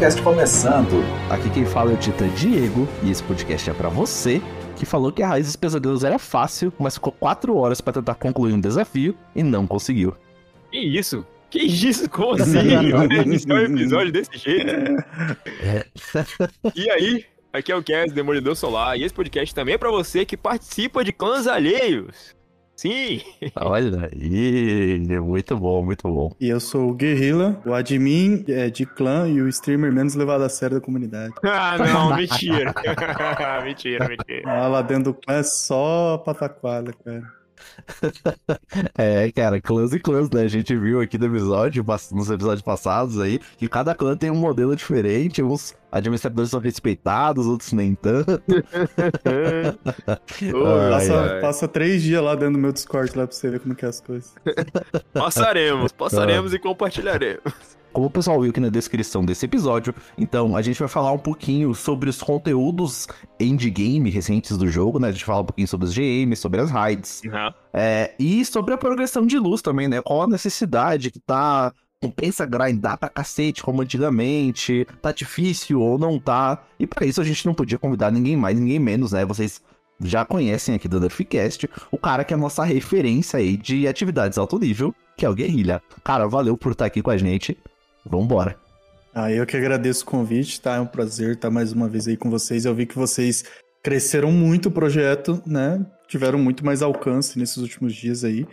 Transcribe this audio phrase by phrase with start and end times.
[0.00, 1.04] podcast começando.
[1.28, 4.40] Aqui quem fala é o Titã Diego e esse podcast é para você
[4.74, 8.14] que falou que a Raiz dos Pesadelos era fácil, mas ficou quatro horas para tentar
[8.14, 10.16] concluir um desafio e não conseguiu.
[10.72, 11.26] Que isso?
[11.50, 12.08] Que isso?
[12.08, 12.60] Como assim?
[13.26, 14.70] Iniciar um episódio desse jeito?
[15.62, 15.84] É.
[16.74, 20.24] E aí, aqui é o Cass, Demolidor Solar, e esse podcast também é pra você
[20.24, 22.34] que participa de clãs alheios.
[22.80, 23.20] Sim!
[23.56, 26.34] Olha aí, muito bom, muito bom.
[26.40, 30.44] E eu sou o Guerrilla, o admin é, de clã e o streamer menos levado
[30.44, 31.34] a sério da comunidade.
[31.44, 32.72] Ah, não, mentira.
[33.62, 34.42] mentira, mentira.
[34.46, 37.22] Ah, lá dentro do clã é só pataquada, cara.
[38.96, 40.42] É, cara, clãs e clãs, né?
[40.42, 44.36] A gente viu aqui no episódio, nos episódios passados aí, que cada clã tem um
[44.36, 48.40] modelo diferente, uns administradores são respeitados, outros nem tanto.
[50.42, 51.40] Oi, Passa, ai, ai.
[51.40, 53.88] passa três dias lá dentro do meu Discord lá pra você ver como que é
[53.88, 54.34] as coisas.
[55.12, 57.79] Passaremos, passaremos e compartilharemos.
[57.92, 61.18] Como o pessoal viu aqui na descrição desse episódio, então a gente vai falar um
[61.18, 65.08] pouquinho sobre os conteúdos endgame recentes do jogo, né?
[65.08, 67.52] A gente fala um pouquinho sobre os GMs, sobre as raids, Uhum.
[67.72, 70.00] é, e sobre a progressão de luz também, né?
[70.02, 71.72] Qual a necessidade que tá.
[72.02, 76.62] Compensa grindar pra cacete como antigamente, tá difícil ou não tá.
[76.78, 79.22] E pra isso a gente não podia convidar ninguém mais, ninguém menos, né?
[79.26, 79.60] Vocês
[80.02, 84.38] já conhecem aqui do Duffcast o cara que é a nossa referência aí de atividades
[84.38, 85.82] alto nível, que é o Guerrilha.
[86.02, 87.58] Cara, valeu por estar aqui com a gente.
[88.10, 88.56] Vambora.
[89.14, 90.76] Ah, eu que agradeço o convite, tá?
[90.76, 92.64] É um prazer estar mais uma vez aí com vocês.
[92.64, 93.44] Eu vi que vocês
[93.82, 95.84] cresceram muito o projeto, né?
[96.06, 98.46] Tiveram muito mais alcance nesses últimos dias aí.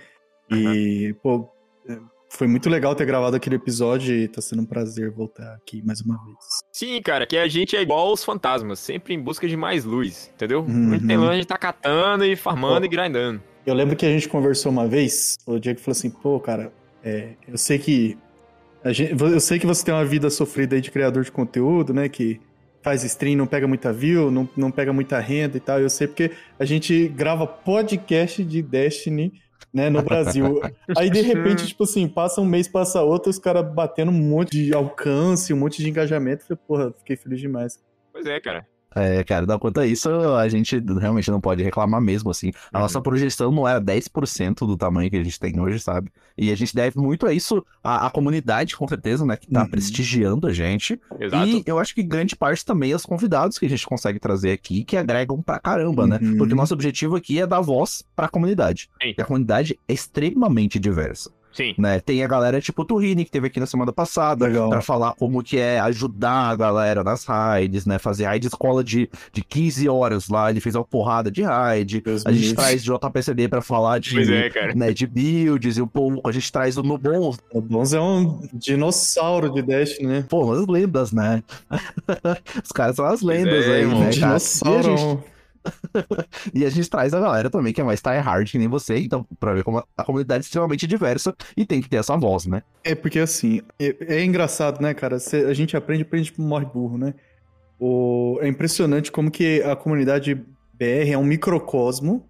[0.50, 1.50] E, pô,
[1.88, 1.98] é,
[2.30, 6.02] foi muito legal ter gravado aquele episódio e tá sendo um prazer voltar aqui mais
[6.02, 6.38] uma vez.
[6.72, 10.32] Sim, cara, que a gente é igual os fantasmas, sempre em busca de mais luz,
[10.34, 10.62] entendeu?
[10.62, 10.94] Uhum.
[10.94, 12.86] Onde tem luz, a gente tá catando e farmando Pô.
[12.86, 13.42] e grindando.
[13.66, 16.72] Eu lembro que a gente conversou uma vez, o Diego falou assim, pô, cara,
[17.04, 18.18] é, eu sei que.
[18.88, 21.94] A gente- eu sei que você tem uma vida sofrida aí de criador de conteúdo,
[21.94, 22.08] né?
[22.10, 22.40] Que
[22.82, 25.80] faz stream, não pega muita view, não, não pega muita renda e tal.
[25.80, 29.34] Eu sei porque a gente grava podcast de Destiny,
[29.74, 30.62] né, no Brasil.
[30.98, 34.52] Aí, de repente, tipo assim, passa um mês, passa outro, os caras batendo um monte
[34.52, 36.44] de alcance, um monte de engajamento.
[36.44, 37.80] Eu Falei, porra, fiquei feliz demais.
[38.14, 38.66] Pois é, cara.
[39.00, 42.52] É, cara, não, quanto a isso, a gente realmente não pode reclamar mesmo, assim.
[42.72, 42.82] A Uhum.
[42.84, 46.10] nossa projeção não era 10% do tamanho que a gente tem hoje, sabe?
[46.38, 49.64] E a gente deve muito a isso, à, à comunidade, com certeza, né, que tá
[49.64, 49.70] Uhum.
[49.70, 51.00] prestigiando a gente.
[51.20, 51.48] Exato.
[51.48, 54.84] E eu acho que grande parte também aos convidados que a gente consegue trazer aqui,
[54.84, 56.20] que agregam pra caramba, né?
[56.22, 56.38] Uhum.
[56.38, 58.90] Porque o nosso objetivo aqui é dar voz pra comunidade.
[59.02, 59.14] Sim.
[59.18, 61.74] E a comunidade é extremamente diversa, Sim.
[61.76, 62.00] né?
[62.00, 64.48] Tem a galera tipo o Turini, que teve aqui na semana passada.
[64.70, 67.98] Pra falar como que é ajudar a galera nas raids, né?
[67.98, 72.02] Fazer raid escola de, de 15 horas lá, ele fez uma porrada de raid.
[72.02, 76.30] Deus A gente traz JPCD pra falar de, é, né, de builds e um pouco.
[76.30, 80.26] A gente traz o Nubon, O Bonz é um dinossauro de Destiny, né?
[80.30, 81.44] pô, as lendas, né?
[82.64, 84.00] Os caras são as lendas é, aí, irmão.
[84.00, 84.16] né, cara?
[84.16, 85.24] E a, dinossauro.
[86.54, 89.26] E a gente traz a galera também que é mais tryhard que nem você, então,
[89.40, 92.64] pra ver como a, comunidade é extremamente diversa e tem que ter essa voz, né?
[92.84, 95.20] É porque assim, é, é engraçado, né, cara?
[95.20, 97.14] Cê- a gente aprende, aprende, morre burro, né?
[97.80, 100.36] O, é impressionante como que a comunidade
[100.74, 102.28] BR é um microcosmo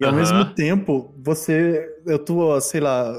[0.00, 3.12] e ao mesmo tempo você, eu tô, sei lá,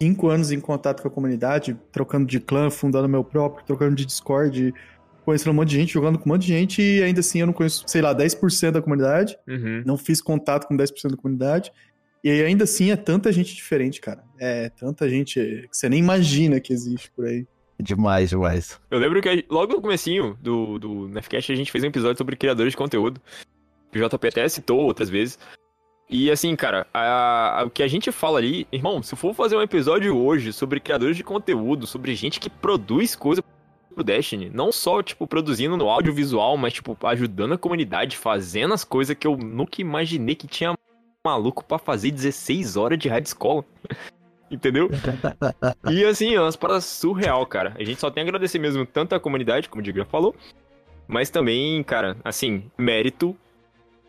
[0.00, 4.04] cinco anos em contato com a comunidade, trocando de clã, fundando meu próprio, trocando de
[4.04, 4.74] Discord,
[5.24, 7.46] conhecendo um monte de gente, jogando com um monte de gente e ainda assim eu
[7.46, 9.82] não conheço, sei lá, 10% da comunidade Uhum.
[9.86, 11.72] não fiz contato com 10% da comunidade.
[12.24, 14.22] E aí, ainda assim é tanta gente diferente, cara.
[14.38, 17.44] É tanta gente que você nem imagina que existe por aí.
[17.80, 18.78] Demais, demais.
[18.90, 22.36] Eu lembro que logo no comecinho do, do Nefcast a gente fez um episódio sobre
[22.36, 23.20] criadores de conteúdo.
[23.90, 25.36] Que o JP até citou outras vezes.
[26.08, 29.56] E assim, cara, a- a- o que a gente fala ali, irmão, se for fazer
[29.56, 33.42] um episódio hoje sobre criadores de conteúdo, sobre gente que produz coisa
[33.92, 38.84] pro Destiny, não só, tipo, produzindo no audiovisual, mas, tipo, ajudando a comunidade, fazendo as
[38.84, 40.74] coisas que eu nunca imaginei que tinha
[41.24, 43.64] maluco pra fazer 16 horas de rádio escola.
[44.50, 44.90] Entendeu?
[45.90, 47.74] E assim, é umas paradas surreal, cara.
[47.78, 50.34] A gente só tem a agradecer mesmo tanto a comunidade, como o Diego já falou,
[51.08, 53.34] mas também, cara, assim, mérito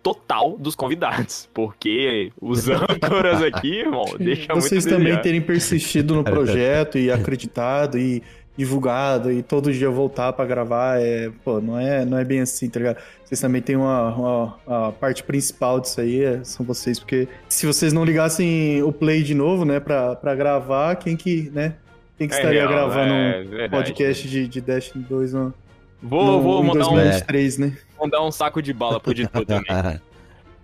[0.03, 1.49] total dos convidados.
[1.53, 7.09] Porque os âncoras aqui, irmão, deixa Vocês muito a também terem persistido no projeto e
[7.09, 8.21] acreditado e
[8.55, 12.69] divulgado e todo dia voltar pra gravar, é, pô, não é, não é bem assim,
[12.69, 12.97] tá ligado?
[13.23, 17.65] Vocês também têm uma, uma- a parte principal disso aí, é- são vocês, porque se
[17.65, 21.73] vocês não ligassem o play de novo, né, pra, pra gravar, quem que, né,
[22.17, 23.71] quem que É estaria real, gravando é um verdade.
[23.71, 25.53] podcast de, de Destiny 2 no,
[26.01, 27.77] Vou, no, vou em mandar, um, 2023, né?
[27.99, 29.63] mandar um saco de bala pro editor também.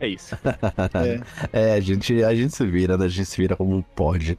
[0.01, 0.33] É isso.
[0.93, 1.19] É.
[1.51, 3.03] É, a gente, a gente se vira, né?
[3.03, 4.37] A gente se vira como pode.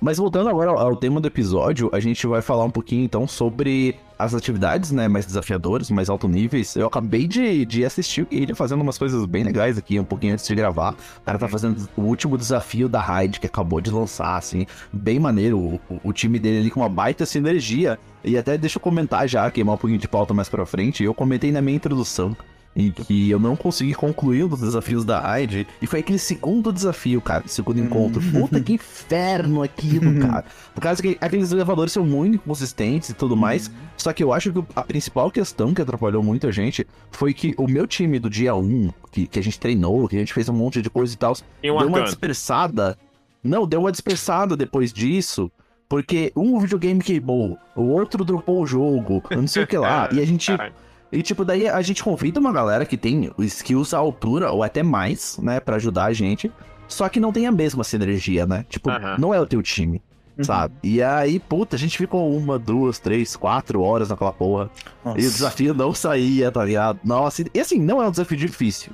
[0.00, 3.96] Mas voltando agora ao, tema do episódio, a gente vai falar um pouquinho então sobre
[4.16, 6.76] as atividades, né, mais desafiadoras, mais alto níveis.
[6.76, 10.46] Eu acabei de, de assistir ele fazendo umas coisas bem legais aqui, um pouquinho antes
[10.46, 10.92] de gravar.
[10.92, 15.18] O cara tá fazendo o último desafio da Raid, que acabou de lançar, assim, bem
[15.18, 15.58] maneiro.
[15.58, 17.98] O, o, o time dele ali com uma baita sinergia.
[18.24, 21.02] E até deixa eu comentar já, queimar um pouquinho de pauta mais pra frente.
[21.02, 22.36] Eu comentei na minha introdução
[22.78, 25.66] em que eu não consegui concluir um dos desafios da Raid.
[25.82, 28.22] E foi aquele segundo desafio, cara, segundo encontro.
[28.30, 30.44] Puta que inferno aquilo, cara.
[30.72, 33.68] Por causa que aqueles elevadores são muito inconsistentes e tudo mais.
[33.96, 37.52] Só que eu acho que a principal questão que atrapalhou muito a gente foi que
[37.58, 40.48] o meu time do dia 1, que, que a gente treinou, que a gente fez
[40.48, 42.04] um monte de coisa e tal, deu uma arcano.
[42.04, 42.96] dispersada.
[43.42, 45.50] Não, deu uma dispersada depois disso.
[45.88, 50.10] Porque um videogame queimou, o outro dropou o jogo, eu não sei o que lá.
[50.12, 50.74] E a gente Caralho.
[51.10, 54.82] E, tipo, daí a gente convida uma galera que tem skills à altura, ou até
[54.82, 56.52] mais, né, pra ajudar a gente.
[56.86, 58.64] Só que não tem a mesma sinergia, né?
[58.68, 59.16] Tipo, Aham.
[59.18, 60.02] não é o teu time,
[60.40, 60.74] sabe?
[60.82, 64.70] E aí, puta, a gente ficou uma, duas, três, quatro horas naquela porra.
[65.04, 65.18] Nossa.
[65.20, 67.00] E o desafio não saía, tá ligado?
[67.04, 68.92] Nossa, e assim, não é um desafio difícil.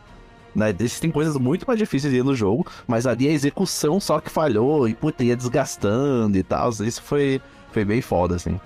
[0.54, 0.74] Né?
[0.78, 4.88] Existem coisas muito mais difíceis aí no jogo, mas ali a execução só que falhou
[4.88, 6.70] e, puta, ia desgastando e tal.
[6.70, 7.40] Isso foi,
[7.72, 8.58] foi bem foda, assim.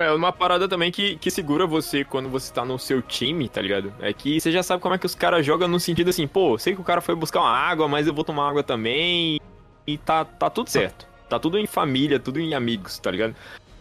[0.00, 3.60] É uma parada também que, que segura você quando você tá no seu time, tá
[3.60, 3.92] ligado?
[4.00, 6.56] É que você já sabe como é que os caras jogam no sentido assim, pô,
[6.56, 9.38] sei que o cara foi buscar uma água, mas eu vou tomar água também.
[9.86, 11.06] E tá, tá tudo certo.
[11.28, 13.36] Tá tudo em família, tudo em amigos, tá ligado?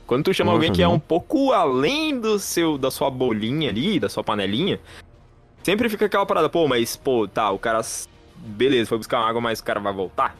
[0.06, 0.96] Quando tu chama alguém que é não.
[0.96, 4.78] um pouco além do seu, da sua bolinha ali, da sua panelinha,
[5.64, 7.80] sempre fica aquela parada, pô, mas, pô, tá, o cara.
[8.36, 10.36] Beleza, foi buscar uma água, mas o cara vai voltar?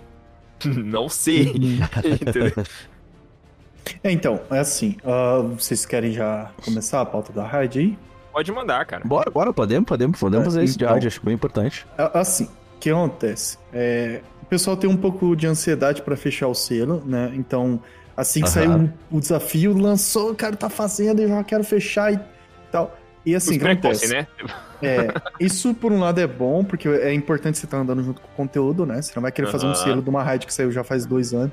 [0.66, 1.54] Não sei.
[4.04, 4.96] É, então, é assim.
[5.06, 7.98] ah, vocês querem já começar a pauta da raid aí?
[8.32, 9.04] Pode mandar, cara.
[9.06, 10.94] Bora, bora, podemos, podemos, podemos É, fazer isso de então.
[10.94, 11.86] rádio, acho bem importante.
[12.14, 13.58] Assim, o que acontece?
[13.74, 17.32] É, o pessoal tem um pouco de ansiedade pra fechar o selo, né?
[17.34, 17.82] Então,
[18.16, 22.14] assim que saiu o, o desafio, lançou, o cara tá fazendo, eu já quero fechar
[22.14, 22.20] e
[22.72, 22.96] tal.
[23.26, 24.14] E assim, Os o que precoce, acontece?
[24.14, 24.54] né?
[24.82, 25.08] É,
[25.40, 28.32] isso por um lado é bom, porque é importante você estar andando junto com o
[28.38, 29.02] conteúdo, né?
[29.02, 31.34] Você não vai querer fazer um selo de uma raid que saiu já faz dois
[31.34, 31.52] anos.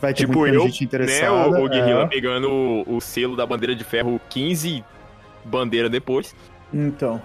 [0.00, 1.32] Vai ter Tipo muita eu, gente né, interessada.
[1.60, 2.06] o, o Guerrilla é.
[2.06, 4.84] pegando o, o selo da bandeira de ferro 15
[5.44, 6.34] bandeira depois.
[6.72, 7.20] Então.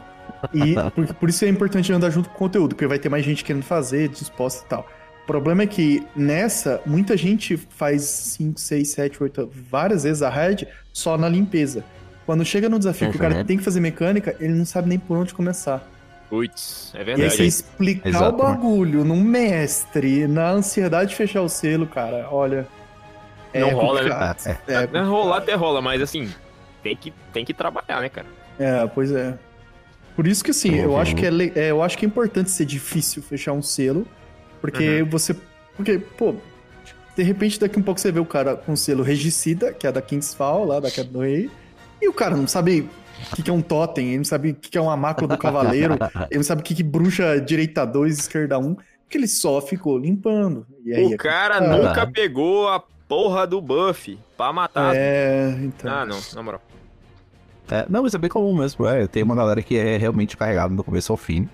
[0.54, 3.24] E por, por isso é importante andar junto com o conteúdo, porque vai ter mais
[3.25, 4.88] gente querendo fazer, disposta e tal.
[5.24, 10.30] O problema é que nessa, muita gente faz 5, 6, 7, 8, várias vezes a
[10.30, 11.84] raid só na limpeza.
[12.25, 13.44] Quando chega no desafio que o cara Uhum.
[13.44, 15.88] tem que fazer mecânica, ele não sabe nem por onde começar.
[16.30, 17.36] Putz, é E aí verdade.
[17.38, 22.68] você explicar Exato, o bagulho num mestre, na ansiedade de fechar o selo, cara, olha.
[23.54, 24.36] Não rola, né?
[24.68, 26.30] É, É, Não, rolar até rola, mas assim,
[26.83, 28.27] tem que, tem que trabalhar, né, cara?
[28.60, 29.38] É, pois é.
[30.16, 31.00] Por isso que assim, eu Uhum.
[31.00, 34.06] acho que é, é, eu acho que é importante ser difícil fechar um selo,
[34.62, 35.10] porque Uhum.
[35.10, 35.36] você,
[35.75, 36.36] porque pô,
[37.16, 39.92] de repente daqui um pouco você vê o cara com o selo regicida, que é
[39.92, 41.50] da Kingsfall, lá da Queda do Rei,
[42.01, 42.89] e o cara não sabe
[43.32, 45.28] o que, que é um totem, ele não sabe o que, que é uma mácula
[45.30, 45.96] do cavaleiro,
[46.30, 49.98] ele não sabe o que, que bruxa direita 2, esquerda 1, porque ele só ficou
[49.98, 50.66] limpando.
[50.86, 51.62] E aí, o cara Ah.
[51.62, 54.94] nunca pegou a porra do buff pra matar.
[54.96, 55.92] é, então.
[55.92, 56.62] Ah, não, na moral.
[57.70, 58.86] É, não, isso é bem comum mesmo.
[58.86, 61.50] É, tem uma galera que é realmente carregada do começo ao fim.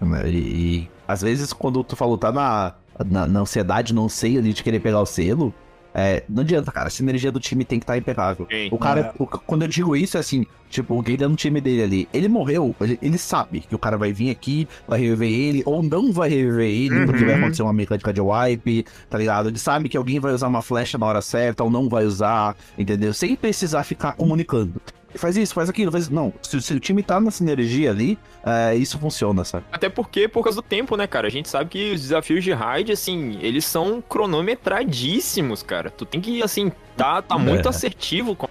[0.00, 4.38] né, E, e, às vezes, quando tu falou, tá na, na, na ansiedade, não sei
[4.38, 5.52] ali de querer pegar o selo.
[6.00, 6.86] É, não adianta, cara.
[6.86, 8.46] A sinergia do time tem que estar impecável.
[8.50, 8.68] Sim.
[8.70, 9.12] O cara, É.
[9.22, 12.28] o- quando eu digo isso, é assim, tipo, o Guilherme no time dele ali, ele
[12.28, 16.12] morreu, ele, ele sabe que o cara vai vir aqui, vai reviver ele, ou não
[16.12, 17.26] vai reviver ele, porque Uhum.
[17.30, 19.48] vai acontecer uma mecânica de wipe, tá ligado?
[19.48, 22.54] Ele sabe que alguém vai usar uma flecha na hora certa, ou não vai usar,
[22.78, 23.12] entendeu?
[23.12, 24.80] Sem precisar ficar comunicando.
[25.18, 26.08] Faz isso, faz aquilo, faz.
[26.08, 29.64] Não, se, se o time tá na sinergia ali, é, isso funciona, sabe?
[29.72, 31.26] Até porque, por causa do tempo, né, cara?
[31.26, 34.00] A gente sabe que os desafios de raid, assim, eles são
[34.72, 35.90] cronometradíssimos, cara.
[35.90, 37.68] Tu tem que, assim, tá, tá muito É.
[37.70, 38.48] assertivo com,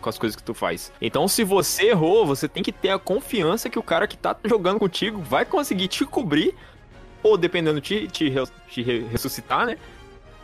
[0.00, 0.92] com as coisas que tu faz.
[1.00, 4.36] Então, se você errou, você tem que ter a confiança que o cara que tá
[4.44, 6.54] jogando contigo vai conseguir te cobrir,
[7.22, 8.30] ou dependendo, te, te,
[8.68, 9.76] te re- ressuscitar, né?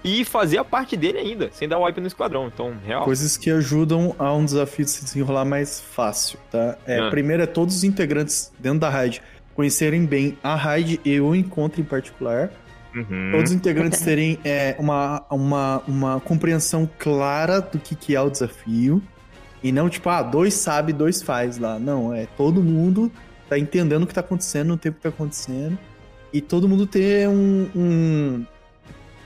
[0.02, 2.46] E fazer a parte dele ainda, sem dar wipe no esquadrão.
[2.46, 3.04] Então, real.
[3.04, 6.78] Coisas que ajudam a um desafio de se desenrolar mais fácil, tá?
[6.86, 7.10] É, Ah.
[7.10, 9.20] Primeiro é todos os integrantes dentro da raid
[9.54, 12.50] conhecerem bem a raid e o encontro em particular.
[12.94, 13.30] Uhum.
[13.32, 18.30] Todos os integrantes terem é, uma, uma, uma compreensão clara do que, que é o
[18.30, 19.02] desafio.
[19.62, 21.78] E não tipo, ah, dois sabe, dois faz lá.
[21.78, 23.12] Não, é todo mundo
[23.50, 25.78] tá entendendo o que tá acontecendo no tempo que tá acontecendo.
[26.32, 27.68] E todo mundo ter um.
[27.76, 28.46] um-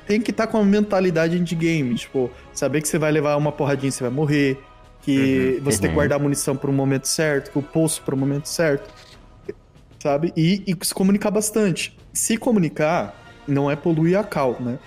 [0.07, 1.95] tem que estar com uma mentalidade de game.
[1.95, 4.59] Tipo, saber que você vai levar uma porradinha e você vai morrer.
[5.03, 5.95] Que você tem que uhum.
[5.95, 8.89] guardar a munição pro momento certo, que o pulso pro momento certo.
[9.99, 10.33] Sabe?
[10.37, 11.97] E, e se comunicar bastante.
[12.13, 13.15] Se comunicar,
[13.47, 14.79] não é poluir a cal, né?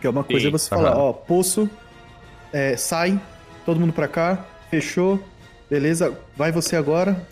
[0.00, 1.00] Que é uma coisa Sim, é você falar, aham.
[1.00, 1.68] ó, poço,
[2.52, 3.20] é, sai,
[3.64, 5.22] todo mundo pra cá, fechou,
[5.68, 7.26] beleza, vai você agora,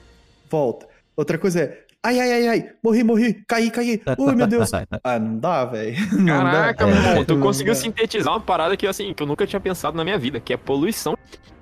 [0.50, 0.87] volta.
[1.16, 4.70] Outra coisa é, ai, ai, ai, ai, morri, morri, caí, caí, ui, meu Deus.
[5.04, 5.96] Ah, não dá, velho.
[6.18, 6.50] Não dá.
[6.52, 7.80] Caraca, meu irmão, tu Não conseguiu dá.
[7.80, 10.56] sintetizar uma parada que, assim, que eu nunca tinha pensado na minha vida, que é
[10.56, 11.16] poluição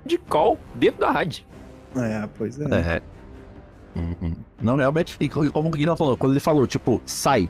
[0.05, 1.43] de call dentro da rádio.
[1.95, 2.65] É, pois é.
[2.65, 3.01] É.
[3.95, 4.35] Uhum.
[4.61, 7.49] Não, realmente, e co- como o Guilherme falou, quando ele falou, tipo, sai,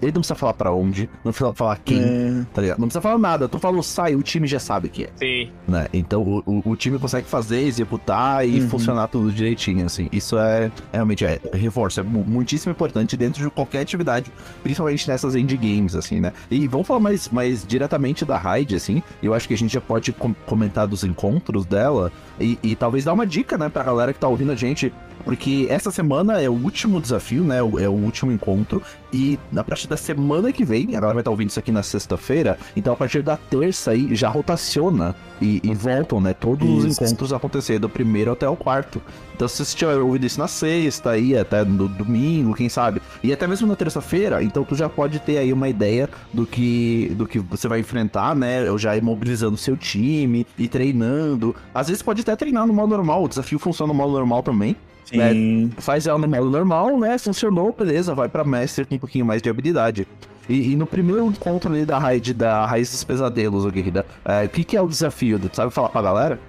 [0.00, 2.46] ele não precisa falar pra onde, não precisa falar quem, É.
[2.52, 2.78] tá ligado?
[2.78, 5.50] Não precisa falar nada, tu falou sai, o time já sabe o que é, Sim.
[5.68, 5.86] né?
[5.92, 8.68] Então o, o, o time consegue fazer, executar e Uhum.
[8.68, 10.08] funcionar tudo direitinho, assim.
[10.12, 14.30] Isso é, realmente, é, reforço, é mu- muitíssimo importante dentro de qualquer atividade,
[14.62, 16.32] principalmente nessas indie games, assim, né?
[16.50, 19.80] E vamos falar mais, mais diretamente da Raid, assim, eu acho que a gente já
[19.80, 24.12] pode com- comentar dos encontros dela e, e talvez dar uma dica, né, pra galera
[24.12, 24.92] que tá ouvindo a gente,
[25.24, 27.58] porque essa semana é o último desafio, né?
[27.58, 28.82] É o último encontro.
[29.12, 31.82] E na partir da semana que vem, a galera vai estar ouvindo isso aqui na
[31.82, 32.58] sexta-feira.
[32.76, 36.34] Então a partir da terça aí já rotaciona e, e voltam, né?
[36.34, 37.02] Todos os Isso.
[37.02, 39.02] encontros a acontecer, do primeiro até o quarto.
[39.34, 43.32] Então se você tiver ouvido isso na sexta aí, até no domingo, quem sabe, e
[43.32, 47.26] até mesmo na terça-feira, então tu já pode ter aí uma ideia do que, do
[47.26, 48.68] que você vai enfrentar, né?
[48.68, 51.56] Eu já ir mobilizando o seu time e treinando.
[51.74, 54.76] Às vezes pode até treinar no modo normal, o desafio funciona no modo normal também
[55.10, 55.72] Sim.
[55.78, 57.18] faz ela no normal, né?
[57.18, 60.06] Funcionou, beleza, vai pra Master com um pouquinho mais de habilidade.
[60.48, 64.44] E, e no primeiro encontro ali da raid, da Raiz dos Pesadelos, ô guerreira, é,
[64.44, 65.38] o que, que é o desafio?
[65.38, 66.40] Tu sabe falar pra galera?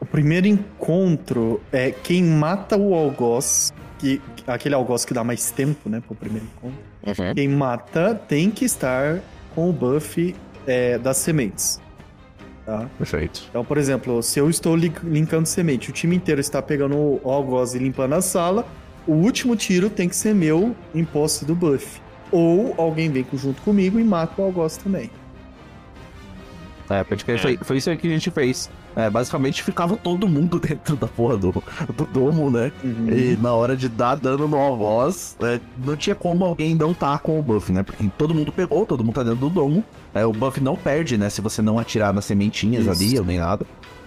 [0.00, 5.88] O primeiro encontro é quem mata o algoz, que, aquele algoz que dá mais tempo,
[5.88, 7.34] né, pro primeiro encontro.
[7.34, 9.20] Quem mata tem que estar
[9.54, 10.34] com o buff
[10.66, 11.80] é, das sementes.
[12.64, 12.88] Tá?
[12.96, 13.44] Perfeito.
[13.50, 17.20] Então, por exemplo, se eu estou li- linkando semente, o time inteiro está pegando o
[17.30, 18.66] algoz e limpando a sala,
[19.06, 22.00] o último tiro tem que ser meu em posse do buff.
[22.32, 25.10] Ou alguém vem junto comigo e mata o algoz também.
[26.88, 27.38] É, porque É.
[27.38, 28.70] Foi, foi isso aí que a gente fez.
[28.96, 31.52] É, basicamente ficava todo mundo dentro da porra do,
[31.96, 32.70] do domo, né?
[32.82, 33.08] Uhum.
[33.08, 37.18] E na hora de dar dano no algoz, é, não tinha como alguém não tá
[37.18, 37.82] com o buff, né?
[37.82, 39.84] Porque todo mundo pegou, todo mundo tá dentro do domo.
[40.14, 41.28] É, o buff não perde, né?
[41.28, 42.90] Se você não atirar nas sementinhas Isso.
[42.90, 43.66] ali ou nem nada.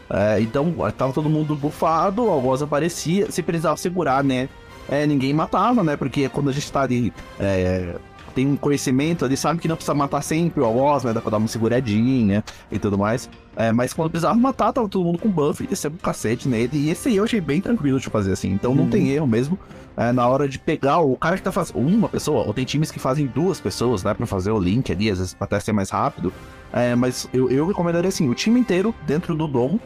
[0.10, 3.30] É, então, tava todo mundo bufado, o algoz aparecia.
[3.30, 4.48] Se precisava segurar, né?
[4.90, 5.98] É, ninguém matava, né?
[5.98, 7.12] Porque quando a gente tá ali.
[7.40, 7.96] é,
[8.34, 11.12] tem um conhecimento ali, sabe que não precisa matar sempre o algoz, né?
[11.12, 13.28] Dá pra dar uma seguradinha e tudo mais.
[13.60, 16.70] É, mas quando precisava matar, tava todo mundo com buff e desceu um cacete nele.
[16.78, 18.52] E esse aí eu achei bem tranquilo de fazer assim.
[18.52, 18.90] Então não Uhum.
[18.92, 19.58] tem erro mesmo.
[19.98, 22.92] É, na hora de pegar o cara que tá fazendo uma pessoa, ou tem times
[22.92, 24.14] que fazem duas pessoas, né?
[24.14, 26.32] Pra fazer o link ali, às vezes pra até ser mais rápido.
[26.72, 29.82] É, mas eu, eu recomendaria assim, o time inteiro dentro do domo.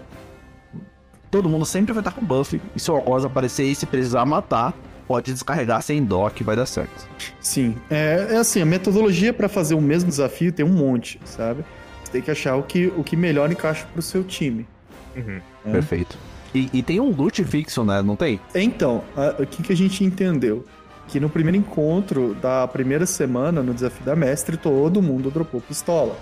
[1.29, 2.59] Todo mundo sempre vai estar com buff.
[2.75, 4.73] E se o algoz aparecer e se precisar matar,
[5.07, 7.07] pode descarregar sem dó que vai dar certo.
[7.39, 11.63] Sim, é, é assim, a metodologia para fazer o mesmo desafio tem um monte, sabe?
[12.11, 14.67] Você tem que achar o que, o que melhor encaixa pro seu time.
[15.15, 15.39] Uhum.
[15.65, 15.71] É.
[15.71, 16.17] Perfeito.
[16.53, 18.01] E, e tem um loot fixo, né?
[18.01, 18.39] Não tem?
[18.53, 19.01] Então,
[19.39, 20.65] o que, que a gente entendeu?
[21.07, 26.17] Que no primeiro encontro da primeira semana, no desafio da mestre, todo mundo dropou pistola,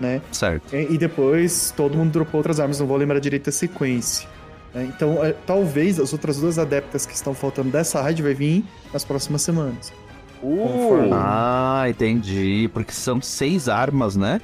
[0.00, 0.22] né?
[0.30, 0.74] Certo.
[0.74, 4.28] E e depois todo mundo dropou outras armas, não vou lembrar direito a sequência.
[4.72, 4.88] né?
[4.94, 9.04] Então, é, talvez as outras duas adeptas que estão faltando dessa raid vai vir nas
[9.04, 9.92] próximas semanas.
[10.40, 12.70] Conforme- Ah, entendi.
[12.72, 14.40] Porque são seis armas, né?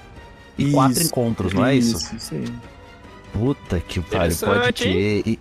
[0.59, 1.97] E quatro Isso, encontros, não é isso?
[1.97, 2.45] Isso, isso aí.
[3.33, 5.23] Puta que pariu, pode ter.
[5.27, 5.39] E-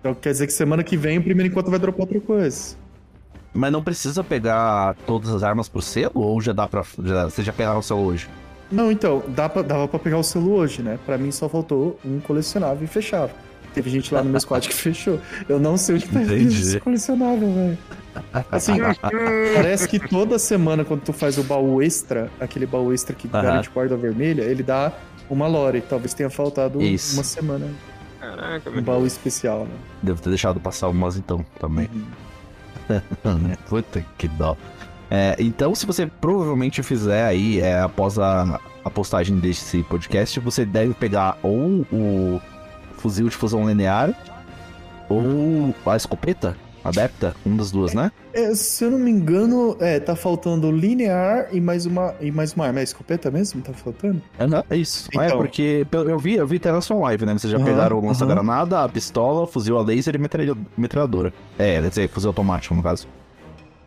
[0.00, 2.76] Então quer dizer que semana que vem o primeiro encontro vai dropar outra coisa.
[3.54, 6.12] Mas não precisa pegar todas as armas pro selo?
[6.20, 6.84] Ou já dá pra.
[7.02, 8.28] Já, você já pegaram o selo hoje?
[8.70, 10.98] Não, então, dá pra, dava pra pegar o selo hoje, né?
[11.06, 13.30] Pra mim só faltou um colecionável e fechava.
[13.72, 15.18] Teve gente lá no meu squad que fechou.
[15.48, 16.60] Eu não sei onde tá Entendi.
[16.60, 17.78] esse colecionável, velho.
[18.50, 18.78] Assim,
[19.54, 23.42] parece que toda semana quando tu faz o baú extra, aquele baú extra que Aham.
[23.42, 24.92] garante guarda vermelha, ele dá
[25.28, 25.80] uma lore.
[25.80, 27.14] Talvez tenha faltado Isso.
[27.16, 27.66] uma semana.
[28.20, 29.74] Caraca, Um baú especial, né?
[30.02, 31.88] Devo ter deixado passar umas então também.
[31.92, 33.56] Uhum.
[33.68, 34.56] Puta que dó.
[35.10, 40.64] É, então, se você provavelmente fizer aí, é, após a, a postagem desse podcast, você
[40.66, 42.40] deve pegar ou o
[42.98, 44.12] fuzil de fusão linear
[45.08, 48.10] ou a escopeta adepta, um das duas, né?
[48.32, 52.52] É, se eu não me engano, é, tá faltando linear e mais uma, e mais
[52.54, 52.80] uma arma.
[52.80, 53.60] É escopeta mesmo?
[53.62, 54.22] Tá faltando?
[54.38, 55.08] É, não, é isso.
[55.18, 55.38] é, Então.
[55.38, 57.32] porque pelo- eu vi, eu vi até na sua live, né?
[57.36, 61.32] Vocês já Aham, pegaram o lança-granada, a pistola, fuzil a laser e metralha- metralhadora.
[61.58, 63.06] É, quer dizer, fuzil automático, no caso.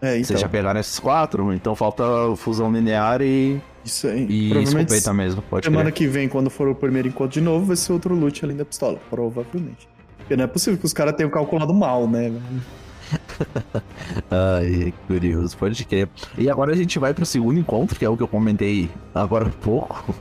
[0.01, 0.25] É, então.
[0.25, 2.03] Vocês já pegaram esses quatro, então falta
[2.35, 4.25] fusão linear e, Isso aí.
[4.27, 5.93] e escopeta mesmo, pode semana crer.
[5.93, 8.65] que vem, quando for o primeiro encontro de novo, vai ser outro loot além da
[8.65, 8.99] pistola.
[9.11, 9.87] Provavelmente.
[10.31, 12.31] Porque não é possível que os caras tenham calculado mal, né?
[14.31, 16.07] Ai, curioso, pode crer.
[16.37, 19.49] E agora a gente vai pro segundo encontro, que é o que eu comentei agora
[19.49, 20.15] há pouco.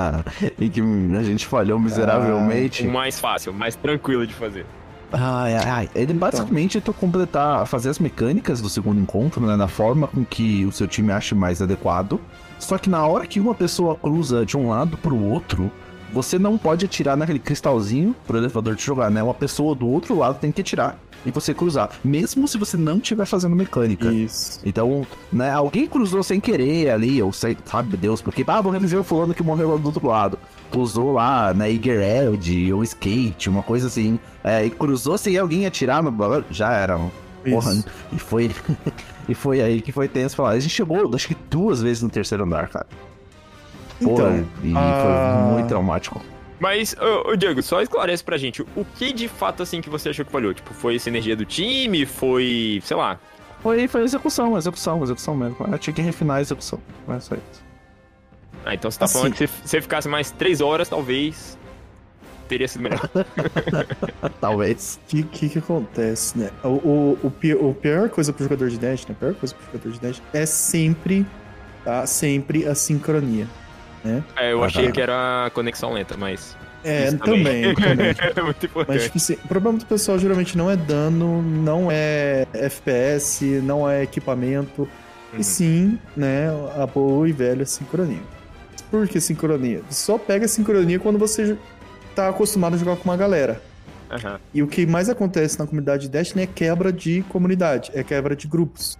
[0.58, 2.86] e que a gente falhou miseravelmente.
[2.86, 4.64] O mais fácil, o mais tranquilo de fazer.
[5.12, 5.90] Ai, ai, ai.
[5.94, 6.94] Ele basicamente então.
[6.96, 9.56] é completar, fazer as mecânicas do segundo encontro, né?
[9.56, 12.18] Na forma com que o seu time acha mais adequado.
[12.58, 15.70] Só que na hora que uma pessoa cruza de um lado pro outro,
[16.12, 19.22] você não pode atirar naquele cristalzinho pro elevador te jogar, né?
[19.22, 22.96] Uma pessoa do outro lado tem que atirar e você cruzar, mesmo se você não
[22.96, 24.10] estiver fazendo mecânica.
[24.10, 24.60] Isso.
[24.64, 29.00] Então, né, alguém cruzou sem querer ali, ou sei, sabe Deus, porque, ah, vou reviver
[29.00, 30.38] o fulano que morreu lá do outro lado.
[30.70, 34.18] Cruzou lá, né, Igereld ou Skate, uma coisa assim.
[34.42, 36.10] É, e cruzou sem alguém atirar no
[36.50, 36.98] já era.
[37.44, 37.86] Porra, Isso.
[38.12, 38.50] e foi.
[39.28, 40.50] e foi aí que foi tenso falar.
[40.50, 42.86] A gente chegou, acho que duas vezes no terceiro andar, cara.
[44.00, 46.20] Então, e foi muito traumático.
[46.60, 50.10] Mas, ô, ô, Diego, só esclarece pra gente, o que de fato, assim, que você
[50.10, 50.52] achou que falhou?
[50.52, 52.04] Tipo, foi essa energia do time?
[52.04, 53.18] Foi, sei lá...
[53.62, 55.56] Foi, foi execução, execução, execução mesmo.
[55.70, 57.62] Eu tinha que refinar a execução, não é só isso.
[58.64, 61.58] Ah, então você tá assim, falando que se você ficasse mais três horas, talvez,
[62.48, 63.08] teria sido melhor.
[64.40, 64.98] talvez.
[65.02, 66.50] O que, que, que acontece, né?
[66.62, 69.14] O, o, o, pior, o pior coisa pro jogador de Dash, né?
[69.16, 71.26] A pior coisa pro jogador de Dash é sempre,
[71.84, 72.06] tá?
[72.06, 73.46] Sempre a sincronia
[74.04, 74.22] né?
[74.36, 76.56] É, eu achei que era conexão lenta, mas.
[76.82, 77.74] É, também.
[77.74, 78.96] também, é muito importante.
[78.96, 83.88] Mas, tipo assim, o problema do pessoal geralmente não é dano, não é FPS, não
[83.88, 85.38] é equipamento, uhum.
[85.38, 88.22] e sim, né, a boa e velha sincronia.
[88.90, 89.82] Por que sincronia?
[89.90, 91.56] Só pega sincronia quando você
[92.14, 93.60] tá acostumado a jogar com uma galera.
[94.10, 94.38] Uhum.
[94.54, 98.34] E o que mais acontece na comunidade de Destiny é quebra de comunidade, é quebra
[98.34, 98.98] de grupos.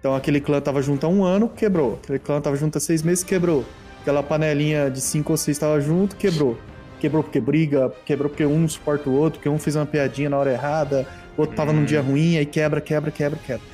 [0.00, 2.00] Então aquele clã tava junto há um ano, quebrou.
[2.02, 3.64] Aquele clã tava junto há seis meses, quebrou
[4.08, 6.58] aquela panelinha de cinco ou seis estava junto, quebrou.
[6.98, 10.38] Quebrou porque briga, quebrou porque um suporta o outro, porque um fez uma piadinha na
[10.38, 11.06] hora errada,
[11.36, 11.76] o outro tava hum.
[11.76, 12.12] num dia hum.
[12.12, 13.66] ruim, aí quebra, quebra, quebra, quebra.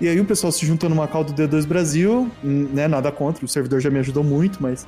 [0.00, 2.86] E aí o pessoal se juntou numa call do D2 Brasil, né?
[2.86, 4.86] Nada contra, o servidor já me ajudou muito, mas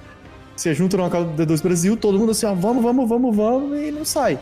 [0.57, 3.81] se junta numa call do D2 Brasil, todo mundo assim, ó, vamos, vamos, vamos, vamos,
[3.81, 4.39] e não sai.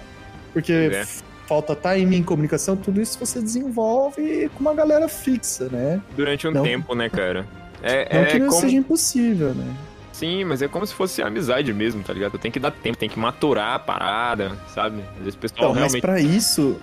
[0.53, 1.07] Porque é.
[1.47, 6.01] falta timing, comunicação, tudo isso você desenvolve com uma galera fixa, né?
[6.17, 7.47] Durante um não, tempo, né, cara?
[7.83, 8.61] É, não é que não como...
[8.61, 9.75] seja impossível, né?
[10.19, 12.39] Sim, mas é como se fosse amizade mesmo, tá ligado?
[12.39, 15.01] Tem que dar tempo, tem que maturar a parada, sabe?
[15.13, 15.93] Às vezes o pessoal então, realmente...
[15.93, 16.77] Mas pra isso,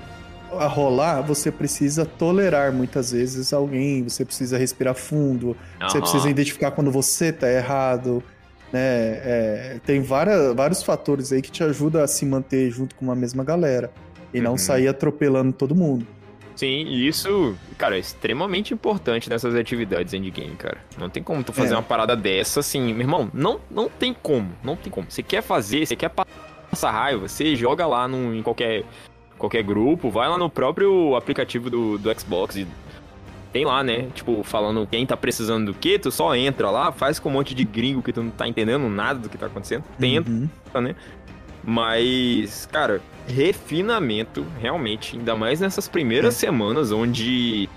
[0.53, 5.89] a rolar, você precisa tolerar muitas vezes alguém, você precisa respirar fundo, uhum.
[5.89, 8.23] você precisa identificar quando você tá errado,
[8.71, 8.79] né?
[8.79, 13.15] É, tem várias, vários fatores aí que te ajudam a se manter junto com uma
[13.15, 13.91] mesma galera
[14.33, 14.43] e uhum.
[14.43, 16.07] não sair atropelando todo mundo.
[16.55, 20.77] Sim, e isso, cara, é extremamente importante nessas atividades endgame, cara.
[20.97, 21.77] Não tem como tu fazer é.
[21.77, 25.09] uma parada dessa assim, meu irmão, não, não tem como, não tem como.
[25.09, 28.83] Você quer fazer, você quer passar raiva, você joga lá num, em qualquer,
[29.37, 32.65] qualquer grupo, vai lá no próprio aplicativo do, do Xbox e
[33.51, 34.09] tem lá, né?
[34.13, 37.55] Tipo, falando quem tá precisando do que, tu só entra lá, faz com um monte
[37.55, 39.83] de gringo que tu não tá entendendo nada do que tá acontecendo.
[39.97, 40.49] Tenta, uhum.
[40.81, 40.95] né?
[41.65, 46.37] Mas, cara, refinamento, realmente, ainda mais nessas primeiras é.
[46.37, 47.67] semanas onde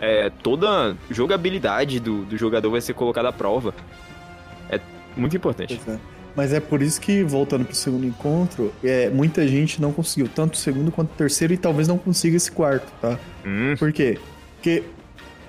[0.00, 3.74] é, toda jogabilidade do, do jogador vai ser colocada à prova.
[4.68, 4.78] É
[5.16, 5.80] muito importante.
[5.88, 5.98] É.
[6.34, 10.52] Mas é por isso que, voltando pro segundo encontro, é, muita gente não conseguiu, tanto
[10.52, 13.18] o segundo quanto o terceiro, e talvez não consiga esse quarto, tá?
[13.44, 13.74] Hum.
[13.78, 14.18] Por quê?
[14.56, 14.82] Porque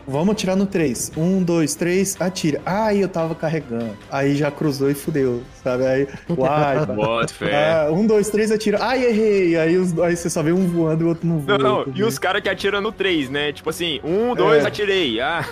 [0.08, 1.12] Vamos atirar no 3.
[1.18, 2.62] 1, 2, 3, atira.
[2.66, 3.98] Aí eu tava carregando.
[4.10, 5.86] Aí já cruzou e fudeu, sabe?
[5.86, 6.86] Aí, uai.
[6.88, 7.86] Bota fé.
[7.88, 8.78] Ah, 1, 2, 3, atira.
[8.82, 9.58] Ai, errei.
[9.58, 11.58] Aí, os, aí você só vê um voando e o outro não voa.
[11.58, 11.94] Não, não.
[11.94, 13.52] E os caras que atiram no 3, né?
[13.52, 14.68] Tipo assim, 1, 2, é.
[14.68, 15.20] atirei.
[15.20, 15.46] Ah.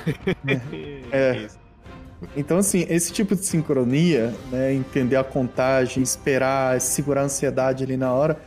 [0.48, 0.58] É.
[1.12, 1.48] é.
[2.38, 4.74] Então, assim, esse tipo de sincronia, né?
[4.74, 8.38] Entender a contagem, esperar, segurar a ansiedade ali na hora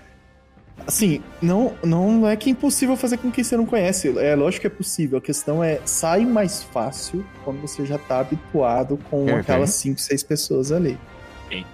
[0.86, 4.16] Assim, não, não é que é impossível fazer com quem você não conhece.
[4.18, 5.18] É lógico que é possível.
[5.18, 10.22] A questão é, sai mais fácil quando você já tá habituado com aquelas 5, 6
[10.22, 10.98] pessoas ali.
[11.50, 11.64] Sim.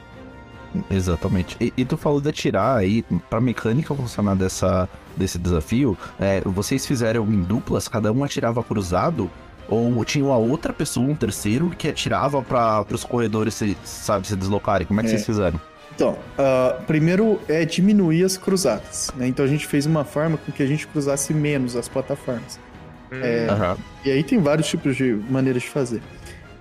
[0.90, 1.56] Exatamente.
[1.60, 6.84] E, e, tu falou de atirar aí, pra mecânica funcionar dessa, desse desafio, é, vocês
[6.84, 9.30] fizeram em duplas, cada um atirava cruzado,
[9.68, 14.36] ou tinha uma outra pessoa, um terceiro, que atirava para os corredores, se, sabe, se
[14.36, 14.86] deslocarem?
[14.86, 15.12] Como é que é.
[15.12, 15.60] vocês fizeram?
[15.94, 19.12] Então, uh, primeiro é diminuir as cruzadas.
[19.16, 19.28] Né?
[19.28, 22.58] Então a gente fez uma forma com que a gente cruzasse menos as plataformas.
[23.12, 23.20] Hum.
[23.22, 23.76] É, uhum.
[24.04, 26.02] E aí tem vários tipos de maneiras de fazer.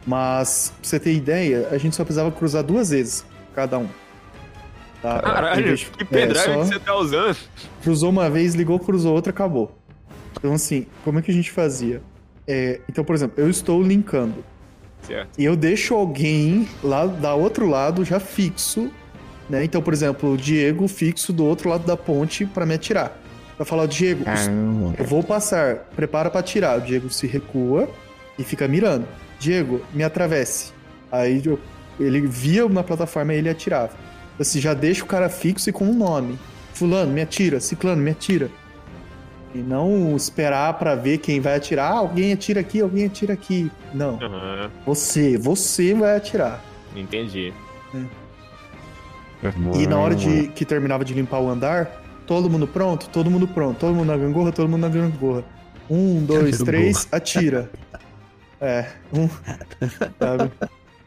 [0.05, 3.87] Mas, pra você ter ideia, a gente só precisava cruzar duas vezes cada um.
[5.01, 5.19] Tá?
[5.19, 7.37] Caralho, que pendrive é, que você tá usando?
[7.81, 9.77] Cruzou uma vez, ligou, cruzou outra, acabou.
[10.37, 12.01] Então, assim, como é que a gente fazia?
[12.47, 14.43] É, então, por exemplo, eu estou linkando.
[15.01, 15.29] Certo.
[15.37, 18.91] E eu deixo alguém lá da outro lado já fixo
[19.49, 19.63] né?
[19.63, 23.19] Então, por exemplo, o Diego fixo do outro lado da ponte para me atirar.
[23.57, 24.95] Vai falar, Diego, Caramba.
[24.97, 26.77] eu vou passar, prepara pra atirar.
[26.77, 27.87] O Diego se recua
[28.37, 29.05] e fica mirando.
[29.39, 30.71] Diego, me atravesse.
[31.11, 31.59] Aí eu-
[31.99, 33.91] ele via na plataforma e ele atirava.
[34.37, 36.39] Você já deixa o cara fixo e com um nome.
[36.73, 37.59] Fulano, me atira.
[37.59, 38.49] Ciclano, me atira.
[39.53, 41.91] E não esperar pra ver quem vai atirar.
[41.91, 43.71] Ah, alguém atira aqui, alguém atira aqui.
[43.93, 44.15] Não.
[44.19, 46.63] Aham, Você, você vai atirar.
[46.95, 47.53] entendi.
[49.75, 53.47] E na hora de que terminava de limpar o andar, todo mundo pronto, todo mundo
[53.47, 55.43] pronto, todo mundo na gangorra, todo mundo na gangorra.
[55.89, 57.69] Um, dois, três, atira.
[58.61, 59.27] É, um.
[60.19, 60.51] Sabe?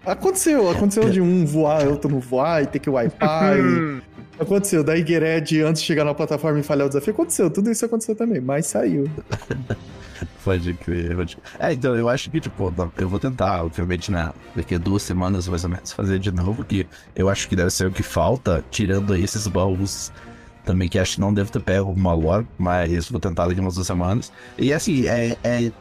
[0.04, 3.58] Aconteceu, aconteceu de um voar, outro não voar e ter que wipar.
[3.58, 4.16] e...
[4.38, 7.14] Aconteceu, da Iguered antes de chegar na plataforma e falhar o desafio.
[7.14, 9.08] Aconteceu, tudo isso aconteceu também, mas saiu.
[10.44, 14.30] Pode crer, pode É, então eu acho que, tipo, eu vou tentar, obviamente, né?
[14.54, 17.70] Daqui a duas semanas mais ou menos fazer de novo, que eu acho que deve
[17.70, 20.12] ser o que falta, tirando esses baús
[20.64, 23.74] também, que acho que não devo ter pego uma lore, mas vou tentar daqui umas
[23.74, 24.32] duas semanas.
[24.58, 25.72] E assim, é, é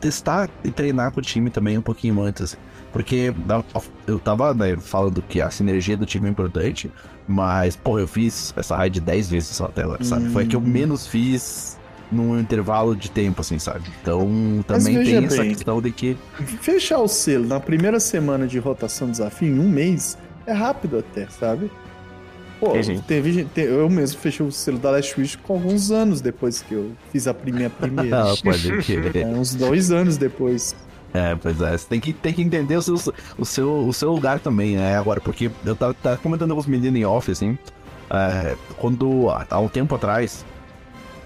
[0.00, 2.56] testar e treinar com o time também um pouquinho antes.
[2.92, 3.62] Porque da-
[4.06, 6.90] eu tava né, falando que a sinergia do time é importante,
[7.28, 10.28] mas, pô, eu fiz essa raid 10 vezes só até agora, sabe?
[10.30, 10.64] Foi a que eu Hum.
[10.64, 11.79] menos fiz
[12.10, 13.84] num intervalo de tempo, assim, sabe?
[14.02, 14.28] Então,
[14.66, 15.54] também tem essa bem.
[15.54, 16.16] questão de que.
[16.60, 20.98] Fechar o selo na primeira semana de rotação do desafio, em um mês, é rápido
[20.98, 21.70] até, sabe?
[22.58, 23.00] Pô, Entendi.
[23.02, 26.60] teve, gente- te- eu mesmo fechei o selo da Last Wish com alguns anos depois
[26.60, 28.20] que eu fiz a primeira primeira.
[28.32, 29.26] Ah, pode É, crer.
[29.26, 30.76] uns dois anos depois.
[31.14, 32.94] É, pois é, você tem que, tem que entender o seu,
[33.38, 34.96] o, seu, o seu lugar também, né?
[34.96, 37.58] Agora, porque eu tava, tava comentando com os meninos em off, assim,
[38.10, 40.44] é, quando, há um tempo atrás,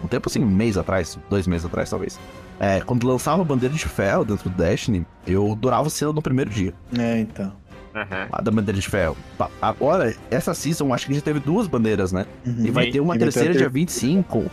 [0.03, 2.19] um tempo assim, um mês atrás, dois meses atrás, talvez,
[2.61, 6.23] é, quando lançava a bandeira de ferro dentro do Destiny, eu durava o selo no
[6.23, 7.53] primeiro dia, É, então.
[8.33, 9.17] A da bandeira de ferro.
[9.63, 12.27] Agora, essa season, acho que já teve duas bandeiras, né?
[12.45, 12.67] Uhum.
[12.67, 14.51] E vai ter uma E terceira ter- dia 25,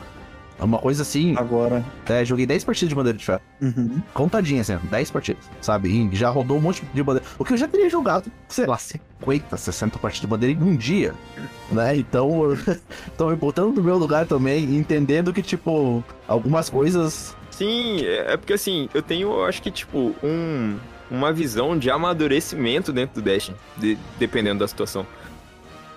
[0.66, 1.84] uma coisa assim, Agora.
[2.08, 3.42] é, joguei 10 partidas de bandeira de ferro.
[3.62, 4.02] Uhum.
[4.14, 5.90] contadinha, assim, 10 partidas, sabe?
[5.90, 7.28] E já rodou um monte de bandeira.
[7.40, 10.76] O que eu já teria jogado, sei lá, 50, 60 partidas de bandeira em um
[10.76, 11.14] dia,
[11.72, 11.96] né?
[11.96, 12.30] Então,
[13.14, 17.36] então me botando no meu lugar também, entendendo que, tipo, algumas coisas.
[17.50, 20.78] Sim, é é porque assim, eu tenho, eu acho que, tipo, um,
[21.10, 25.06] uma visão de amadurecimento dentro do Destiny, de- dependendo da situação.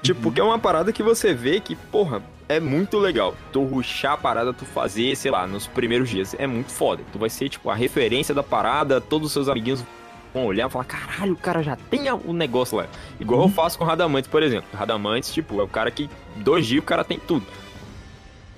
[0.03, 3.35] Tipo, porque é uma parada que você vê que, porra, é muito legal.
[3.53, 6.35] Tu ruxar a parada, tu fazer, sei lá, nos primeiros dias.
[6.39, 7.03] É muito foda.
[7.13, 9.85] Tu vai ser, tipo, a referência da parada, todos os seus amiguinhos
[10.33, 12.87] vão olhar e falar, caralho, o cara já tem o negócio lá.
[13.21, 14.69] Igual eu faço com Radamantes, por exemplo.
[14.75, 17.47] Radamantes, tipo, é o cara que dois dias o cara tem tudo.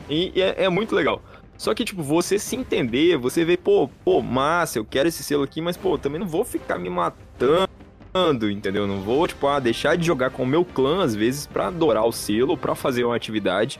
[0.08, 1.22] E, e é, é muito legal.
[1.58, 5.42] Só que, tipo, você se entender, você vê, pô, pô, massa, eu quero esse selo
[5.42, 7.65] aqui, mas, pô, também não vou ficar me matando,
[8.50, 8.86] entendeu?
[8.86, 12.04] Não vou, tipo, ah, deixar de jogar com o meu clã, às vezes, pra adorar
[12.06, 13.78] o selo, pra fazer uma atividade.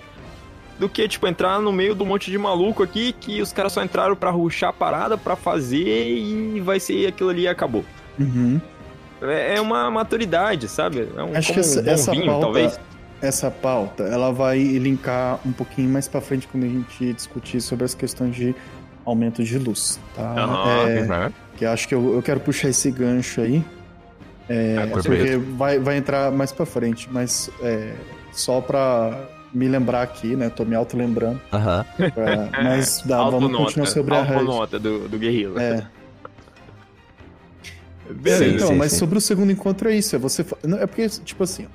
[0.79, 3.73] Do que, tipo, entrar no meio de um monte de maluco aqui, que os caras
[3.73, 7.83] só entraram pra ruxar a parada, pra fazer, e vai ser aquilo ali e acabou.
[8.19, 8.61] Uhum.
[9.23, 11.09] É, é uma maturidade, sabe?
[11.17, 12.81] É um, Acho que essa, um essa vinho, pauta, talvez.
[13.23, 17.87] essa pauta, ela vai linkar um pouquinho mais pra frente quando a gente discutir sobre
[17.87, 18.55] as questões de
[19.07, 20.31] aumento de luz, tá?
[20.37, 20.89] Aham.
[20.91, 21.33] É, Uhum.
[21.57, 23.65] que eu acho que eu, eu quero puxar esse gancho aí,
[24.49, 25.07] é, Ah, perfeito.
[25.09, 27.95] porque vai, vai entrar mais pra frente, mas é,
[28.33, 30.51] só pra me lembrar aqui, né?
[30.51, 31.85] Tô me auto-lembrando, Aham.
[32.15, 34.41] pra- mas dá, vamos continuar sobre a raid.
[34.41, 35.61] autonota do, do guerrilla.
[35.63, 35.87] É,
[38.11, 38.45] Beleza.
[38.47, 38.99] então, sim, mas sim.
[38.99, 40.15] sobre o segundo encontro é isso.
[40.15, 40.45] É você.
[40.81, 41.67] É porque, tipo assim,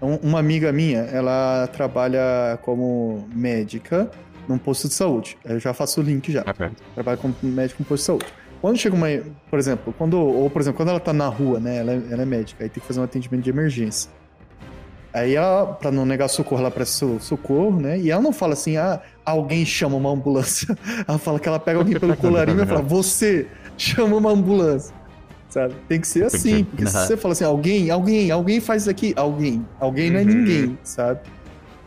[0.00, 4.10] um- uma amiga minha, ela trabalha como médica
[4.48, 5.36] num posto de saúde.
[5.44, 6.44] Eu já faço o link já.
[6.94, 8.26] Trabalha como médico num posto de saúde.
[8.66, 9.06] Quando chega uma.
[9.48, 10.18] Por exemplo, quando.
[10.18, 11.76] Ou, por exemplo, quando ela tá na rua, né?
[11.76, 14.10] Ela, é- ela é médica, aí tem que fazer um atendimento de emergência.
[15.14, 17.96] Aí ela, pra não negar socorro, ela presta so- socorro, né?
[17.96, 20.76] E ela não fala assim, ah, alguém chama uma ambulância.
[21.06, 23.46] Ela fala que ela pega alguém pelo colarinho e fala, você
[23.78, 24.92] chama uma ambulância.
[25.48, 25.72] Sabe?
[25.88, 29.14] Tem que ser assim, porque se você fala assim, alguém, alguém, alguém faz isso aqui,
[29.16, 29.64] alguém.
[29.78, 30.28] Alguém não é Uhum.
[30.28, 31.20] ninguém, sabe?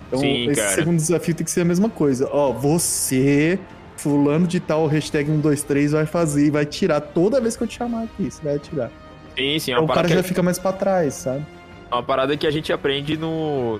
[0.08, 0.76] Então, Sim, esse cara.
[0.76, 2.28] segundo desafio tem que ser a mesma coisa.
[2.32, 3.60] Ó, você,
[4.00, 7.78] fulano de tal, hashtag 123, vai fazer e vai tirar toda vez que eu te
[7.78, 8.30] chamar aqui.
[8.32, 8.90] Você vai tirar.
[9.38, 11.46] Sim, sim, é Então, uma o cara parada, já que, fica mais pra trás, sabe?
[11.92, 13.80] é uma parada que a gente aprende no.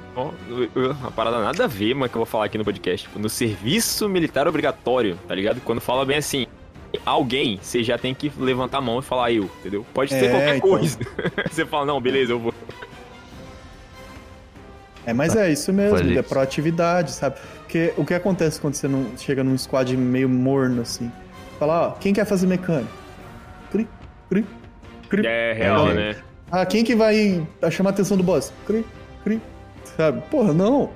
[0.76, 3.08] Uma parada nada a ver, mas que eu vou falar aqui no podcast.
[3.08, 5.62] Tipo, no serviço militar obrigatório, tá ligado?
[5.62, 6.46] Quando fala bem assim.
[7.06, 9.86] Alguém, você já tem que levantar a mão e falar eu, entendeu?
[9.94, 10.70] Pode ser É, qualquer então.
[10.70, 10.98] coisa.
[11.48, 12.52] você fala, não, beleza, eu vou.
[15.06, 17.38] É, mas é isso mesmo, é proatividade, sabe?
[17.70, 21.12] Porque o que acontece quando você não chega num squad meio morno, assim?
[21.60, 22.92] Fala, ó, quem quer fazer mecânico?
[23.72, 23.88] Cri,
[24.28, 24.44] cri,
[25.08, 25.28] cri.
[25.28, 26.16] É real, né?
[26.52, 28.52] Ah, quem que vai chamar a atenção do boss?
[28.66, 28.84] Cri,
[29.24, 29.40] cri.
[29.96, 30.20] Sabe?
[30.32, 30.90] Porra, não.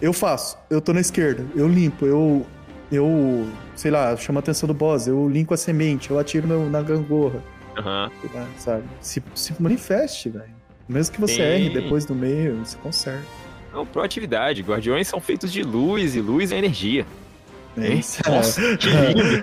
[0.00, 0.56] eu faço.
[0.70, 2.46] Eu tô na esquerda, eu limpo, eu.
[2.90, 6.70] Eu, sei lá, chamo a atenção do boss, eu limpo a semente, eu atiro no-
[6.70, 7.42] na gangorra,
[7.76, 8.10] Aham.
[8.56, 8.84] sabe?
[9.02, 10.48] Se, se manifeste, velho.
[10.88, 11.42] Mesmo que você Sim.
[11.42, 13.26] erre depois do meio, você conserta.
[13.72, 14.62] Não, proatividade.
[14.62, 17.06] Guardiões são feitos de luz e luz é energia.
[17.76, 18.20] É isso.
[18.28, 19.42] Nossa, que lindo.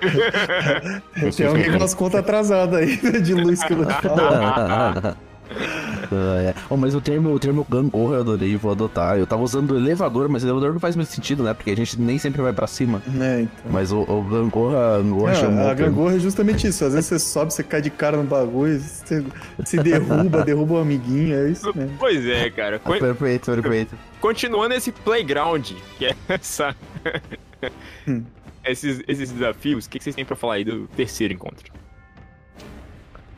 [1.36, 5.18] Tem alguém com as contas atrasadas aí de luz que eu vou falar.
[5.52, 6.54] É.
[6.70, 9.18] Oh, mas o termo, o termo gangorra eu adorei, vou adotar.
[9.18, 11.54] Eu tava usando o elevador, mas o elevador não faz muito sentido, né?
[11.54, 13.02] Porque a gente nem sempre vai pra cima.
[13.20, 13.72] É, então.
[13.72, 16.86] Mas o, o gangorra, gangorra É, chamou a gangorra é justamente isso.
[16.86, 19.24] Às vezes você sobe, você cai de cara no bagulho, você
[19.66, 21.96] se derruba, derruba um amiguinho, é isso mesmo.
[21.98, 22.80] Pois é, cara.
[22.80, 23.96] Con- Perfeito, perfeito.
[24.20, 26.76] Continuando esse playground, que é essa.
[28.08, 28.24] Hum.
[28.64, 31.72] esses, esses desafios, o que que vocês têm pra falar aí do terceiro encontro?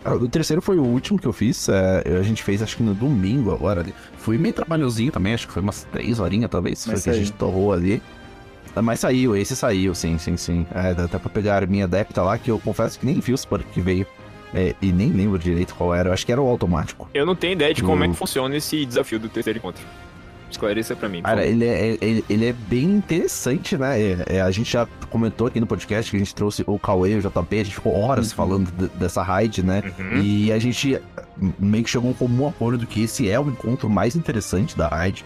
[0.05, 1.67] O terceiro foi o último que eu fiz.
[1.69, 3.81] é, a gente fez acho que no domingo agora.
[3.81, 3.93] ali.
[4.17, 6.85] Foi meio trabalhozinho também, acho que foi umas três horinhas talvez.
[6.87, 8.01] Mas foi que a gente torrou ali.
[8.75, 10.65] Ah, Mas saiu, esse saiu, sim, sim, sim.
[10.73, 13.33] É, dá até pra pegar a minha adepta lá, que eu confesso que nem vi
[13.33, 14.05] o suporte que veio.
[14.53, 16.09] É, e nem lembro direito qual era.
[16.09, 17.09] Eu acho que era o automático.
[17.13, 18.11] Eu não tenho ideia de como é Hum.
[18.11, 19.83] que funciona esse desafio do terceiro encontro.
[20.49, 21.21] Esclareça pra mim.
[21.21, 23.99] Cara, ele é, ele, ele é bem interessante, né?
[24.01, 27.13] É, é, a gente já comentou aqui no podcast que a gente trouxe o Cauê
[27.13, 28.35] e o JP, a gente ficou horas Uhum.
[28.35, 29.83] falando de- dessa raid, né?
[29.99, 30.21] Uhum.
[30.21, 30.99] E a gente
[31.59, 34.87] meio que chegou a um comum acordo que esse é o encontro mais interessante da
[34.87, 35.25] raid,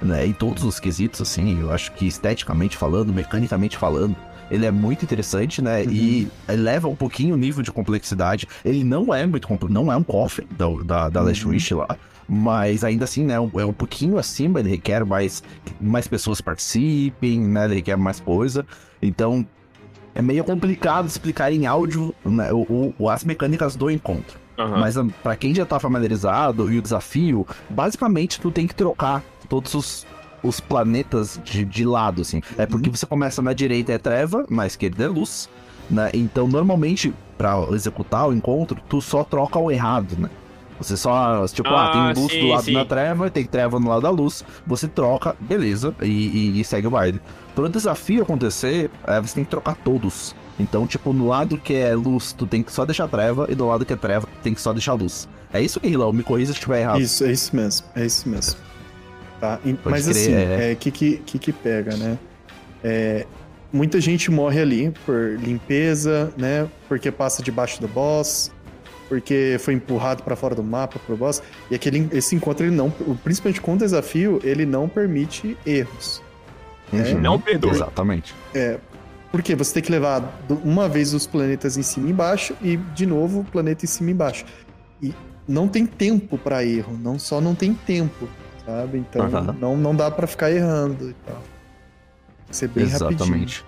[0.00, 0.24] né?
[0.26, 1.60] Em todos os quesitos, assim.
[1.60, 4.14] Eu acho que esteticamente falando, mecanicamente falando,
[4.50, 5.84] ele é muito interessante, né?
[5.84, 8.48] E eleva um pouquinho o nível de complexidade.
[8.64, 11.50] Ele não é muito complexo, não é um cofre da, da, da Last Uhum.
[11.52, 11.96] Wish lá.
[12.32, 15.42] Mas ainda assim, né, é um pouquinho acima, ele requer mais,
[15.80, 18.64] mais pessoas participem, né, ele requer mais coisa.
[19.02, 19.44] Então,
[20.14, 24.38] é meio complicado explicar em áudio né, o, o- as mecânicas do encontro.
[24.56, 24.78] Aham.
[24.78, 29.24] Mas ah, pra quem já tá familiarizado e o desafio, basicamente tu tem que trocar
[29.48, 30.06] todos os,
[30.40, 32.40] os planetas de, de lado, assim.
[32.56, 35.48] É porque você começa na direita é treva, na esquerda é luz,
[35.90, 36.10] né?
[36.14, 40.30] Então, normalmente, pra executar o encontro, tu só troca o errado, né?
[40.80, 42.72] Você só, tipo, ah, Ah, tem luz sim, do lado sim.
[42.72, 46.86] da treva, tem treva no lado da luz, você troca, beleza, e, e- e segue
[46.86, 47.20] o baile.
[47.54, 50.34] Para o desafio acontecer, é, você tem que trocar todos.
[50.58, 53.66] Então, tipo, no lado que é luz, tu tem que só deixar treva, e do
[53.66, 55.28] lado que é treva, tu tem que só deixar luz.
[55.52, 56.18] É isso, Guilherme?
[56.18, 57.00] Me corrija se estiver errado.
[57.00, 58.58] Isso, é isso mesmo, é isso mesmo.
[59.40, 59.58] Tá?
[59.64, 60.70] e- mas crer, assim, é.
[60.72, 62.18] é que, que que que pega, né?
[62.84, 63.26] É,
[63.72, 66.68] muita gente morre ali por limpeza, né?
[66.88, 68.50] Porque passa debaixo do boss,
[69.10, 71.42] porque foi empurrado pra fora do mapa pro boss.
[71.70, 72.88] E aquele, esse encontro, ele não,
[73.22, 76.22] principalmente com o desafio, ele não permite erros.
[76.92, 77.20] É, Uhum.
[77.20, 77.72] não perdoa.
[77.72, 78.34] Exatamente.
[79.32, 83.04] Porque você tem que levar uma vez os planetas em cima e embaixo e de
[83.06, 84.44] novo o planeta em cima e embaixo.
[85.02, 85.14] E
[85.46, 88.28] não tem tempo pra erro, não só não tem tempo,
[88.64, 88.98] sabe?
[88.98, 91.36] Então não, não dá pra ficar errando e tal.
[91.36, 93.10] Tem que ser bem rapidinho.
[93.12, 93.64] Exatamente.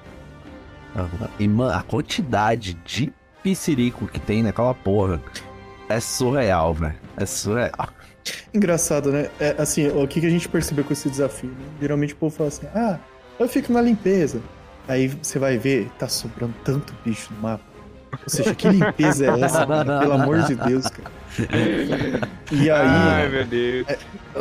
[1.38, 5.20] E, mano, a quantidade de piscirico que tem naquela porra
[5.88, 6.94] é surreal, velho.
[7.16, 7.88] É surreal.
[8.54, 9.28] Engraçado, né?
[9.40, 11.50] É, assim, o que, que a gente percebeu com esse desafio?
[11.50, 11.56] né?
[11.80, 12.98] Geralmente o povo fala assim: ah,
[13.38, 14.40] eu fico na limpeza.
[14.88, 17.64] Aí você vai ver, tá sobrando tanto bicho no mapa.
[18.12, 19.98] Ou seja, que limpeza é essa, cara?
[20.00, 21.10] Pelo amor de Deus, cara.
[22.50, 22.86] E aí.
[22.86, 23.86] Ai, meu Deus.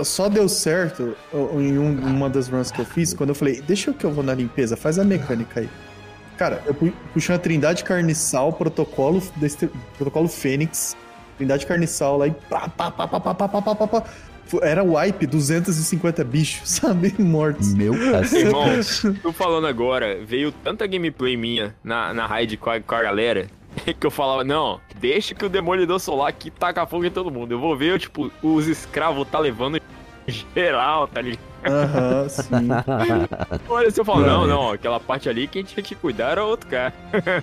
[0.04, 3.94] Só deu certo em um- uma das runs que eu fiz, quando eu falei, deixa
[3.94, 5.70] que eu vou na limpeza, faz a mecânica aí.
[6.42, 9.22] Cara, eu pu- puxei uma Trindade Carniçal, protocolo,
[9.96, 10.98] protocolo Fênix,
[11.38, 14.04] Trindade Carniçal lá e pá, pá, pá, pá, pá, pá, pá, pá, pá,
[14.64, 17.14] Era wipe, 250 bichos, sabe?
[17.20, 17.76] Mortos.
[17.76, 18.42] Meu cacete.
[19.06, 23.04] Irmão, tô falando agora, veio tanta gameplay minha na, na raid com a, com a
[23.04, 23.46] galera
[24.00, 27.52] que eu falava, não, deixa que o Demolidor Solar aqui taca fogo em todo mundo.
[27.52, 29.80] Eu vou ver, tipo, os escravos tá levando
[30.56, 31.51] geral, tá ligado?
[31.66, 32.70] Aham, sim.
[33.70, 36.70] Olha, se eu falo, não, não, aquela parte ali quem tinha que cuidar era outro
[36.70, 36.94] cara.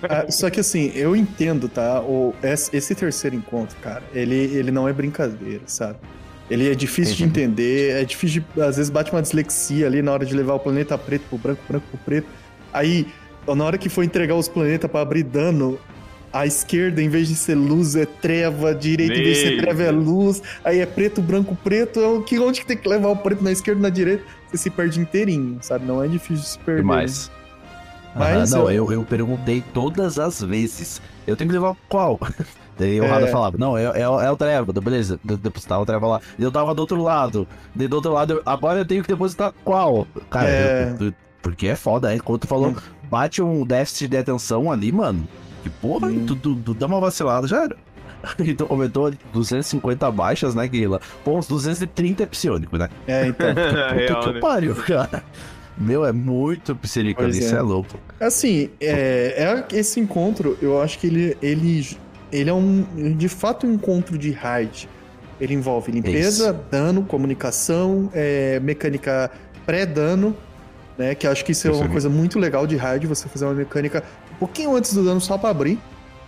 [0.09, 2.01] Ah, só que assim, eu entendo, tá?
[2.01, 5.97] O, esse, terceiro encontro, cara, ele, ele não é brincadeira, sabe?
[6.49, 8.61] Ele é difícil de entender, é difícil de.
[8.61, 11.61] Às vezes bate uma dislexia ali na hora de levar o planeta preto pro branco,
[11.67, 12.27] branco pro preto.
[12.73, 13.07] Aí,
[13.47, 15.79] na hora que for entregar os planetas pra abrir dano,
[16.31, 19.57] a esquerda, em vez de ser luz, é treva, a direita, em vez de ser
[19.61, 20.41] treva, é luz.
[20.63, 21.99] Aí é preto, branco, preto.
[21.99, 24.23] É o que, onde que tem que levar o preto na esquerda e na direita?
[24.49, 25.85] Você se perde inteirinho, sabe?
[25.85, 26.81] Não é difícil de se perder.
[26.81, 27.31] Demais.
[28.15, 28.91] Mas Ah, não, eu- eu...
[28.93, 31.01] Eu, perguntei todas as vezes.
[31.27, 32.19] Eu tenho que levar qual?
[32.77, 33.07] Daí o É.
[33.07, 36.21] Rada falava, não, é, é, o- é o Treva, beleza, de- depositar o Treva lá.
[36.39, 37.47] Eu tava do outro lado.
[37.75, 40.07] Daí do outro lado, eu- agora eu tenho que depositar qual?
[40.29, 40.95] Cara, É.
[40.99, 42.75] eu- eu- porque é foda, é quando tu falou, Hum.
[43.09, 45.27] bate um déficit de atenção ali, mano.
[45.63, 46.25] Que porra, Hum.
[46.25, 47.75] tu, tu- tu dá uma vacilada, já era.
[48.39, 50.99] Então aumentou ali 250 baixas, né, Guila?
[51.23, 52.89] Pô, uns 230 é psionico, né?
[53.07, 53.47] É, então.
[53.55, 54.39] Puta Real, que né?
[54.39, 55.23] pariu, cara.
[55.77, 57.47] Meu, é muito psirica Pois ali, é.
[57.47, 57.97] isso é louco.
[58.19, 61.97] Assim, é, é- esse encontro, eu acho que ele, ele,
[62.31, 62.83] ele é um,
[63.17, 64.85] de fato, um encontro de hard.
[65.39, 69.31] Ele envolve limpeza, dano, comunicação, é, mecânica
[69.65, 70.35] pré-dano,
[70.97, 71.15] né?
[71.15, 73.53] Que eu acho que isso é uma coisa muito legal de hard, você fazer uma
[73.53, 74.03] mecânica
[74.39, 75.77] pouquinho antes do dano só pra abrir,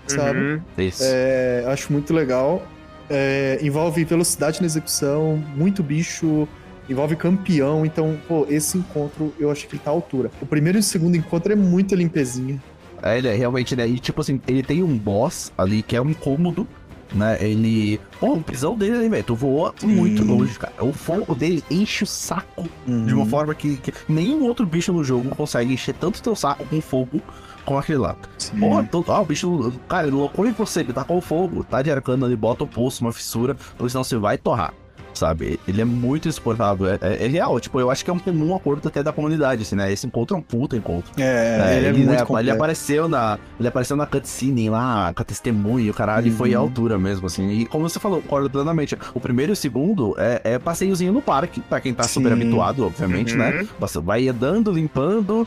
[0.07, 0.39] sabe?
[0.39, 0.61] Uhum.
[0.77, 1.03] Isso.
[1.05, 2.61] É, acho muito legal.
[3.09, 6.47] É, envolve velocidade na execução, muito bicho,
[6.89, 7.85] envolve campeão.
[7.85, 10.29] Então, pô, esse encontro eu acho que ele tá à altura.
[10.41, 12.61] O primeiro e o segundo encontro é muita limpezinha.
[13.01, 13.87] É, ele é realmente, né?
[13.87, 16.67] E tipo assim, ele tem um boss ali que é um incômodo,
[17.13, 17.37] né?
[17.41, 17.99] Ele.
[18.19, 19.23] Pô, o pisão dele, né, velho?
[19.23, 20.73] Tu voa muito longe, cara.
[20.79, 25.03] O fogo dele enche o saco de uma forma que, que nenhum outro bicho no
[25.03, 27.21] jogo consegue encher tanto teu saco com fogo
[27.65, 28.15] como aquele lá.
[28.59, 31.81] Porra, então, ah, o bicho, cara, ele loucou em você, ele tá com fogo, tá
[31.81, 34.73] de arcano ali, bota o pulso, uma fissura, porque senão você vai torrar.
[35.13, 35.59] Sabe?
[35.67, 36.87] Ele é muito exportável.
[36.87, 39.63] É, é- é real, tipo, eu acho que é um comum acordo até da comunidade,
[39.63, 39.91] assim, né?
[39.91, 41.11] Esse encontro é um puta encontro.
[41.17, 43.37] É, É, ele é ele, muito né, ele apareceu na.
[43.59, 46.63] Ele apareceu na cutscene lá, com a testemunha, o caralho, e foi à Uhum.
[46.67, 47.49] altura mesmo, assim.
[47.51, 48.97] E como você falou, concordo plenamente.
[49.13, 52.33] O primeiro e o segundo é, é passeiozinho no parque, pra quem tá super Sim.
[52.41, 53.39] habituado, obviamente, Uhum.
[53.39, 53.67] né?
[53.81, 55.45] Você vai andando, limpando,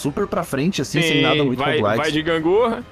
[0.00, 1.98] super pra frente, assim, sem Sim, nada muito vai, complexo.
[2.02, 2.84] vai de gangorra.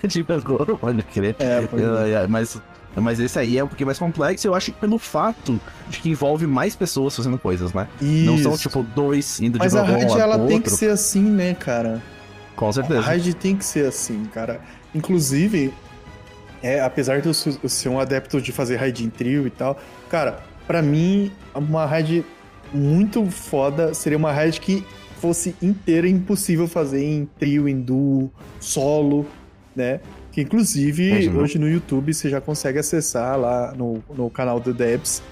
[0.02, 1.36] de agora, pode crer.
[1.38, 2.10] É, pois é.
[2.10, 2.60] É, é, mas,
[2.96, 6.08] mas esse aí é um pouquinho mais complexo, eu acho que pelo fato de que
[6.08, 7.86] envolve mais pessoas fazendo coisas, né?
[8.00, 8.62] Não são, Isso.
[8.68, 10.62] tipo, dois indo Mas de a um lado raid, pro ela tem outro.
[10.62, 12.02] que ser assim, né, cara?
[12.56, 13.00] Com A certeza.
[13.00, 14.60] raid tem que ser assim, cara.
[14.94, 15.72] Inclusive,
[16.62, 20.40] é, apesar de eu ser um adepto de fazer raid em trio e tal, cara,
[20.66, 22.24] pra mim, uma raid
[22.72, 24.86] muito foda seria uma raid que
[25.20, 29.26] fosse inteira impossível fazer em trio, em duo, solo,
[29.76, 30.00] né?
[30.32, 31.40] Que inclusive Imagina.
[31.40, 35.22] hoje no YouTube você já consegue acessar lá no, no canal do Debs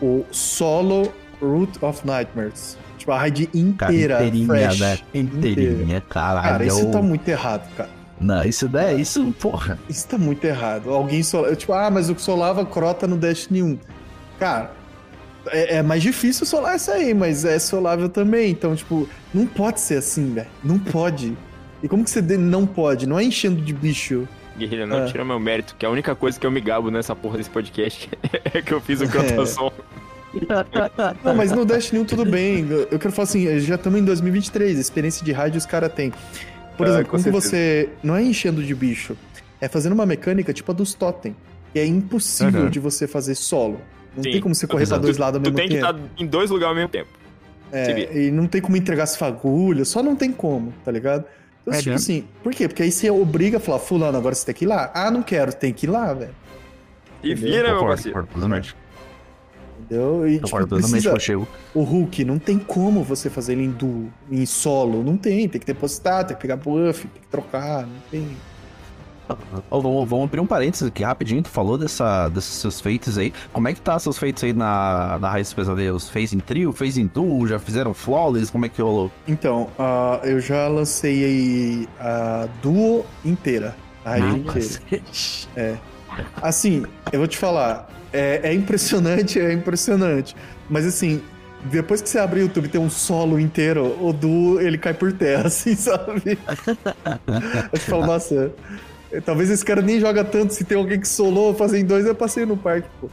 [0.00, 2.76] o solo Root of Nightmares.
[2.98, 4.80] Tipo, a raid Cara, inteira, inteirinha, fresh.
[4.80, 4.98] né?
[5.14, 6.48] Inteirinha, caralho.
[6.48, 7.88] Cara, isso tá eu- muito errado, cara.
[8.20, 9.76] Não, isso daí, isso, porra.
[9.88, 10.90] Isso tá muito errado.
[10.90, 11.52] Alguém só.
[11.56, 13.78] Tipo, ah, mas o solava crota no Destiny 1.
[14.38, 14.70] Cara,
[15.48, 18.50] é, é mais difícil solar essa aí, mas é solável também.
[18.50, 20.46] Então, tipo, não pode ser assim, velho.
[20.62, 21.36] Não pode.
[21.82, 23.06] E como que você não pode?
[23.06, 24.28] Não é enchendo de bicho.
[24.56, 25.06] Guerrilha, não É.
[25.06, 28.08] tira meu mérito, que a única coisa que eu me gabo nessa porra desse podcast
[28.52, 29.72] é que eu fiz o cantação.
[31.24, 32.66] Não, mas no Destiny 1 tudo bem.
[32.90, 36.12] Eu quero falar assim, já estamos em 2023, a experiência de rádio os caras têm.
[36.76, 37.48] Por Ah, exemplo, com como que certeza.
[37.50, 37.88] você.
[38.02, 39.16] Não é enchendo de bicho,
[39.60, 41.36] é fazendo uma mecânica tipo a dos Totem.
[41.72, 42.70] Que é impossível Uhum.
[42.70, 43.80] de você fazer solo.
[44.16, 45.98] Não Sim, tem como você correr pra dois lados ao Tu mesmo tem que tempo.
[45.98, 47.08] estar em dois lugares ao mesmo tempo.
[47.72, 51.24] É, e não tem como entregar as fagulhas, só não tem como, tá ligado?
[51.62, 52.68] Então, É, tipo assim, por quê?
[52.68, 54.90] Porque aí você obriga a falar, fulano, agora você tem que ir lá.
[54.94, 56.34] Ah, não quero, tem que ir lá, velho.
[57.22, 57.50] E Entendeu?
[57.50, 58.18] vira, meu Concordo, parceiro.
[59.80, 60.28] Entendeu?
[60.28, 60.48] E, tipo,
[60.90, 61.10] precisa...
[61.74, 65.02] O Hulk, não tem como você fazer ele em duo, em solo.
[65.02, 68.36] Não tem, tem que depositar, tem que pegar buff, tem que trocar, não tem.
[69.70, 71.42] Vamos, abrir um parênteses aqui rapidinho.
[71.42, 73.32] Tu falou dessa, desses seus feitos aí.
[73.52, 76.08] Como é que tá seus feitos aí na, na Raiz dos Pesadelos?
[76.08, 76.72] Fez em trio?
[76.72, 77.46] Fez em duo?
[77.46, 78.50] Já fizeram flawless?
[78.50, 79.10] Como é que rolou?
[79.26, 83.74] Então, ah, eu já lancei aí a duo inteira.
[84.04, 84.52] A raid Ah, inteira.
[84.52, 85.48] cacete.
[86.42, 90.36] Assim, eu vou te falar, é, é impressionante, é impressionante.
[90.68, 91.22] Mas assim,
[91.64, 94.92] depois que você abre o YouTube e tem um solo inteiro, o duo ele cai
[94.92, 96.38] por terra, assim, sabe?
[97.72, 98.52] Eu te falo, nossa,
[99.20, 100.54] talvez esse cara nem joga tanto.
[100.54, 103.08] Se tem alguém que solou fazer em dois, eu passei no parque, pô.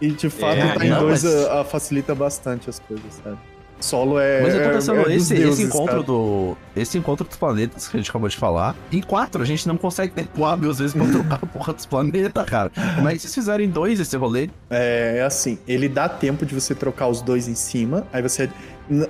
[0.00, 3.04] E de fato, É, tá em não, dois mas- a- a facilita bastante as coisas,
[3.22, 3.36] sabe?
[3.80, 4.42] Solo é.
[4.42, 6.02] Mas eu tô é- pensando, é dos esse, deuses, esse encontro cara.
[6.02, 6.56] do.
[6.76, 8.76] Esse encontro dos planetas que a gente acabou de falar.
[8.92, 11.86] Em quatro, a gente não consegue tempo hábil, às vezes, pra trocar a porra dos
[11.86, 12.70] planetas, cara.
[12.96, 14.50] Como é que vocês fizeram em dois esse rolê?
[14.68, 18.50] É é assim, ele dá tempo de você trocar os dois em cima, aí você.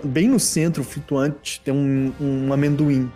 [0.05, 3.11] Bem no centro, flutuante, tem um, um amendoim.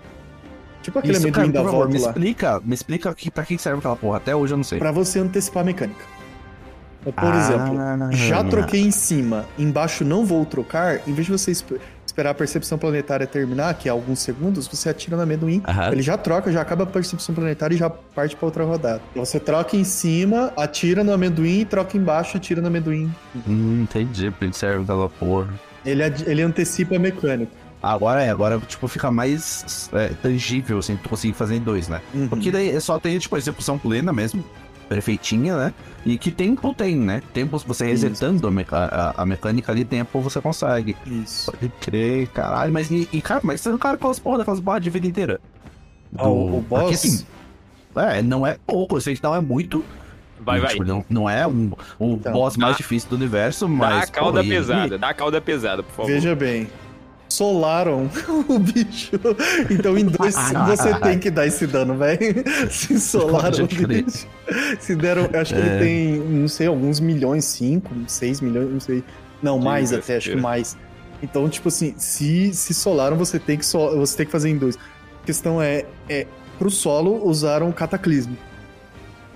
[0.85, 2.09] Tipo aquele Isso, amendoim cara, da por favor, me lá.
[2.09, 4.19] explica, me explica que, pra que serve aquela porra.
[4.19, 4.79] Até hoje eu não sei.
[4.79, 6.05] Pra você antecipar a mecânica.
[7.03, 8.51] Por Ah, exemplo, já não.
[8.51, 11.73] troquei em cima, embaixo não vou trocar, em vez de você esp-
[12.07, 15.63] esperar a percepção planetária terminar, que é alguns segundos, você atira no amendoim.
[15.69, 15.93] Aham.
[15.93, 19.03] Ele já troca, já acaba a percepção planetária e já parte pra outra rodada.
[19.11, 23.11] Então você troca em cima, atira no amendoim, troca embaixo, atira no amendoim.
[23.47, 25.49] Hum, entendi, pra que serve aquela porra.
[25.85, 27.53] Ele, ele antecipa a mecânica.
[27.85, 32.01] Agora é, agora, tipo, fica mais é, tangível, assim, tu conseguir fazer em dois, né?
[32.15, 32.29] Uhum.
[32.29, 34.45] Porque daí é só tem, tipo, a execução plena mesmo,
[34.89, 35.75] perfeitinha, né?
[36.07, 37.23] E que tempo tem, né?
[37.33, 38.05] Tempo, você Isso.
[38.07, 40.97] resetando a, meca- a- a mecânica ali, tempo você consegue.
[41.07, 41.51] Isso.
[41.51, 42.73] Pode crer, caralho.
[42.73, 45.41] Mas, e, e, cara, mas você não cara aquelas porra daquelas barras de vida inteira?
[46.17, 46.81] Ah, o, o boss.
[46.83, 47.25] Porque, assim,
[47.97, 49.85] é, não é pouco, eu sei que não é muito.
[50.41, 50.73] Vai, vai.
[50.73, 54.09] Tipo, não, não é um, o Então, boss mais dá- difícil do universo, Dá mas.
[54.09, 56.11] a cauda pô, e- pesada, dá a cauda pesada, por favor.
[56.11, 56.69] Veja bem.
[57.35, 58.11] Solaram
[58.49, 59.19] o bicho.
[59.71, 62.21] Então em dois você tem que dar esse dano, velho.
[62.71, 64.27] Se solaram o bicho.
[64.79, 65.65] Se deram, eu acho que é.
[65.65, 69.05] ele tem, não sei, alguns milhões, cinco, seis milhões, não sei.
[69.43, 70.77] Não, mais até, acho que mais.
[71.23, 74.57] Então, tipo assim, se, se solaram, você tem que so, você tem que fazer em
[74.57, 74.77] dois.
[75.23, 76.27] A questão é, é
[76.59, 78.37] pro solo usaram cataclismo.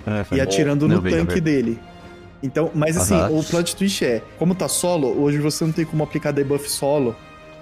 [0.06, 1.78] É, e atirando no tanque dele.
[2.42, 6.04] Então, mas assim, o plot twist é, como tá solo, hoje você não tem como
[6.04, 7.16] aplicar debuff solo,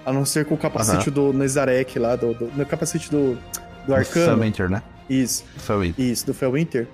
[0.07, 3.37] a não ser com o capacete do Nezarek lá, do, do, no capacete do,
[3.85, 4.25] do Arcano.
[4.27, 4.81] Felwinter, né?
[5.09, 5.43] Isso.
[5.57, 6.05] Felwinter.
[6.05, 6.87] Isso, do Felwinter.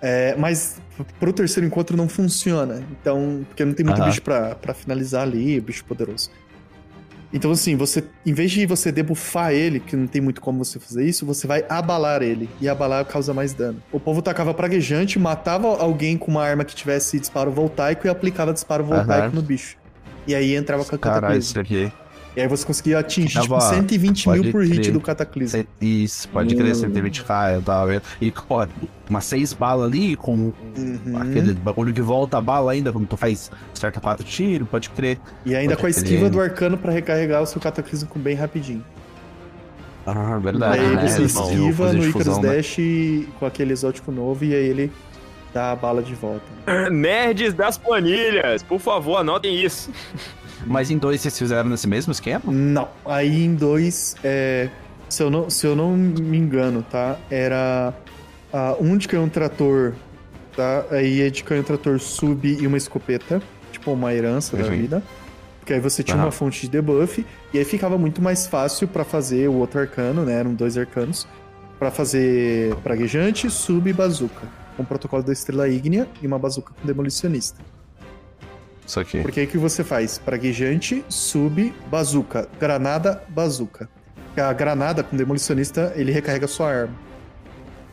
[0.00, 0.80] É, mas
[1.18, 2.80] pro terceiro encontro não funciona.
[2.92, 6.30] Então, porque não tem muito bicho pra, pra finalizar ali, bicho poderoso.
[7.32, 10.78] Então, assim, você, em vez de você debuffar ele, que não tem muito como você
[10.78, 12.48] fazer isso, você vai abalar ele.
[12.60, 13.82] E abalar causa mais dano.
[13.90, 18.52] O povo tacava praguejante, matava alguém com uma arma que tivesse disparo voltaico e aplicava
[18.52, 19.34] disparo voltaico uhum.
[19.34, 19.76] no bicho.
[20.24, 21.90] E aí entrava com a Caralho, isso aqui.
[22.36, 25.64] E aí você conseguia atingir tipo, 120 mil por hit do Cataclismo.
[25.80, 28.02] Isso, pode crer, 120k, eu tava vendo.
[28.20, 28.66] E, ó,
[29.08, 31.18] umas 6 balas ali, com uhum.
[31.20, 35.18] aquele bagulho que volta a bala ainda, quando tu faz certa 4 tiros, pode crer.
[35.44, 38.84] E ainda pode com a esquiva do arcano pra recarregar o seu Cataclismo bem rapidinho.
[40.06, 40.80] Ah, verdade.
[40.80, 41.08] Aí né?
[41.08, 42.56] você esquiva no Icarus né?
[42.56, 42.76] Dash
[43.38, 44.92] com aquele exótico novo e aí ele
[45.52, 46.44] dá a bala de volta.
[46.90, 49.90] Nerds das planilhas, por favor, anotem isso.
[50.66, 52.42] Mas em dois vocês fizeram nesse mesmo esquema?
[52.46, 52.88] Não.
[53.04, 54.68] Aí em dois, é,
[55.08, 57.18] se, eu não, se eu não me engano, tá?
[57.30, 57.94] Era
[58.52, 59.94] uh, um de canhão trator,
[60.56, 60.84] tá?
[60.90, 63.42] Aí é de canhão trator sub e uma escopeta.
[63.72, 65.02] Tipo uma herança da vida.
[65.60, 66.24] Porque aí você tinha uhum.
[66.24, 67.24] uma fonte de debuff.
[67.52, 70.32] E aí ficava muito mais fácil para fazer o outro arcano, né?
[70.34, 71.26] Eram dois arcanos.
[71.78, 74.48] para fazer praguejante, sub e bazuca.
[74.76, 77.60] Com o protocolo da estrela ígnea e uma bazuca com demolicionista.
[78.88, 79.20] Isso aqui.
[79.20, 80.16] Porque aí que você faz?
[80.16, 82.48] Praguejante, sub, bazuca.
[82.58, 83.86] Granada, bazuca.
[84.34, 86.94] A granada com demolicionista, ele recarrega sua arma.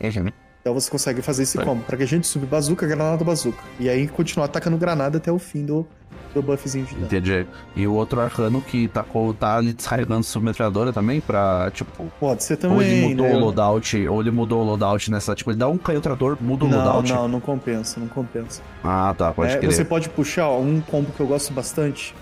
[0.00, 0.30] Uhum.
[0.66, 1.84] Então você consegue fazer esse combo.
[1.84, 3.62] Praguejante, sub, bazuca, granada, bazuca.
[3.78, 5.86] E aí continuar atacando granada até o fim do,
[6.34, 7.06] do buffzinho de dano.
[7.06, 7.46] Entendi.
[7.76, 9.04] E o outro arcano que tá,
[9.38, 12.10] tá ali descarregando submetralhadora também pra, tipo...
[12.18, 13.34] Pode ser também, Ou ele mudou né?
[13.36, 15.36] o loadout, ou ele mudou o loadout nessa...
[15.36, 17.12] Tipo, ele dá um canhotrador, muda o não, loadout.
[17.12, 18.60] Não, não compensa, não compensa.
[18.82, 19.72] Ah, tá, pode é, crer.
[19.72, 22.12] Você pode puxar, ó, um combo que eu gosto bastante,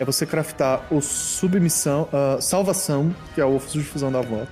[0.00, 4.48] é você craftar o submissão, uh, salvação, que é o fuzil de fusão da volta,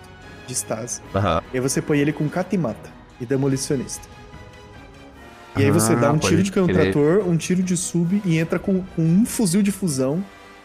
[0.46, 1.00] de stase.
[1.14, 1.40] Uhum.
[1.54, 4.08] E aí você põe ele com catimata e demolicionista.
[5.56, 8.38] E aí você ah, dá um tiro de canhão trator, um tiro de sub e
[8.38, 10.24] entra com, com um fuzil de fusão,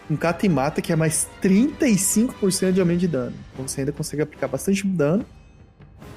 [0.09, 3.33] um cata e mata, que é mais 35% de aumento de dano.
[3.53, 5.25] Então você ainda consegue aplicar bastante dano.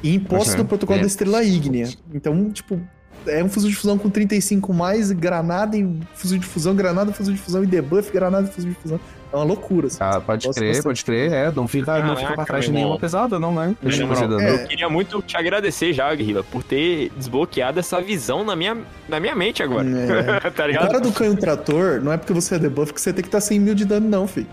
[0.03, 0.59] E imposto uhum.
[0.59, 1.03] do protocolo é.
[1.03, 1.89] da estrela ígnea.
[2.15, 2.81] Então, tipo,
[3.27, 7.35] é um fuzil de fusão com 35 mais, granada e fuzil de fusão, granada, fuzil
[7.35, 9.01] de fusão e debuff, granada e fuzil de fusão.
[9.33, 9.89] É uma loucura.
[9.89, 9.99] Assim.
[10.01, 11.33] Ah, pode crer, pode crer.
[11.33, 13.77] É, não fica, Caraca, não fica pra trás de nenhuma pesada, não, né?
[13.83, 14.55] Não, é.
[14.55, 18.77] Eu queria muito te agradecer já, Guerrilla, por ter desbloqueado essa visão na minha,
[19.09, 19.87] na minha mente agora.
[19.89, 20.51] É.
[20.51, 20.85] tá ligado?
[20.85, 23.29] O cara do canhão trator, não é porque você é debuff que você tem que
[23.29, 24.47] estar tá 100 mil de dano, não, filho.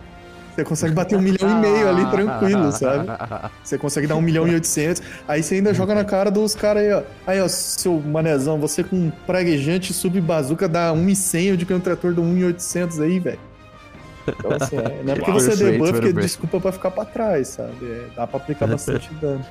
[0.55, 3.07] Você consegue bater um milhão e meio ali tranquilo, sabe?
[3.61, 5.01] Você consegue dar um milhão e oitocentos.
[5.27, 7.03] Aí você ainda joga na cara dos caras aí, ó.
[7.27, 13.01] Aí, ó, seu manezão, você com praguejante sub-bazuca dá 1,100 de canhão trator do 1,800
[13.01, 13.39] aí, velho.
[14.27, 17.05] Então, assim, é, não é porque você é debuff que é desculpa pra ficar pra
[17.05, 17.85] trás, sabe?
[17.85, 19.45] É, dá pra aplicar bastante dano.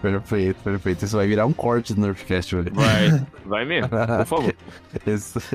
[0.00, 1.04] Perfeito, perfeito.
[1.04, 2.72] Isso vai virar um corte do Nerfcast, velho.
[2.72, 4.54] Vai, vai mesmo, por favor.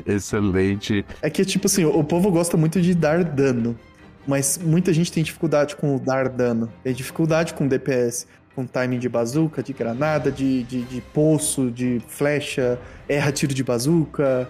[0.06, 1.04] Excelente.
[1.22, 3.78] É que, tipo assim, o povo gosta muito de dar dano.
[4.26, 6.70] Mas muita gente tem dificuldade com o dar dano.
[6.82, 8.26] Tem dificuldade com DPS.
[8.54, 13.64] Com timing de bazuca, de granada, de, de, de poço, de flecha, erra tiro de
[13.64, 14.48] bazuca.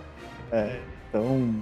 [0.53, 0.77] É,
[1.09, 1.55] então,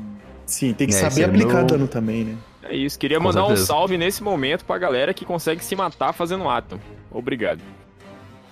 [0.46, 1.66] Sim, tem que é, saber aplicar meu...
[1.66, 2.36] dano também, né?
[2.62, 3.62] É isso, queria Com mandar certeza.
[3.62, 6.80] um salve nesse momento pra galera que consegue se matar fazendo ato.
[7.10, 7.60] Obrigado.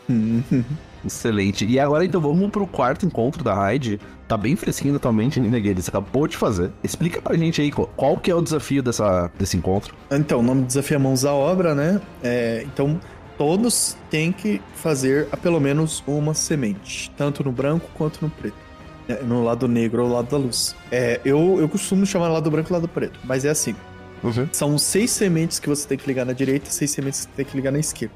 [1.05, 1.65] Excelente.
[1.65, 4.01] E agora então vamos pro quarto encontro da raid.
[4.29, 5.83] Tá bem fresquinho atualmente, né, Guilherme?
[5.83, 6.71] Você acabou de fazer.
[6.85, 9.95] Explica pra gente aí qual que é o desafio dessa, desse encontro.
[10.11, 12.01] Então, o nome do desafio é Mãos à Obra, né?
[12.23, 13.01] É, então,
[13.37, 18.70] todos têm que fazer a pelo menos uma semente, tanto no branco quanto no preto.
[19.11, 20.77] É, no lado negro ou lado da luz.
[20.93, 23.75] É, eu, eu costumo chamar lado branco e lado preto, mas é assim.
[24.23, 24.49] Uhum.
[24.53, 27.45] São seis sementes que você tem que ligar na direita, seis sementes que você tem
[27.45, 28.15] que ligar na esquerda.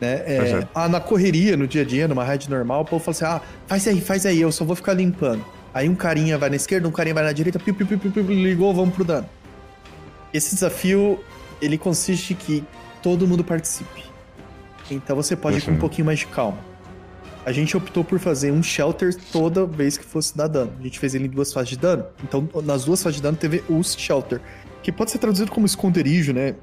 [0.00, 0.22] Né?
[0.26, 0.68] É, uhum.
[0.74, 3.48] ah, na correria, no dia a dia, numa rádio normal, o povo fala assim: ah,
[3.68, 5.44] faz aí, faz aí, eu só vou ficar limpando.
[5.72, 8.10] Aí um carinha vai na esquerda, um carinha vai na direita, piu, piu, piu, piu,
[8.10, 9.28] piu ligou, vamos pro dano.
[10.34, 11.20] Esse desafio,
[11.60, 12.64] ele consiste que
[13.00, 14.02] todo mundo participe.
[14.90, 16.71] Então você pode ir com um pouquinho mais de calma
[17.44, 20.72] a gente optou por fazer um shelter toda vez que fosse dar dano.
[20.78, 22.04] A gente fez ele em duas fases de dano.
[22.22, 24.40] Então, nas duas fases de dano teve o shelter.
[24.82, 26.54] que pode ser traduzido como esconderijo, né?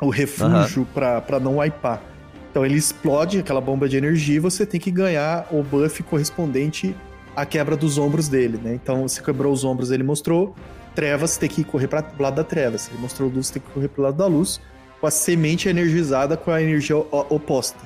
[0.00, 2.02] O refúgio pra, pra não wipear.
[2.50, 6.94] Então ele explode aquela bomba de energia e você tem que ganhar o buff correspondente
[7.36, 8.74] à quebra dos ombros dele, né?
[8.74, 10.54] Então você quebrou os ombros, ele mostrou
[10.94, 12.88] trevas, tem que correr para o lado da trevas.
[12.88, 14.60] Ele mostrou luz, tem que correr pro lado da luz,
[15.00, 17.78] com a semente energizada com a energia oposta.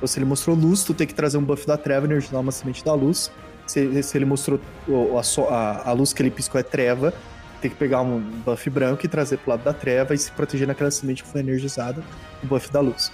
[0.00, 2.50] Então se ele mostrou luz, tu tem que trazer um buff da treva, energizar uma
[2.50, 3.30] semente da luz.
[3.66, 7.12] Se, se ele mostrou a, a, a luz que ele piscou é treva,
[7.60, 10.66] tem que pegar um buff branco e trazer pro lado da treva e se proteger
[10.66, 12.02] naquela semente que foi energizada,
[12.42, 13.12] o buff da luz.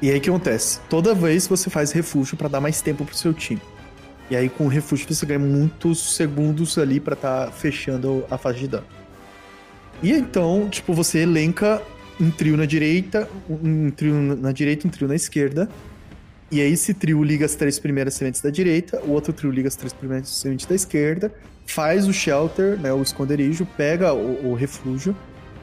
[0.00, 0.80] E aí o que acontece?
[0.88, 3.60] Toda vez você faz refúgio para dar mais tempo pro seu time.
[4.30, 8.38] E aí com o refúgio você ganha muitos segundos ali para estar tá fechando a
[8.38, 8.86] fase de dano.
[10.02, 11.82] E então, tipo, você elenca
[12.20, 15.68] um trio na direita, um trio na direita, um trio na esquerda.
[16.50, 19.68] E aí esse trio liga as três primeiras sementes da direita, o outro trio liga
[19.68, 21.32] as três primeiras sementes da esquerda,
[21.64, 25.16] faz o shelter, né, o esconderijo, pega o, o refúgio.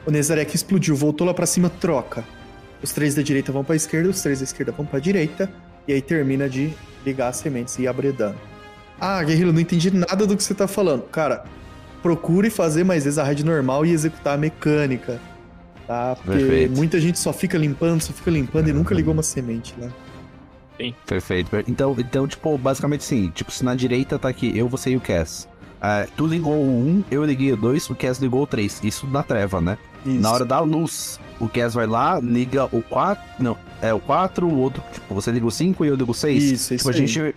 [0.06, 2.24] O Nezarek explodiu, voltou lá para cima, troca.
[2.82, 5.00] Os três da direita vão para a esquerda, os três da esquerda vão para a
[5.00, 5.50] direita,
[5.86, 6.72] e aí termina de
[7.04, 8.38] ligar as sementes e abrir dano.
[8.98, 11.02] Ah, Guerreiro, não entendi nada do que você tá falando.
[11.02, 11.44] Cara,
[12.02, 15.20] procure fazer mais vezes a raid normal e executar a mecânica.
[15.88, 16.14] Tá?
[16.16, 16.76] Porque Perfeito.
[16.76, 19.90] muita gente só fica limpando, só fica limpando e nunca ligou uma semente, né?
[20.76, 20.94] Sim.
[21.06, 21.50] Perfeito.
[21.66, 25.00] Então, então, tipo, basicamente assim, tipo, se na direita tá aqui eu, você e o
[25.00, 25.48] Cass.
[25.78, 28.82] Uh, tu ligou o 1, eu liguei o 2, o Cass ligou o 3.
[28.84, 29.78] Isso na treva, né?
[30.04, 30.20] Isso.
[30.20, 33.24] Na hora da luz, o Cass vai lá, liga o 4.
[33.42, 36.14] Não, é o 4, o outro, tipo, você liga o 5 e eu ligo o
[36.14, 36.42] 6.
[36.42, 36.76] Isso, isso.
[36.76, 37.34] Tipo, a gente.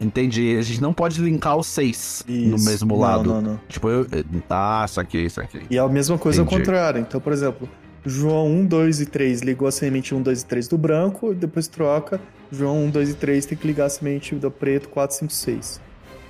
[0.00, 0.56] Entendi.
[0.58, 3.28] A gente não pode linkar os 6 no mesmo não, lado.
[3.34, 3.60] Não, não.
[3.68, 4.06] Tipo, eu.
[4.48, 5.60] Ah, isso aqui, isso aqui.
[5.70, 6.54] E é a mesma coisa Entendi.
[6.54, 7.00] ao contrário.
[7.00, 7.68] Então, por exemplo,
[8.04, 11.68] João 1, 2 e 3 ligou a semente 1, 2 e 3 do branco, depois
[11.68, 12.20] troca.
[12.50, 15.80] João 1, 2 e 3 tem que ligar a semente do preto 4, 5, 6.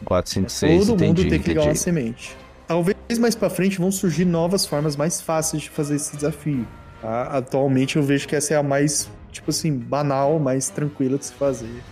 [0.05, 0.87] 4, 5, 6.
[0.87, 1.49] Todo entendi, mundo tem que entendi.
[1.51, 2.37] ligar uma semente.
[2.67, 6.67] Talvez mais para frente vão surgir novas formas mais fáceis de fazer esse desafio.
[7.01, 7.23] Tá?
[7.25, 11.33] Atualmente eu vejo que essa é a mais, tipo assim, banal, mais tranquila de se
[11.33, 11.83] fazer.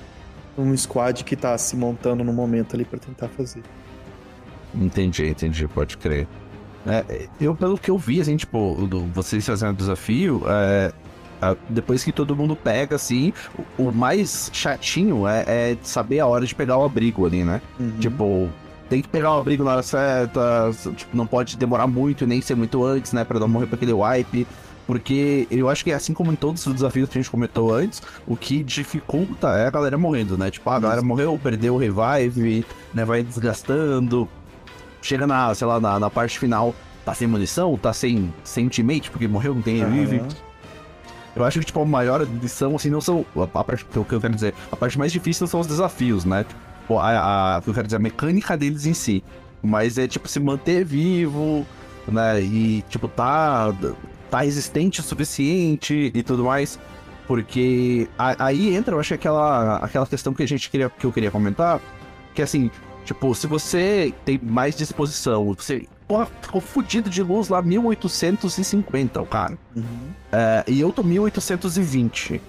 [0.59, 3.62] Um squad que tá se montando no momento ali para tentar fazer.
[4.74, 6.28] Entendi, entendi, pode crer.
[6.87, 10.93] É, eu, pelo que eu vi, assim, tipo, do, vocês fazendo o desafio, é,
[11.68, 13.33] depois que todo mundo pega, assim,
[13.78, 17.61] o, o mais chatinho é, é, saber a hora de pegar o abrigo ali, né?
[17.78, 17.93] Uhum.
[17.99, 18.51] Tipo,
[18.89, 22.57] tem que pegar o abrigo na hora certa, tipo, não pode demorar muito, nem ser
[22.57, 23.24] muito antes, né?
[23.24, 24.47] Pra não morrer pra aquele wipe.
[24.87, 28.03] Porque eu acho que assim como em todos os desafios que a gente comentou antes,
[28.26, 30.51] o que dificulta é a galera morrendo, né?
[30.51, 33.05] Tipo, a galera morreu, perdeu o revive, né?
[33.05, 34.28] Vai desgastando.
[35.03, 36.74] Chega na, sei lá, na, na parte final,
[37.05, 40.18] tá sem munição, tá sem, sem ultimate, porque morreu, não tem revive.
[40.18, 40.28] Uhum.
[41.36, 43.24] Eu acho que, tipo, a maior lição, assim, não são.
[43.36, 46.44] A, a parte que eu quero dizer, a parte mais difícil são os desafios, né?
[46.80, 49.22] Tipo, a, a, eu quero dizer, a mecânica deles em si.
[49.62, 51.66] Mas é, tipo, se manter vivo,
[52.09, 52.40] né?
[52.40, 53.72] E, tipo, tá
[54.30, 56.78] tá resistente o suficiente e tudo mais.
[57.26, 61.30] Porque aí entra, eu acho, aquela, aquela questão que a gente queria, que eu queria
[61.30, 61.80] comentar,
[62.34, 62.70] que assim,
[63.05, 69.26] tipo, se você tem mais disposição, você porra, ficou fudido de luz lá 1850, o
[69.26, 69.57] cara.
[69.76, 69.84] Uhum.
[70.32, 72.40] É, e eu tô 1820.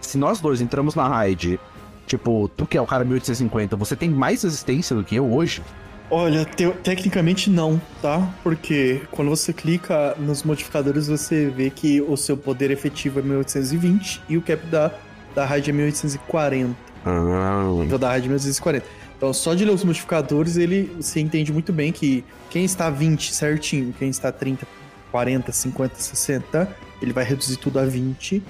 [0.00, 1.58] Se nós dois entramos na raid,
[2.06, 5.60] tipo, tu que é o cara 1850, você tem mais resistência do que eu hoje?
[6.08, 8.28] Olha, te tecnicamente não, tá?
[8.42, 14.22] Porque quando você clica nos modificadores, você vê que o seu poder efetivo é 1820
[14.28, 14.92] e o cap da,
[15.34, 16.74] da raid é 1840.
[17.04, 17.62] Ah.
[17.84, 18.86] Então da raid é 1840.
[19.20, 23.34] Então só de ler os modificadores, ele você entende muito bem que quem está 20
[23.34, 24.66] certinho, quem está 30,
[25.12, 28.42] 40, 50, 60, ele vai reduzir tudo a 20.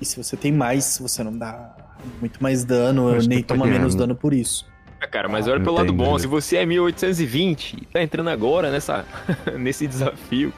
[0.00, 1.76] E se você tem mais, você não dá
[2.18, 4.66] muito mais dano, nem toma menos dano por isso.
[5.00, 8.68] É, cara, mas olha pelo lado bom, se você é 1820 e tá entrando agora
[8.68, 9.04] nessa,
[9.56, 10.52] nesse desafio,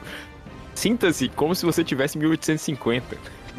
[0.73, 3.05] sinta-se como se você tivesse 1850.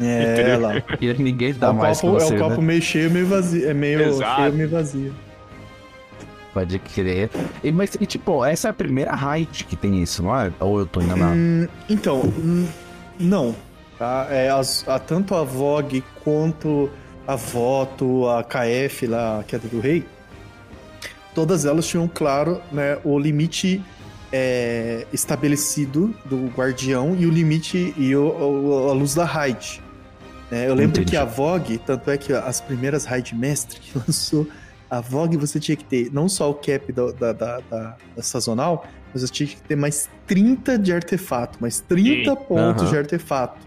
[0.01, 0.73] É, lá.
[0.99, 2.67] E ninguém dá é mais copo, você, É o copo né?
[2.67, 3.69] meio cheio, meio vazio.
[3.69, 4.41] É meio Exato.
[4.41, 5.30] cheio, meio vazio.
[6.53, 7.29] Pode crer.
[7.63, 10.51] E, mas, e, tipo, essa é a primeira raid que tem isso, não é?
[10.59, 11.35] Ou eu tô enganado?
[11.35, 12.67] Hum, então, hum,
[13.19, 13.55] não.
[13.97, 14.27] Tá?
[14.29, 16.89] É, as, a, tanto a Vogue quanto
[17.25, 20.05] a Voto, a KF lá, a Queda do Rei,
[21.33, 23.81] todas elas tinham claro né, o limite
[24.31, 29.81] é, estabelecido do guardião e o limite e o, o, a luz da raid.
[30.51, 31.11] É, eu lembro Entendi.
[31.11, 34.47] que a Vogue, tanto é que as primeiras raid mestre que lançou,
[34.91, 38.21] a Vogue você tinha que ter não só o cap da, da, da, da, da
[38.21, 42.35] sazonal, mas você tinha que ter mais 30 de artefato, mais 30 Sim.
[42.47, 42.89] pontos uhum.
[42.89, 43.59] de artefato.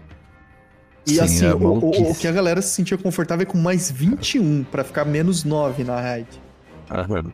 [1.05, 3.57] E Sim, assim, é o, o, o, que a galera se sentia confortável é com
[3.57, 6.29] mais 21, para ficar menos 9 na raid.
[6.89, 7.31] Uhum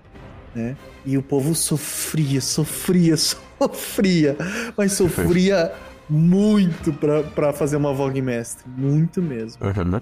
[0.56, 0.76] né?
[1.06, 4.38] E o povo sofria, sofria, sofria,
[4.78, 5.74] mas sofria
[6.10, 8.64] muito pra, pra fazer uma Vogue Mestre.
[8.70, 9.66] Muito mesmo.
[9.66, 10.00] Uhum.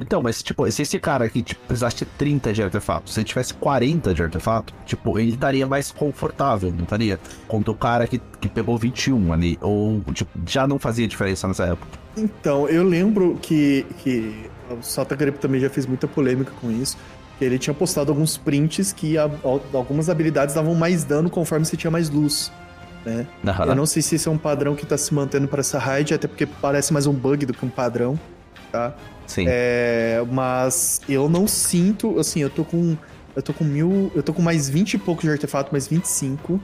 [0.00, 3.24] Então, mas, tipo, se esse cara aqui tipo, precisasse de 30 de artefato, se ele
[3.24, 7.18] tivesse 40 de artefato, tipo, ele estaria mais confortável, não estaria?
[7.46, 11.64] Contra o cara que, que pegou 21 ali, ou, tipo, já não fazia diferença nessa
[11.64, 11.98] época.
[12.16, 16.96] Então, eu lembro que, que o Sata Grip também já fez muita polêmica com isso,
[17.38, 19.30] que ele tinha postado alguns prints que a,
[19.72, 22.50] algumas habilidades davam mais dano conforme você tinha mais luz.
[23.04, 23.26] Né?
[23.44, 23.64] Uhum.
[23.64, 26.12] Eu não sei se esse é um padrão que está se mantendo para essa raid,
[26.12, 28.18] até porque parece mais um bug do que um padrão,
[28.70, 28.94] tá?
[29.26, 29.44] Sim.
[29.46, 32.96] É, mas eu não sinto, assim, eu tô com.
[33.36, 34.10] Eu tô com mil.
[34.14, 36.60] Eu tô com mais 20 e poucos de artefato, mais 25.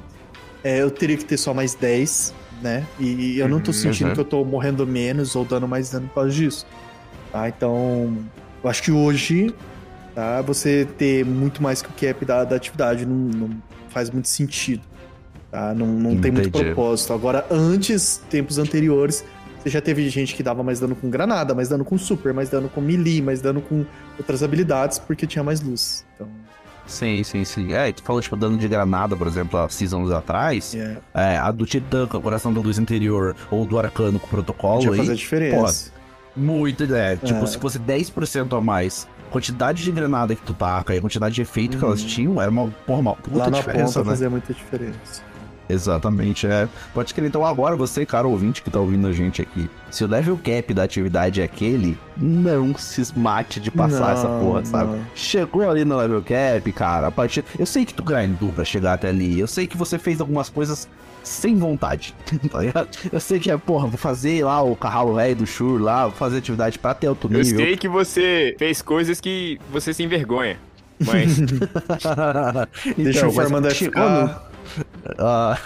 [0.63, 2.87] É, eu teria que ter só mais 10, né?
[2.99, 4.15] E eu não tô uhum, sentindo uhum.
[4.15, 6.67] que eu tô morrendo menos ou dando mais dano por causa disso.
[7.31, 7.49] Tá?
[7.49, 8.17] Então.
[8.63, 9.55] Eu acho que hoje,
[10.15, 10.41] tá?
[10.41, 13.51] Você ter muito mais que o cap da, da atividade não, não
[13.91, 14.83] faz muito sentido.
[15.51, 15.75] Tá?
[15.75, 17.13] Não, não tem muito propósito.
[17.13, 19.23] Agora, antes, tempos anteriores,
[19.71, 22.69] já teve gente que dava mais dano com granada, mais dano com super, mais dano
[22.69, 23.85] com melee, mais dano com
[24.19, 26.05] outras habilidades, porque tinha mais luz.
[26.15, 26.29] Então...
[26.87, 27.73] Sim, sim, sim.
[27.73, 30.75] É, tu falou, tipo, dano de granada, por exemplo, há seasons atrás.
[30.75, 31.01] Yeah.
[31.15, 34.31] É, a do Titã com o coração da luz interior, ou do Arcano com o
[34.31, 34.83] protocolo.
[34.83, 35.91] Já fazer diferença.
[35.91, 37.17] Pô, muito, é.
[37.17, 37.47] Tipo, é.
[37.47, 41.43] se fosse 10% a mais quantidade de granada que tu taca e a quantidade de
[41.43, 41.79] efeito uhum.
[41.79, 44.11] que elas tinham era uma, porra, uma puta Lá na diferença, ponta né?
[44.11, 45.23] fazia muita diferença.
[45.69, 46.69] Exatamente, é.
[46.93, 50.07] Pode crer, então agora você, cara ouvinte que tá ouvindo a gente aqui, se o
[50.07, 54.93] level cap da atividade é aquele, não se mate de passar não, essa porra, sabe?
[54.93, 55.07] Não.
[55.15, 57.45] Chegou ali no level cap, cara, a partir...
[57.59, 60.49] Eu sei que tu grindou pra chegar até ali, eu sei que você fez algumas
[60.49, 60.89] coisas
[61.23, 62.15] sem vontade,
[62.51, 62.89] tá ligado?
[63.11, 66.17] Eu sei que é, porra, vou fazer lá o carro velho do Shur lá, vou
[66.17, 67.59] fazer atividade pra ter outro nível.
[67.59, 70.59] Eu sei que você fez coisas que você se envergonha,
[71.01, 71.39] mas...
[71.41, 74.54] então, Deixa o Farmanda ficar...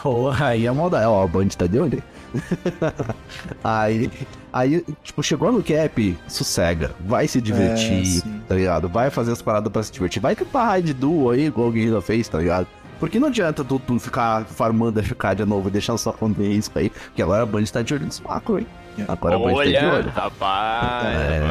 [0.04, 2.02] Uh, aí a maldade, ó, a Band tá de olho.
[3.62, 4.10] aí,
[4.52, 8.88] aí, tipo, chegou no cap, sossega, vai se divertir, é, tá ligado?
[8.88, 10.20] Vai fazer as paradas pra se divertir.
[10.20, 12.66] Vai tentar raid duo aí, igual o Guerrilla fez, tá ligado?
[12.98, 16.70] Porque não adianta tu, tu ficar farmando FK de novo e deixando só acontecer isso
[16.74, 18.66] aí, porque agora a Band tá de olho nos macro, hein?
[19.06, 20.10] Agora a Band tá de olho.
[20.10, 21.06] rapaz!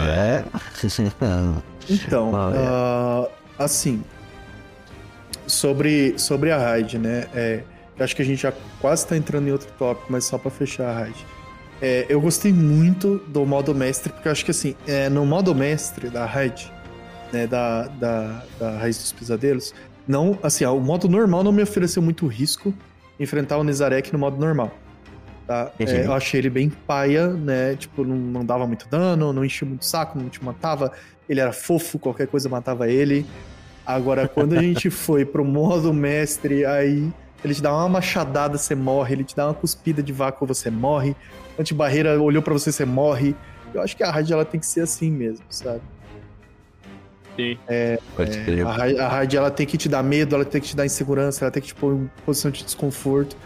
[0.08, 0.46] É.
[1.90, 4.04] então, uh, assim,
[5.48, 7.28] sobre, sobre a raid, né?
[7.34, 7.64] É,
[7.98, 10.52] eu acho que a gente já quase está entrando em outro tópico, mas só para
[10.52, 11.26] fechar a raid.
[11.82, 15.54] É, eu gostei muito do modo mestre, porque eu acho que assim, é, no modo
[15.56, 16.72] mestre da raid,
[17.32, 19.74] né, da, da, da Raiz dos Pesadelos,
[20.08, 22.74] não, assim, ó, o modo normal não me ofereceu muito risco
[23.20, 24.72] enfrentar o Nizarek no modo normal.
[25.46, 25.72] Tá?
[25.80, 27.76] É, eu achei ele bem paia, né?
[27.76, 30.92] Tipo, não, não dava muito dano, não enchia muito saco, não te matava.
[31.28, 33.26] Ele era fofo, qualquer coisa matava ele.
[33.88, 37.10] Agora, quando a gente foi pro modo mestre, aí
[37.42, 39.16] ele te dá uma machadada, você morre.
[39.16, 41.16] Ele te dá uma cuspida de vácuo, você morre.
[41.58, 43.34] Antibarreira olhou para você, você morre.
[43.74, 45.82] Eu acho que a raid ela tem que ser assim mesmo, sabe?
[47.38, 47.58] Sim.
[47.68, 50.68] É, é, a, raid, a raid ela tem que te dar medo, ela tem que
[50.68, 53.38] te dar insegurança, ela tem que te pôr em posição de desconforto.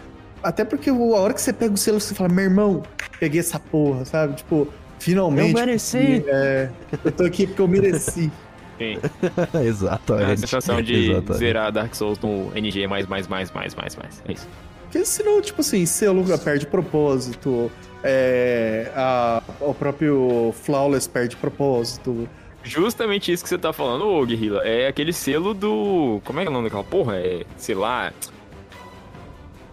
[0.41, 2.81] Até porque a hora que você pega o selo, você fala, meu irmão,
[3.19, 4.37] peguei essa porra, sabe?
[4.37, 4.67] Tipo,
[4.97, 5.49] finalmente.
[5.49, 6.23] Eu mereci.
[6.25, 6.69] É,
[7.05, 8.31] eu tô aqui porque eu mereci.
[8.81, 8.97] Sim.
[9.63, 10.31] Exatamente.
[10.31, 11.37] A sensação de Exatamente.
[11.37, 14.23] zerar Dark Souls no NG mais, mais, mais, mais, mais, mais.
[14.27, 14.47] É isso.
[14.83, 17.71] Porque senão, tipo assim, selo perde propósito,
[18.03, 22.27] é, a, o próprio Flawless perde propósito.
[22.63, 24.61] Justamente isso que você tá falando, ô Guerrilla.
[24.63, 26.21] É aquele selo do.
[26.25, 27.15] Como é que é o nome daquela porra?
[27.17, 27.43] É.
[27.55, 28.11] Sei lá.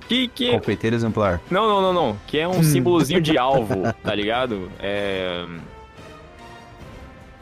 [0.08, 0.52] Que, que...
[0.52, 1.40] Confeiteiro exemplar.
[1.50, 2.16] Não, não, não, não.
[2.26, 4.70] Que é um símbolozinho de alvo, tá ligado?
[4.80, 5.44] É.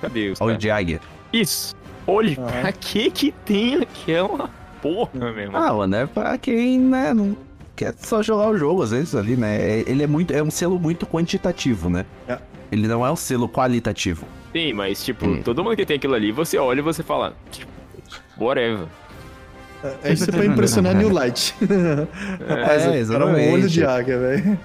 [0.00, 0.40] Cadê os?
[0.40, 1.00] Olho de águia.
[1.40, 1.74] Isso.
[2.06, 2.46] Olha, uhum.
[2.46, 4.48] pra que que tem aquela
[4.80, 5.60] porra, meu irmão?
[5.60, 7.36] Ah, mano, é pra quem, né, não
[7.74, 9.56] quer só jogar o jogo, às vezes, ali, né?
[9.56, 12.06] É, ele é muito, é um selo muito quantitativo, né?
[12.26, 12.38] É.
[12.72, 14.26] Ele não é um selo qualitativo.
[14.52, 15.42] Sim, mas, tipo, hum.
[15.42, 17.70] todo mundo que tem aquilo ali, você olha e você fala, tipo,
[18.38, 18.86] whatever.
[20.02, 21.54] É isso pra impressionar New Light.
[22.46, 23.48] É, exatamente.
[23.48, 24.58] um olho de águia, velho.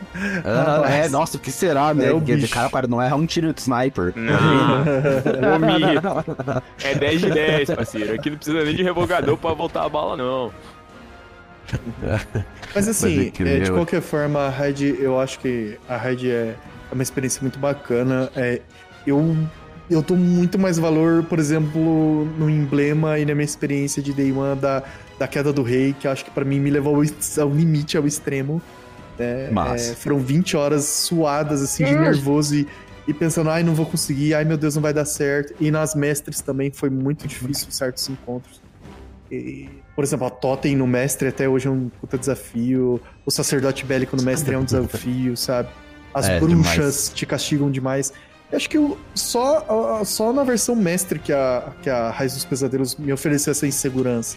[0.44, 2.08] Ah, é, nossa, o que será, né?
[2.08, 2.54] É o bicho.
[2.54, 4.14] cara, cara não erra um tiro de sniper.
[4.16, 4.84] Não.
[6.84, 8.14] é 10 de 10, parceiro.
[8.14, 10.52] Aqui não precisa nem de revogador pra voltar a bala, não.
[12.76, 16.56] Mas assim, Mas é, de qualquer forma, a Raid, eu acho que a Raid é
[16.92, 18.30] uma experiência muito bacana.
[18.36, 18.62] É,
[19.06, 19.36] eu
[19.92, 24.32] eu dou muito mais valor, por exemplo, no emblema e na minha experiência de Day
[24.32, 24.84] One da,
[25.22, 28.60] da queda do rei, que acho que para mim me levou ao, limite, ao extremo.
[29.20, 29.52] Né?
[29.76, 32.68] É, foram 20 horas suadas, assim, de nervoso e,
[33.08, 35.54] e pensando, ai, não vou conseguir, ai, meu Deus, não vai dar certo.
[35.60, 38.60] E nas mestres também foi muito difícil certos encontros.
[39.32, 43.00] E, por exemplo, a Totem no mestre até hoje é um puta desafio.
[43.24, 45.70] O sacerdote bélico no mestre é um desafio, sabe?
[46.16, 47.10] as É, bruxas demais.
[47.14, 48.12] te castigam demais.
[48.52, 52.44] Eu acho que eu, só, só na versão mestre que a, que a Raiz dos
[52.44, 54.36] Pesadelos me ofereceu essa insegurança,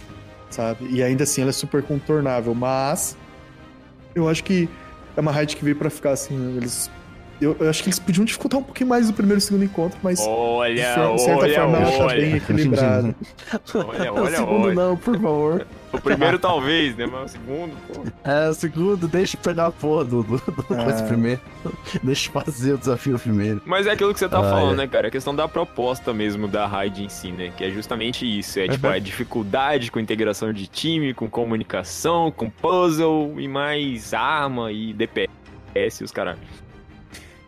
[0.55, 0.87] sabe?
[0.89, 3.17] E ainda assim ela é super contornável, mas
[4.15, 4.69] eu acho que
[5.17, 6.91] é uma raid que veio pra ficar assim, eles...
[7.41, 9.65] Eu, eu acho que eles podiam dificultar um pouquinho mais o primeiro e o segundo
[9.65, 12.37] encontro, mas de Olha, cer- certa olha, forma ela tá bem olha.
[12.37, 13.15] equilibrada.
[13.75, 14.75] Olha, o olha, segundo olha.
[14.75, 15.67] não, por favor.
[15.93, 17.07] O primeiro talvez, né?
[17.07, 18.03] Mas o segundo, pô.
[18.25, 21.03] É, o segundo, deixa eu pegar a porra do, do, do Ah.
[21.07, 21.41] primeiro.
[22.03, 23.63] Deixa eu fazer o desafio primeiro.
[23.65, 24.77] Mas é aquilo que você tá Ah, falando, é.
[24.79, 25.09] né, cara?
[25.09, 27.53] A questão da proposta mesmo da raid em si, né?
[27.57, 28.59] Que é justamente isso.
[28.59, 28.93] É tipo Uhum.
[28.93, 36.01] a dificuldade com integração de time, com comunicação, com puzzle e mais arma e DPS
[36.01, 36.37] e os caras.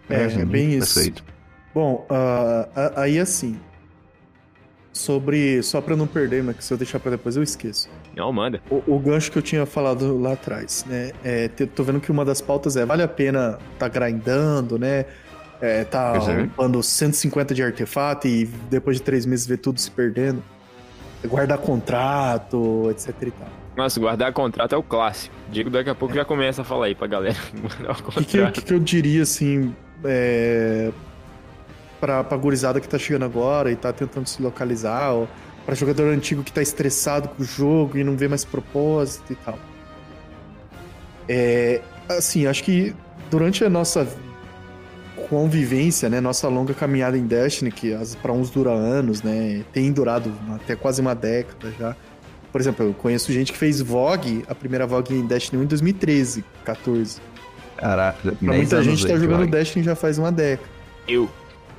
[0.08, 0.94] É, é bem isso.
[0.94, 1.24] Perfeito.
[1.74, 3.58] Bom, a- aí assim.
[4.92, 5.62] Sobre.
[5.62, 7.88] Só pra não perder, mas que se eu deixar pra depois eu esqueço.
[8.16, 8.62] Não, manda.
[8.70, 11.12] O, o gancho que eu tinha falado lá atrás, né?
[11.22, 15.04] É, tô vendo que uma das pautas é: vale a pena tá grindando, né?
[15.60, 16.42] É, tá é.
[16.44, 20.42] upando 150 de artefato e depois de três meses ver tudo se perdendo.
[21.26, 23.48] Guardar contrato, etc e tal.
[23.76, 25.34] Nossa, guardar contrato é o clássico.
[25.50, 27.36] Diego daqui a pouco já começa a falar aí pra galera.
[28.16, 29.74] O que, que que eu diria, assim,
[30.04, 30.90] é,
[32.00, 35.28] pra, pra gurizada que tá chegando agora e tá tentando se localizar, ou
[35.64, 39.36] pra jogador antigo que tá estressado com o jogo e não vê mais propósito e
[39.36, 39.58] tal?
[41.28, 42.94] É, assim, acho que
[43.30, 44.06] durante a nossa
[45.28, 50.32] convivência, né, nossa longa caminhada em Destiny, que pra uns dura anos, né, tem durado
[50.54, 51.96] até quase uma década já.
[52.52, 55.66] Por exemplo, eu conheço gente que fez VOG, a primeira VOG em Destiny 1 em
[55.66, 57.20] 2013, 14.
[57.76, 59.48] Caraca, Pra 10 muita anos gente tá aí, jogando vai.
[59.48, 60.68] Destiny já faz uma década.
[61.06, 61.30] Eu.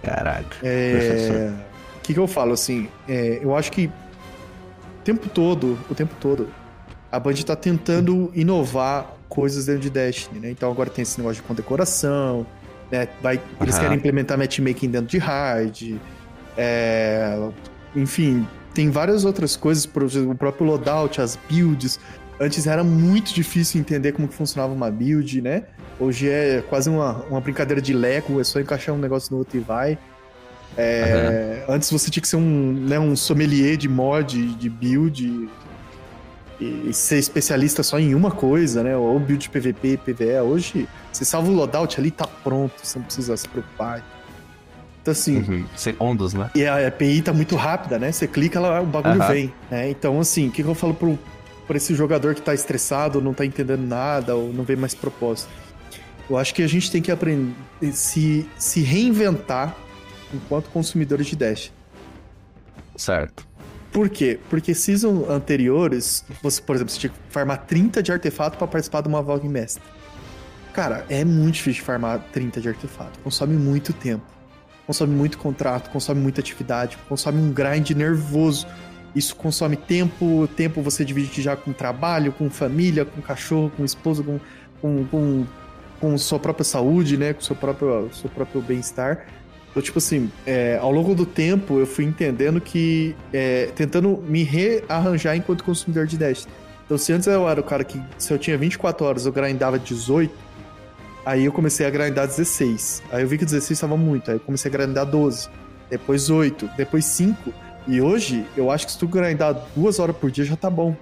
[0.04, 0.58] Caraca.
[0.64, 1.52] É...
[1.98, 2.88] O que, que eu falo, assim?
[3.08, 6.48] é, eu acho que o tempo todo, o tempo todo,
[7.12, 10.52] a Band tá tentando inovar coisas dentro de Destiny, né?
[10.52, 12.46] Então agora tem esse negócio de condecoração,
[12.90, 13.08] né?
[13.22, 15.98] Vai, eles querem implementar matchmaking dentro de hard,
[16.58, 17.38] é,
[17.96, 22.00] enfim, tem várias outras coisas, por exemplo, o próprio loadout, as builds.
[22.40, 25.64] Antes era muito difícil entender como que funcionava uma build, né?
[26.00, 29.58] Hoje é quase uma, uma brincadeira de Lego, é só encaixar um negócio no outro
[29.58, 29.98] e vai.
[30.78, 35.50] É, Antes você tinha que ser um, né, um sommelier de mod, de build,
[36.60, 38.96] e, e ser especialista só em uma coisa, né?
[38.96, 40.40] Ou build PVP, PVE.
[40.42, 44.04] Hoje, você salva o loadout ali, tá pronto, você não precisa se preocupar.
[45.02, 45.66] Então, assim, Uhum.
[45.76, 46.50] Segundos, né?
[46.54, 48.12] e a API tá muito rápida, né?
[48.12, 49.34] Você clica, ela, o bagulho Aham.
[49.34, 49.90] vem, né?
[49.90, 51.18] Então, assim, o que, que eu falo pro,
[51.66, 55.50] pra esse jogador que tá estressado, não tá entendendo nada, ou não vê mais propósito?
[56.30, 57.54] Eu acho que a gente tem que aprender,
[57.94, 59.76] se, se reinventar
[60.34, 61.72] enquanto consumidores de Dash.
[62.96, 63.48] Certo.
[63.92, 64.40] Por quê?
[64.50, 69.02] Porque season anteriores, você, por exemplo, você tinha que farmar 30 de artefato pra participar
[69.02, 69.82] de uma Vogue Mestre.
[70.74, 73.18] Cara, é muito difícil farmar 30 de artefato.
[73.20, 74.26] Consome muito tempo.
[74.86, 78.68] Consome muito contrato, consome muita atividade, consome um grind nervoso.
[79.16, 84.22] Isso consome tempo, tempo você divide já com trabalho, com família, com cachorro, com esposa,
[84.22, 84.40] com,
[84.80, 85.46] com, com,
[86.00, 87.34] com sua própria saúde, né?
[87.34, 89.26] Com seu próprio, seu próprio bem-estar.
[89.70, 93.16] Então, tipo assim, é, ao longo do tempo eu fui entendendo que.
[93.32, 96.54] é, tentando me rearranjar enquanto consumidor de Destiny.
[96.86, 99.78] Então, se antes eu era o cara que, se eu tinha 24 horas, eu grindava
[99.78, 100.34] 18,
[101.26, 103.04] aí eu comecei a grindar 16.
[103.12, 105.50] Aí eu vi que 16 estava muito, aí eu comecei a grindar 12,
[105.90, 107.54] depois 8, depois 5.
[107.88, 110.96] E hoje, eu acho que se tu grindar duas horas por dia já tá bom.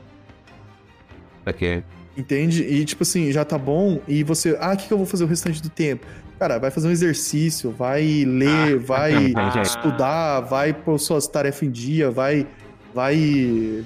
[1.45, 1.83] Aqui.
[2.17, 2.63] Entende?
[2.63, 3.99] E tipo assim, já tá bom.
[4.07, 6.05] E você, ah, o que, que eu vou fazer o restante do tempo?
[6.39, 9.61] Cara, vai fazer um exercício, vai ler, vai Ah.
[9.61, 12.47] estudar, vai pôr suas tarefas em dia, vai,
[12.93, 13.15] vai,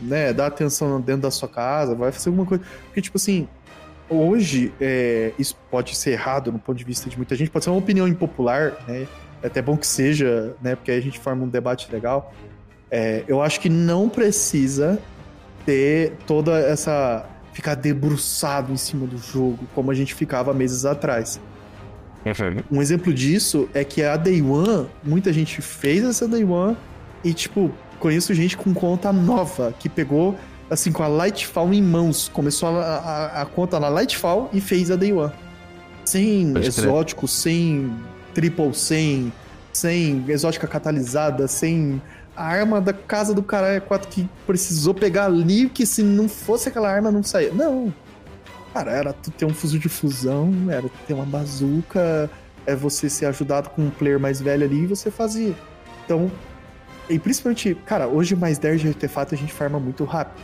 [0.01, 2.63] né, dar atenção dentro da sua casa, vai fazer alguma coisa.
[2.85, 3.47] Porque, tipo assim,
[4.09, 7.71] hoje, é, isso pode ser errado no ponto de vista de muita gente, pode ser
[7.71, 9.07] uma opinião impopular, né?
[9.41, 10.75] É até bom que seja, né?
[10.75, 12.33] Porque aí a gente forma um debate legal.
[12.91, 14.99] É, eu acho que não precisa
[15.65, 17.25] ter toda essa.
[17.59, 21.41] Ficar debruçado em cima do jogo, como a gente ficava meses atrás.
[22.71, 26.77] Um exemplo disso é que a Day One, muita gente fez essa Day One
[27.21, 30.37] e, tipo, conheço gente com conta nova que pegou,
[30.69, 34.89] assim, com a Lightfall em mãos, começou a, a, a conta na Lightfall e fez
[34.89, 35.33] a Day One.
[36.05, 37.93] Sem Pode exótico, sem
[38.33, 39.33] triple, sem,
[39.73, 42.01] sem exótica catalisada, sem
[42.39, 46.69] a arma da casa do caralho 4 que precisou pegar ali, que se não fosse
[46.69, 47.51] aquela arma não saía.
[47.51, 47.93] Não.
[48.73, 52.29] Cara, era tu ter um fuzil de fusão, era tu ter uma bazuca,
[52.65, 55.53] é você ser ajudado com um player mais velho ali e você fazia.
[56.05, 56.31] Então,
[57.09, 60.41] e principalmente, cara, hoje mais 10 de artefato a gente farma muito rápido.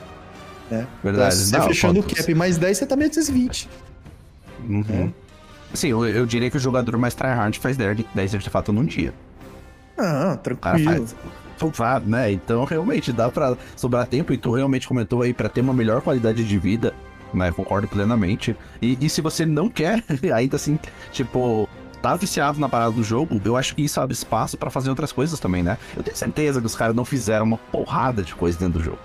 [0.69, 0.85] Né?
[1.01, 1.33] Verdade.
[1.33, 3.69] Você Não, fechando o cap mais 10, você tá meio 220.
[4.67, 5.13] Uhum.
[5.73, 9.13] Assim, eu, eu diria que o jogador mais tryhard faz 10 10 artefatos num dia.
[9.97, 10.83] Ah, tranquilo.
[10.83, 11.15] faz.
[11.57, 12.31] Fofado, né?
[12.31, 16.01] Então realmente dá pra sobrar tempo e tu realmente comentou aí pra ter uma melhor
[16.01, 16.93] qualidade de vida,
[17.33, 17.51] né?
[17.51, 18.55] Concordo plenamente.
[18.81, 20.03] E, e se você não quer,
[20.35, 20.77] ainda assim,
[21.13, 21.69] tipo,
[22.01, 25.11] tá viciado na parada do jogo, eu acho que isso abre espaço pra fazer outras
[25.11, 25.77] coisas também, né?
[25.95, 28.99] Eu tenho certeza que os caras não fizeram uma porrada de coisa dentro do jogo.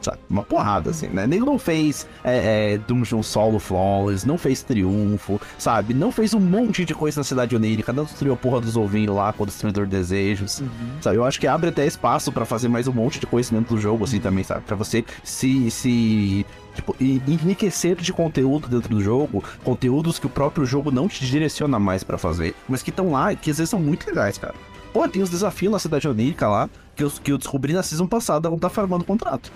[0.00, 0.18] Sabe?
[0.28, 1.26] Uma porrada, assim, né?
[1.26, 5.92] Nem não fez é, é, Dungeon Solo Flawless, não fez Triunfo, sabe?
[5.92, 9.14] Não fez um monte de coisa na Cidade Onírica, não destruiu a porra dos ovinhos
[9.14, 10.62] lá com o Destruidor de Desejos.
[11.00, 13.74] Sabe, eu acho que abre até espaço pra fazer mais um monte de coisa dentro
[13.74, 14.62] do jogo, assim, também, sabe?
[14.62, 20.64] Pra você se, se tipo, enriquecer de conteúdo dentro do jogo, conteúdos que o próprio
[20.64, 23.70] jogo não te direciona mais pra fazer, mas que estão lá e que às vezes
[23.70, 24.54] são muito legais, cara.
[24.92, 28.06] Pô, tem os desafios na Cidade Onírica lá, que eu, que eu descobri na season
[28.06, 29.52] passada, quando tá farmando contrato.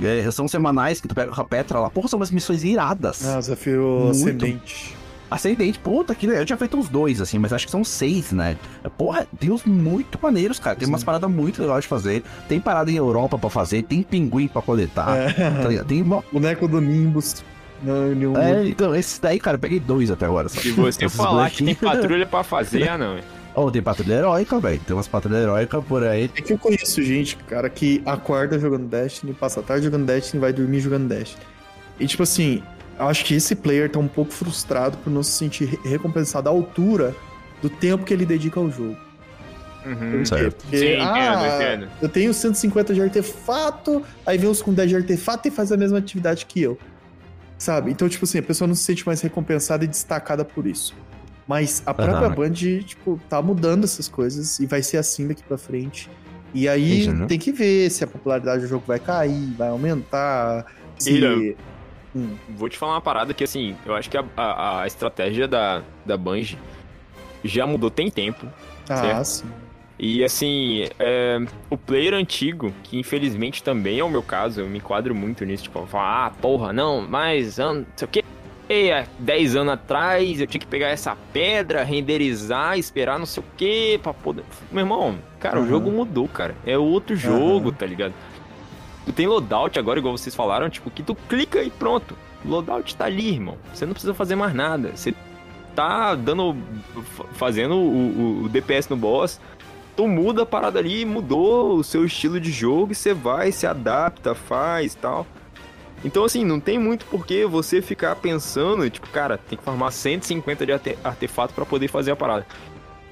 [0.00, 1.90] É, são semanais que tu pega com a Petra lá.
[1.90, 3.26] Porra, são umas missões iradas.
[3.26, 4.10] Ah, desafio Muito.
[4.12, 4.96] ascendente.
[5.30, 6.26] Ascendente, puta, que.
[6.26, 8.56] Eu tinha feito uns dois, assim, mas acho que são seis, né?
[8.98, 10.76] Porra, tem uns muito maneiros, cara.
[10.76, 11.06] Tem umas Sim.
[11.06, 12.22] paradas muito legais de fazer.
[12.48, 15.32] Tem parada em Europa pra fazer, tem pinguim pra coletar.
[15.34, 15.68] Tá É.
[15.68, 15.86] ligado?
[15.86, 16.22] Tem uma...
[16.30, 17.42] Boneco do Nimbus.
[17.82, 18.36] Não, nenhum.
[18.36, 20.48] É, então, esses daí, cara, eu peguei dois até agora.
[20.50, 23.16] Se você falar que tem patrulha pra fazer, ah não.
[23.54, 24.80] Oh, tem patrulha heróica, velho.
[24.86, 26.30] Tem umas patrulhas heróicas por aí.
[26.34, 30.40] É que eu conheço gente, cara, que acorda jogando Destiny, passa a tarde jogando Destiny,
[30.40, 31.42] vai dormir jogando Destiny.
[32.00, 32.62] E tipo assim,
[32.98, 36.48] eu acho que esse player tá um pouco frustrado por não se sentir re- recompensado
[36.48, 37.14] à altura
[37.60, 38.96] do tempo que ele dedica ao jogo.
[39.84, 40.24] Uhum.
[40.24, 40.62] Certo.
[40.62, 41.88] Porque, Sim, entendo, ah, entendo.
[42.00, 45.76] eu tenho 150 de artefato, aí vem os com 10 de artefato e faz a
[45.76, 46.78] mesma atividade que eu.
[47.58, 47.90] Sabe?
[47.90, 50.94] Então, tipo assim, a pessoa não se sente mais recompensada e destacada por isso.
[51.52, 52.34] Mas a própria Aham.
[52.34, 56.08] Band, tipo, tá mudando essas coisas e vai ser assim daqui pra frente.
[56.54, 57.26] E aí Entendeu?
[57.26, 60.64] tem que ver se a popularidade do jogo vai cair, vai aumentar.
[60.98, 61.54] Se...
[62.16, 65.46] Hum, Vou te falar uma parada que, assim, eu acho que a, a, a estratégia
[65.46, 66.56] da, da Bungie
[67.44, 68.46] já mudou tem tempo.
[68.88, 69.26] ah, Certo.
[69.26, 69.46] sim.
[69.98, 71.38] E, assim, é,
[71.68, 75.64] o player antigo, que infelizmente também é o meu caso, eu me enquadro muito nisso,
[75.64, 78.10] tipo, falar, ah, porra, não, mas, ah, não sei o
[78.72, 78.90] quê.
[78.92, 83.46] Há 10 anos atrás eu tinha que pegar essa pedra, renderizar, esperar não sei o
[83.56, 84.44] que pra poder.
[84.70, 85.68] Meu irmão, cara, o Uhum.
[85.68, 86.54] jogo mudou, cara.
[86.66, 88.14] É outro jogo, tá ligado?
[89.04, 92.16] Tu tem loadout agora, igual vocês falaram, tipo, que tu clica e pronto.
[92.44, 93.56] O loadout tá ali, irmão.
[93.74, 94.92] Você não precisa fazer mais nada.
[94.94, 95.14] Você
[95.74, 96.56] tá dando.
[97.16, 99.40] fa- fazendo o, o- o DPS no boss.
[99.96, 103.66] Tu muda a parada ali, mudou o seu estilo de jogo e você vai, se
[103.66, 105.26] adapta, faz tal.
[106.04, 110.66] Então, assim, não tem muito porquê você ficar pensando, tipo, cara, tem que farmar 150
[110.66, 112.46] de arte- artefato pra poder fazer a parada.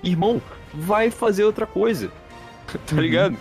[0.03, 0.43] Irmão,
[0.75, 2.11] vai fazer outra coisa.
[2.87, 3.01] tá Uhum.
[3.01, 3.37] ligado?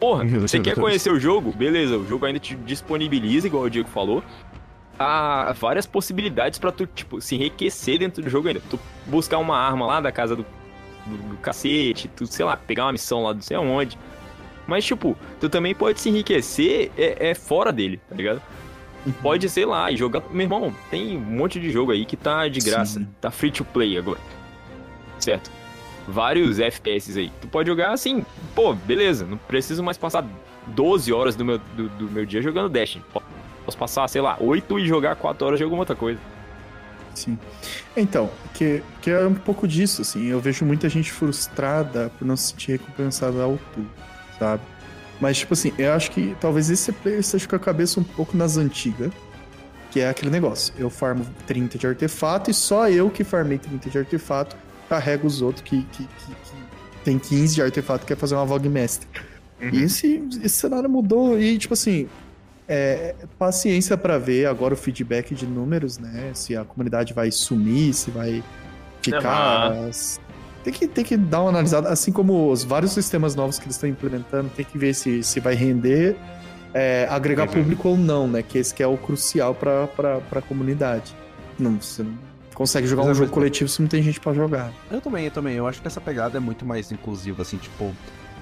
[0.00, 1.52] Porra, Uhum, você quer conhecer o jogo?
[1.52, 4.22] Beleza, o jogo ainda te disponibiliza, igual o Diego falou,
[4.98, 8.60] há várias possibilidades pra tu, tipo, se enriquecer dentro do jogo ainda.
[8.70, 10.44] Tu buscar uma arma lá da casa do,
[11.06, 13.98] do, do cacete, tu, sei lá, pegar uma missão lá não sei aonde.
[14.66, 18.42] Mas, tipo, tu também pode se enriquecer é, é fora dele, tá ligado?
[19.12, 20.22] Pode, sei lá, jogar.
[20.30, 23.00] Meu irmão, tem um monte de jogo aí que tá de graça.
[23.00, 23.08] Sim.
[23.20, 24.20] Tá free to play agora.
[25.18, 25.50] Certo?
[26.08, 27.32] Vários FPS aí.
[27.40, 30.24] Tu pode jogar assim, pô, beleza, não preciso mais passar
[30.68, 33.04] 12 horas do meu, do, do meu dia jogando Destiny.
[33.64, 36.20] Posso passar, sei lá, 8 e jogar 4 horas de alguma outra coisa.
[37.14, 37.38] Sim.
[37.96, 40.26] Então, que, que é um pouco disso, assim.
[40.26, 43.86] Eu vejo muita gente frustrada por não se sentir recompensada à altura,
[44.38, 44.62] sabe?
[45.20, 48.36] Mas, tipo assim, eu acho que talvez esse player esteja com a cabeça um pouco
[48.36, 49.10] nas antigas.
[49.90, 50.74] Que é aquele negócio.
[50.76, 54.56] Eu farmo 30 de artefato e só eu que farmei 30 de artefato
[54.88, 56.56] carrego os outros que, que, que, que
[57.04, 59.08] tem 15 de artefato e quer fazer uma Vogue Master.
[59.72, 62.08] E esse, esse cenário mudou e, tipo assim,
[62.68, 66.30] é, paciência pra ver agora o feedback de números, né?
[66.34, 68.42] Se a comunidade vai sumir, se vai
[69.00, 69.72] ficar.
[70.66, 73.76] Tem que, tem que dar uma analisada, assim como os vários sistemas novos que eles
[73.76, 76.16] estão implementando, tem que ver se, se vai render,
[76.74, 77.54] é, agregar Uhum.
[77.54, 78.42] público ou não, né?
[78.42, 81.14] Que esse que é o crucial pra, pra, pra comunidade.
[81.56, 82.12] Não, você não
[82.52, 84.72] consegue jogar Mas um jogo coletivo se não tem gente pra jogar.
[84.90, 85.54] Eu também, eu também.
[85.54, 87.94] Eu acho que essa pegada é muito mais inclusiva, assim, tipo,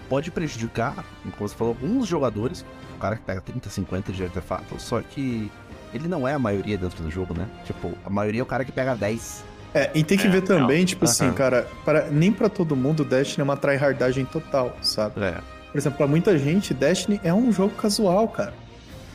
[0.09, 1.05] pode prejudicar,
[1.37, 2.65] como você falou, alguns jogadores,
[2.97, 5.53] o cara que pega 30, 50 de artefato, só que
[5.93, 7.47] ele não é a maioria dentro do jogo, né?
[7.67, 9.45] Tipo, a maioria é o cara que pega 10.
[9.75, 10.85] É, e tem que É, ver também, não.
[10.87, 11.35] tipo assim, Aham.
[11.35, 15.21] cara, para, nem pra todo mundo o Destiny é uma tryhardagem total, sabe?
[15.21, 15.35] É.
[15.73, 18.55] Por exemplo, pra muita gente, Destiny é um jogo casual, cara.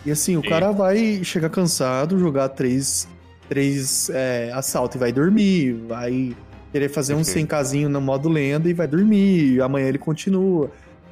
[0.06, 0.50] E assim, o Sim.
[0.50, 3.08] cara vai chegar cansado, jogar três,
[3.48, 6.36] três é, assalto e vai dormir, vai
[6.74, 7.24] querer fazer um Uhum.
[7.24, 10.70] 100 casinho no modo lenda e vai dormir, e amanhã ele continua.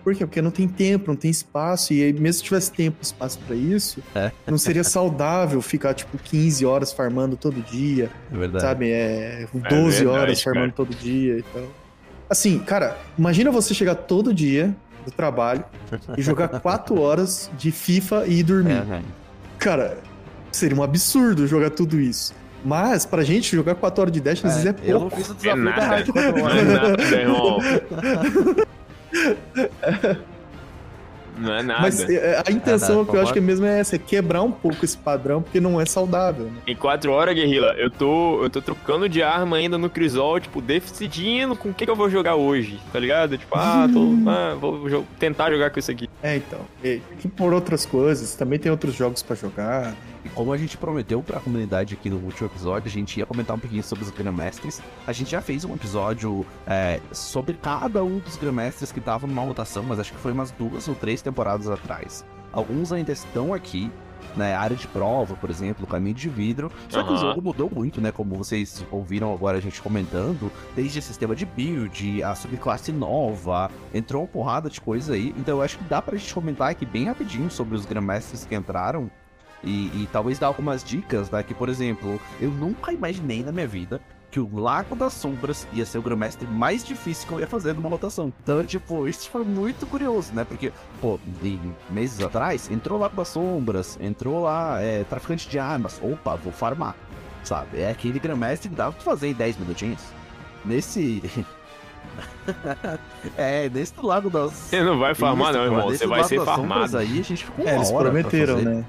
[0.07, 0.25] Por quê?
[0.25, 3.37] Porque não tem tempo, não tem espaço, e aí, mesmo se tivesse tempo e espaço
[3.45, 4.31] pra isso, É.
[4.47, 8.63] não seria saudável ficar, tipo, 15 horas farmando todo dia, É verdade.
[8.63, 8.89] sabe?
[8.89, 11.63] É 12 verdade, horas farmando todo dia e tal.
[12.29, 15.65] Assim, cara, imagina você chegar todo dia do trabalho
[16.17, 18.83] e jogar 4 horas de FIFA e ir dormir.
[18.89, 19.01] É, é.
[19.59, 19.97] Cara,
[20.53, 22.33] seria um absurdo jogar tudo isso.
[22.63, 25.15] Mas, pra gente, jogar 4 horas de Dash às vezes é eu pouco.
[25.17, 26.01] não fiz o É desafio da nada.
[26.03, 27.57] de quatro Não é nada, irmão.
[31.39, 31.81] Não é nada.
[31.83, 34.51] Mas é, a intenção É, que eu acho que mesmo é essa, é quebrar um
[34.51, 36.53] pouco esse padrão, porque não é saudável, né?
[36.65, 40.59] Em 4 horas, Guerrilla, eu tô, eu tô trocando de arma ainda no Crisol, tipo,
[40.59, 43.37] decidindo com o que, que eu vou jogar hoje, tá ligado?
[43.37, 46.09] Tipo, ah, tô, ah, vou jo- tentar jogar com isso aqui.
[46.23, 46.59] É, então.
[46.83, 49.93] E, e por outras coisas, também tem outros jogos pra jogar.
[50.23, 53.55] E como a gente prometeu pra comunidade aqui no último episódio, a gente ia comentar
[53.55, 54.81] um pouquinho sobre os Grandmasters.
[55.05, 59.43] A gente já fez um episódio é, sobre cada um dos Grandmasters que estavam numa
[59.43, 62.25] rotação, mas acho que foi umas duas ou três temporadas atrás.
[62.51, 63.91] Alguns ainda estão aqui,
[64.35, 64.55] né?
[64.55, 66.71] Área de prova, por exemplo, caminho de vidro.
[66.89, 68.11] Só que o jogo mudou muito, né?
[68.11, 74.23] Como vocês ouviram agora a gente comentando, desde sistema de build, a subclasse nova, entrou
[74.23, 75.33] uma porrada de coisa aí.
[75.37, 78.55] Então eu acho que dá pra gente comentar aqui bem rapidinho sobre os Grandmasters que
[78.55, 79.09] entraram.
[79.63, 81.41] E, e talvez dar algumas dicas, né?
[81.43, 83.99] Que, por exemplo, eu nunca imaginei na minha vida
[84.29, 87.73] que o Lago das Sombras ia ser o Grandmaster mais difícil que eu ia fazer
[87.73, 88.31] numa rotação.
[88.43, 90.43] Então, tipo, isso foi muito curioso, né?
[90.43, 91.57] Porque, pô, de
[91.89, 95.99] meses atrás, entrou o Lago das Sombras, entrou lá, é, traficante de armas.
[96.03, 96.93] Opa, vou farmar,
[97.43, 97.79] sabe?
[97.79, 100.01] É aquele Grandmaster que dava pra fazer em 10 minutinhos.
[100.65, 101.23] Nesse.
[103.37, 104.51] é, nesse do Lago das.
[104.51, 105.89] Você não vai farmar, Isso, não, irmão.
[105.89, 106.97] Você vai ser farmado.
[106.97, 108.69] Aí a gente ficou uma É, eles hora pra prometeram, fazer.
[108.69, 108.85] né?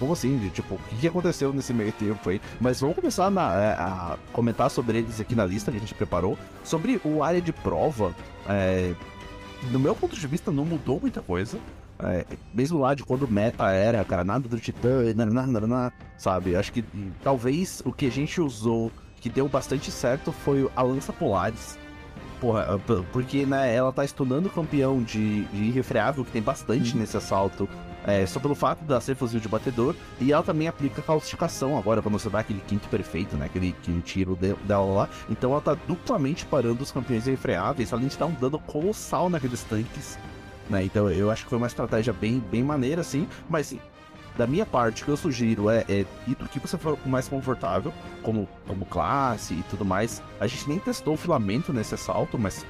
[0.00, 0.36] Como assim?
[0.38, 2.40] de, Tipo, o que aconteceu nesse meio tempo aí?
[2.60, 5.94] Mas vamos começar na- é, a comentar sobre eles aqui na lista que a gente
[5.94, 6.36] preparou.
[6.64, 8.12] Sobre o área de prova,
[8.48, 8.94] é,
[9.70, 11.58] no meu ponto de vista, não mudou muita coisa.
[12.02, 12.24] É,
[12.54, 16.56] mesmo lá de quando o meta era, cara, nada do Titã, nananá, sabe?
[16.56, 16.82] Acho que
[17.22, 18.90] talvez o que a gente usou
[19.20, 21.78] que deu bastante certo foi a Lança Polaris.
[22.40, 22.80] Porra,
[23.12, 27.68] porque né, ela tá estunando o campeão de, de irrefreável, que tem bastante nesse assalto.
[28.06, 29.94] É, só pelo fato de ser fuzil de batedor.
[30.20, 33.46] E ela também aplica causticação agora, pra não você dar aquele quinto perfeito, né?
[33.46, 33.74] Aquele,
[34.04, 35.08] tiro de- dela lá.
[35.28, 39.62] Então ela tá duplamente parando os campeões irrefreáveis, além de dar um dano colossal naqueles
[39.64, 40.18] tanques.
[40.68, 40.84] Né?
[40.84, 43.28] Então eu acho que foi uma estratégia bem, bem maneira, assim.
[43.48, 43.76] Mas
[44.38, 47.28] da minha parte, o que eu sugiro é, é ir do que você for mais
[47.28, 47.92] confortável,
[48.22, 50.22] como, como classe e tudo mais.
[50.40, 52.64] A gente nem testou o filamento nesse assalto, mas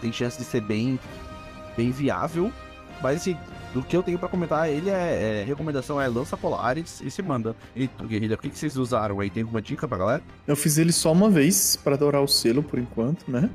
[0.00, 0.98] tem chance de ser bem,
[1.76, 2.50] bem viável.
[3.02, 3.36] Mas assim,
[3.72, 7.22] do que eu tenho pra comentar, ele é, é- recomendação é lança Polaris e se
[7.22, 7.54] manda.
[7.76, 9.30] E tu, Guerrilha, o que, que vocês usaram aí?
[9.30, 10.22] Tem alguma dica pra galera?
[10.46, 13.48] Eu fiz ele só uma vez pra dourar o selo por enquanto, né?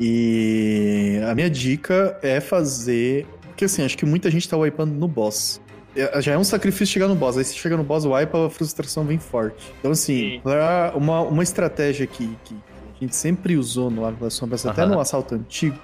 [0.00, 3.26] E a minha dica é fazer.
[3.48, 5.60] Porque assim, acho que muita gente tá wipando no boss.
[5.94, 7.38] É- Já é um sacrifício chegar no boss.
[7.38, 9.72] Aí você chega no boss, wipa, a frustração vem forte.
[9.78, 10.40] Então, assim, Sim.
[10.42, 14.84] pra uma, uma estratégia que, que a gente sempre usou no Lago das Sombras, até
[14.84, 15.78] no assalto antigo,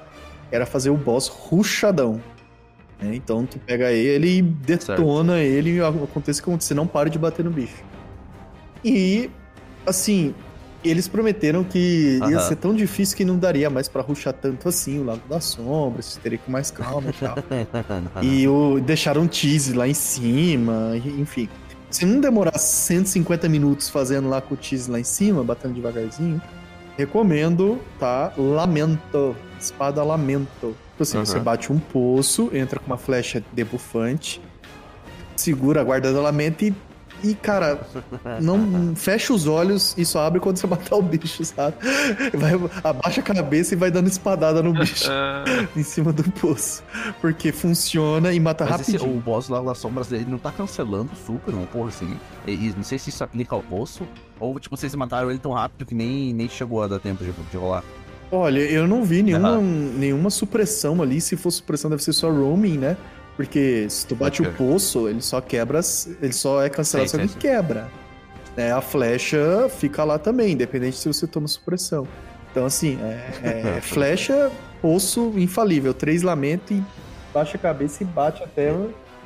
[0.51, 2.21] era fazer o boss ruchadão.
[3.01, 3.15] Né?
[3.15, 7.45] Então tu pega ele e detona ele e acontece que você não para de bater
[7.45, 7.83] no bicho.
[8.85, 9.31] E,
[9.87, 10.35] assim,
[10.83, 12.49] eles prometeram que ia Aham.
[12.49, 16.07] ser tão difícil que não daria mais pra ruxar tanto assim o Lago das Sombras,
[16.07, 17.37] você teria que ir mais calma e tal.
[18.23, 21.49] E o, deixaram um tease lá em cima, enfim.
[21.91, 26.41] Se não demorar 150 minutos fazendo lá com o tease lá em cima, batendo devagarzinho,
[26.97, 28.33] recomendo, tá?
[28.39, 29.37] Lamento.
[29.59, 30.75] Espada Lamento.
[31.01, 31.25] Tipo assim, Uhum.
[31.25, 34.39] você bate um poço, entra com uma flecha debuffante,
[35.35, 36.75] segura a guarda do Lamento e,
[37.25, 37.81] e cara,
[38.43, 41.77] não fecha os olhos e só abre quando você matar o bicho, sabe?
[42.35, 42.53] Vai,
[42.85, 45.43] abaixa a cabeça e vai dando espadada no bicho Ah,
[45.75, 46.83] em cima do poço.
[47.19, 49.17] Porque funciona e mata Mas esse, rapidinho.
[49.17, 52.15] o boss lá das sombras ele não tá cancelando super, não, porra, assim.
[52.47, 54.07] E, e não sei se isso aplica ao poço,
[54.39, 57.33] ou tipo, vocês mataram ele tão rápido que nem, nem chegou a dar tempo de,
[57.33, 57.83] de rolar.
[58.33, 59.63] Olha, eu não vi nenhuma, Aham.
[59.63, 61.21] nenhuma supressão ali.
[61.21, 62.97] Se for supressão, deve ser só roaming, né?
[63.37, 65.81] Porque se tu bate Pode o poço, ele só quebra.
[66.23, 67.89] Ele só é cancelado Sim, se alguém quebra.
[68.57, 72.07] É, a flecha fica lá também, independente se você toma supressão.
[72.51, 74.51] Então, assim, é, é flecha,
[74.83, 75.95] poço infalível.
[75.95, 76.83] Três lamento e
[77.33, 78.75] baixa a cabeça e bate até.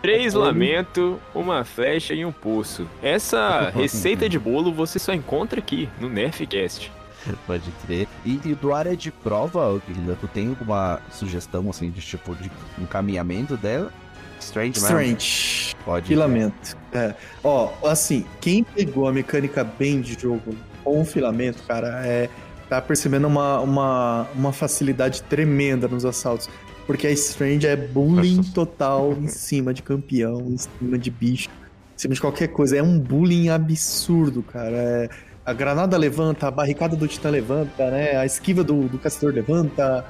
[0.01, 0.45] Três Todo.
[0.45, 2.87] lamento, uma flecha e um poço.
[3.03, 6.93] Essa receita de bolo você só encontra aqui no Nerfcast.
[7.47, 8.09] Pode crer.
[8.25, 12.51] E, e do área de prova, Guilherme, tu tem alguma sugestão, assim, de tipo, de
[12.79, 13.93] encaminhamento dela?
[14.41, 14.79] Strange?
[14.79, 15.77] Strange.
[15.85, 16.07] Pode.
[16.07, 16.77] Filamento.
[16.93, 17.14] É.
[17.43, 22.29] Ó, assim, quem pegou a mecânica bem de jogo com o filamento, cara, é,
[22.68, 26.49] tá percebendo uma, uma, uma facilidade tremenda nos assaltos.
[26.87, 31.99] Porque a Strange é bullying total em cima de campeão, em cima de bicho, em
[31.99, 32.77] cima de qualquer coisa.
[32.77, 34.77] É um bullying absurdo, cara.
[34.77, 35.09] É,
[35.45, 38.16] a granada levanta, a barricada do Titã levanta, né?
[38.16, 40.05] A esquiva do, do caçador levanta.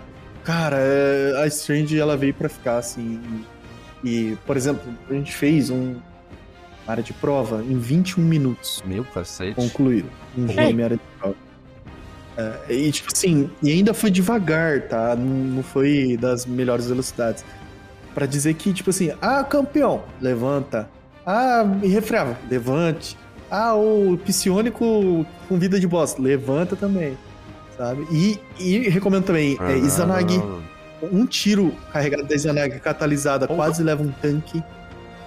[0.44, 3.20] Cara, é, a Strange ela veio para ficar assim.
[4.02, 5.96] E, e, por exemplo, a gente fez um
[6.86, 8.82] área de prova em 21 minutos.
[8.86, 9.54] Meu cacete.
[9.54, 10.08] Concluído.
[10.36, 11.36] Um game área de prova.
[12.36, 15.16] É, e tipo assim, e ainda foi devagar, tá?
[15.16, 17.44] Não, não foi das melhores velocidades.
[18.14, 20.88] Para dizer que, tipo assim, ah, campeão, levanta.
[21.26, 23.16] Ah, irrefreável, levante.
[23.56, 27.16] Ah, o psionico com vida de boss, levanta também.
[27.76, 28.04] Sabe?
[28.10, 30.42] E, e recomendo também, é, Izanagi.
[31.02, 34.60] Um tiro carregado da Izanagi catalisada quase leva um tanque.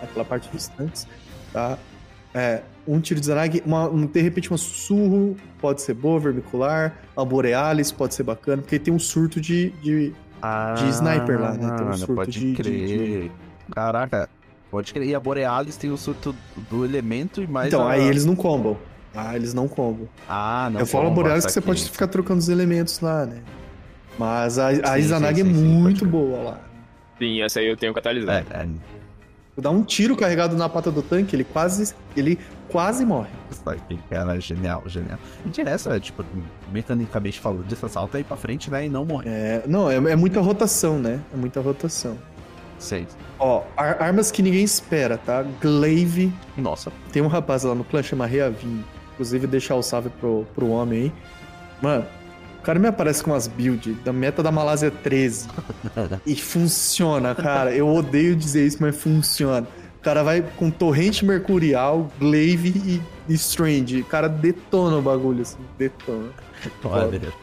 [0.01, 1.07] Aquela parte dos tanques,
[1.53, 1.77] tá?
[2.33, 7.23] É, um tiro de Zanag, uma, de repente uma sussurro pode ser boa, vermicular, a
[7.23, 11.75] Borealis pode ser bacana, porque tem um surto de, de, ah, de sniper lá, né?
[11.77, 12.87] Tem um surto pode de, crer.
[12.87, 13.31] de, de...
[13.71, 14.29] Caraca,
[14.77, 15.07] pode crer.
[15.07, 16.35] E a Borealis tem o surto
[16.69, 17.67] do elemento e mais.
[17.67, 17.93] Então, a...
[17.93, 18.77] aí eles não combam.
[19.15, 20.07] Ah, eles não combam.
[20.29, 20.79] Ah, não.
[20.79, 23.41] Eu falo a Borealis que você pode ficar trocando os elementos lá, né?
[24.17, 26.59] Mas a, a Sim, Izanagi sim, é sim, muito boa lá.
[27.17, 28.45] Sim, essa aí eu tenho catalisado.
[28.51, 28.67] É, é.
[29.59, 32.37] Dá um tiro carregado na pata do tanque, ele quase, ele
[32.69, 33.29] quase morre.
[33.49, 35.17] Isso aqui, cara, genial, genial.
[35.43, 36.23] Interessa, é, tipo,
[36.71, 38.85] mecanicamente falando, desse assalto aí pra frente, né?
[38.85, 39.29] E não morrer.
[39.29, 41.19] É, não, é, é muita rotação, né?
[41.33, 42.19] É muita rotação.
[42.79, 43.07] Sei.
[43.39, 45.43] Ó, ar- armas que ninguém espera, tá?
[45.61, 46.31] Glaive.
[46.57, 48.83] Nossa, Tem um rapaz lá no clã chama Reavin.
[49.13, 51.13] Inclusive, deixar o salve pro, pro homem aí.
[51.81, 52.05] Mano,
[52.59, 55.47] o cara me aparece com umas builds da meta da Malásia 13.
[56.25, 57.73] e funciona, cara.
[57.73, 59.67] Eu odeio dizer isso, mas funciona.
[59.99, 64.01] O cara vai com torrente mercurial, glaive e, e strange.
[64.01, 65.57] O cara detona o bagulho, assim.
[65.77, 66.29] Detona.
[66.83, 67.33] maneiro.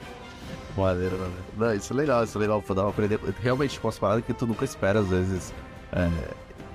[0.77, 1.45] Maneiro, maneiro.
[1.57, 3.21] Não, isso é legal, isso é legal dar uma aprender.
[3.41, 5.53] Realmente, tipo, umas paradas que tu nunca espera, às vezes.
[5.93, 6.11] É,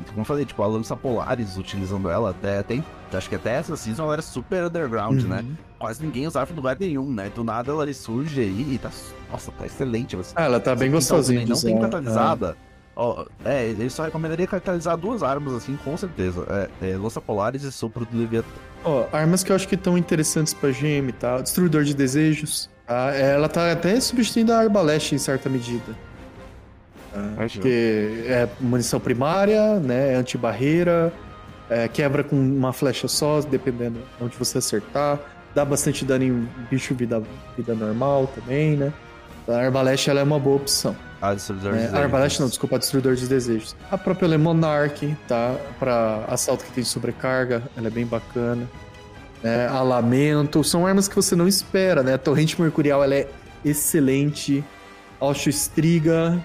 [0.08, 2.82] como eu falei, tipo, a lança Polaris utilizando ela até, até.
[3.12, 5.42] Acho que até essa season ela era super underground, né?
[5.42, 5.56] Uhum.
[5.78, 7.32] Quase ninguém usava em lugar nenhum, né?
[7.34, 8.92] Do nada ela surge aí e tá.
[9.32, 10.16] Nossa, tá excelente.
[10.16, 12.56] Você, Ah, ela tá bem Então, gostosinha Não tem catalisada.
[13.46, 16.46] É, ele só recomendaria catalisar duas armas, assim, com certeza.
[16.82, 18.48] É, é Lança Polaris e Sopro do Leviatã.
[18.84, 21.42] Ó, armas que eu acho que estão interessantes pra GM, tá?
[21.42, 22.70] Destruidor de desejos.
[22.90, 23.14] Tá?
[23.14, 25.96] Ela tá até substituindo a arbaleste em certa medida.
[27.14, 27.44] Tá?
[27.44, 30.14] Acho que é munição primária, né?
[30.14, 31.14] É antibarreira,
[31.70, 35.20] é, quebra com uma flecha só, dependendo de onde você acertar.
[35.54, 37.22] Dá bastante dano em bicho vida,
[37.56, 38.92] vida normal também, né?
[39.48, 40.96] A arbaleste ela é uma boa opção.
[41.22, 42.00] Ah, Destruidor É, de a.
[42.00, 43.76] Arbaleste não, desculpa, Destruidor de Desejos.
[43.92, 45.56] A própria Monarch, tá?
[45.78, 48.68] Pra assalto que tem sobrecarga, ela é bem bacana.
[49.44, 52.14] É, a Lamento, são armas que você não espera, né?
[52.14, 53.28] A Torrente Mercurial, ela é
[53.64, 54.64] excelente.
[55.20, 56.44] Alcho Estriga.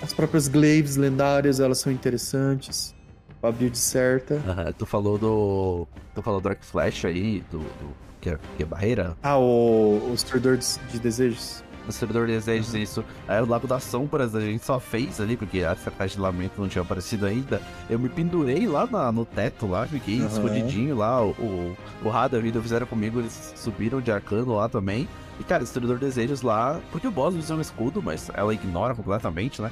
[0.00, 2.94] As próprias Glaives lendárias, elas são interessantes.
[3.42, 4.34] A build certa.
[4.46, 5.86] Aham, tu falou do.
[6.14, 7.58] Tu falou do Dark Flash aí, do.
[7.58, 9.16] do- que, é, que é barreira?
[9.20, 11.64] Ah, o, o Destruidor de, de Desejos.
[11.88, 13.04] O servidor de desejos, isso.
[13.26, 16.60] Aí o Lago das Sombras a gente só fez ali, porque a estratégia de lamento
[16.60, 17.60] não tinha aparecido ainda.
[17.90, 20.26] Eu me pendurei lá na- no teto lá, fiquei Aham.
[20.28, 21.20] escondidinho lá.
[21.22, 25.08] O, o, o Rada e o fizeram comigo, eles subiram de arcano lá também.
[25.40, 28.94] E cara, Destruidor de Desejos lá, porque o boss usa um escudo, mas ela ignora
[28.94, 29.70] completamente, né?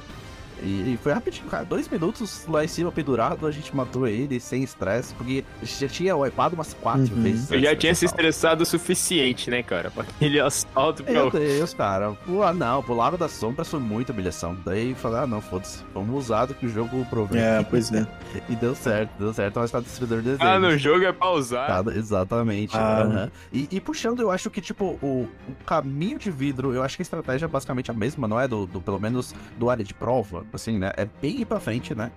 [0.61, 1.63] E, e foi rapidinho, cara.
[1.65, 5.79] Dois minutos lá em cima pendurado, a gente matou ele sem estresse, porque a gente
[5.81, 7.23] já tinha wipado umas quatro Uhum.
[7.23, 7.51] vezes.
[7.51, 9.89] Eu já tinha se estressado o suficiente, né, cara?
[9.89, 12.11] Pra aquele assalto pra Meu Deus, cara.
[12.25, 14.55] Pô, não, pro Lago das Sombras foi muita humilhação.
[14.65, 15.83] Daí falei, ah, não, foda-se.
[15.93, 17.39] Vamos usar do que o jogo provê.
[17.39, 18.05] É, pois é.
[18.49, 19.59] E deu certo, deu certo.
[19.59, 20.35] Mas tá destruidor de.
[20.39, 21.83] Ah, no jogo é pra usar.
[21.83, 22.75] Tá, exatamente.
[22.77, 23.01] Ah.
[23.01, 23.31] aham.
[23.51, 27.01] E, e puxando, eu acho que, tipo, o, o caminho de vidro, eu acho que
[27.01, 28.47] a estratégia é basicamente a mesma, não é?
[28.47, 30.91] Do, do- pelo menos do área de prova, assim, né?
[30.97, 32.11] É bem ir pra frente, né?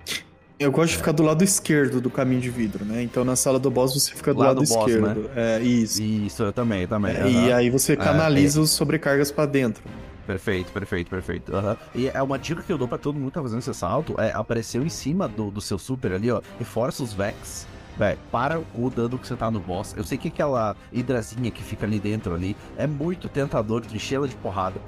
[0.59, 3.03] Eu gosto de ficar do lado esquerdo do caminho de vidro, né?
[3.03, 5.29] Então na sala do boss você fica do lado do boss, esquerdo.
[5.35, 6.01] É, isso.
[6.01, 7.13] Isso, eu também, também.
[7.17, 7.57] É, E aham.
[7.57, 9.83] aí você canaliza os sobrecargas pra dentro.
[10.27, 11.55] Perfeito, perfeito, perfeito.
[11.55, 11.77] aham.
[11.95, 14.15] E é uma dica que eu dou pra todo mundo que tá fazendo esse salto,
[14.19, 17.67] é apareceu em cima do, do seu super ali, ó, reforça os Vex.
[17.99, 19.95] Véi, para o dano que você tá no boss.
[19.97, 24.17] Eu sei que aquela hidrazinha que fica ali dentro ali é muito tentador de encher
[24.17, 24.81] ela de porrada.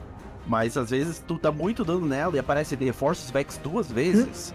[0.47, 3.91] Mas às vezes tu dá muito dano nela e aparece ele reforça os Vex duas
[3.91, 4.55] vezes.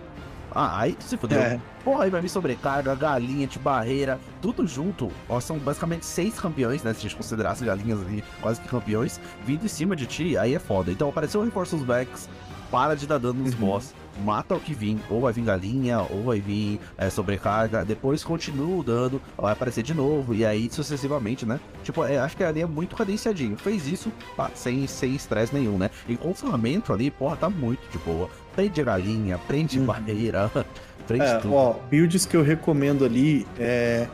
[0.54, 1.40] Ah, aí tu se fudeu.
[1.40, 1.60] É.
[1.84, 5.10] Porra, aí vai me sobrecarga, galinha de barreira, tudo junto.
[5.30, 6.94] Ó, são basicamente seis campeões, né?
[6.94, 10.38] Se a gente considerar as galinhas ali, quase que campeões, vindo em cima de ti,
[10.38, 10.92] aí é foda.
[10.92, 12.28] Então apareceu o reforço dos Vex,
[12.70, 13.60] para de dar dano nos Uhum.
[13.60, 13.94] boss.
[14.22, 14.98] Mata o que vir.
[15.10, 17.84] Ou vai vir galinha, ou vai vir é, sobrecarga.
[17.84, 20.34] Depois continua o dano, vai aparecer de novo.
[20.34, 21.60] E aí sucessivamente, né?
[21.84, 23.58] Tipo, é, acho que ali é muito cadenciadinho.
[23.58, 25.90] Fez isso pá, sem estresse nenhum, né?
[26.08, 28.30] E com o filamento ali, porra, tá muito de boa.
[28.56, 29.86] Prende galinha, prende Uhum.
[29.86, 30.52] barreira,
[31.08, 31.54] prende É, tudo.
[31.54, 34.08] ó, builds que eu recomendo ali é,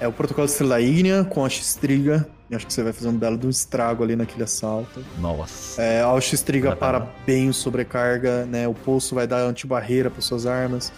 [0.00, 2.26] é o protocolo de Estrela Ígnea com a X-Triga.
[2.52, 5.04] Acho que você vai fazer um belo do estrago ali naquele assalto.
[5.18, 5.82] Nossa.
[5.82, 8.68] É, a X-Triga para bem o sobrecarga, né?
[8.68, 10.92] O pulso vai dar antibarreira para suas armas.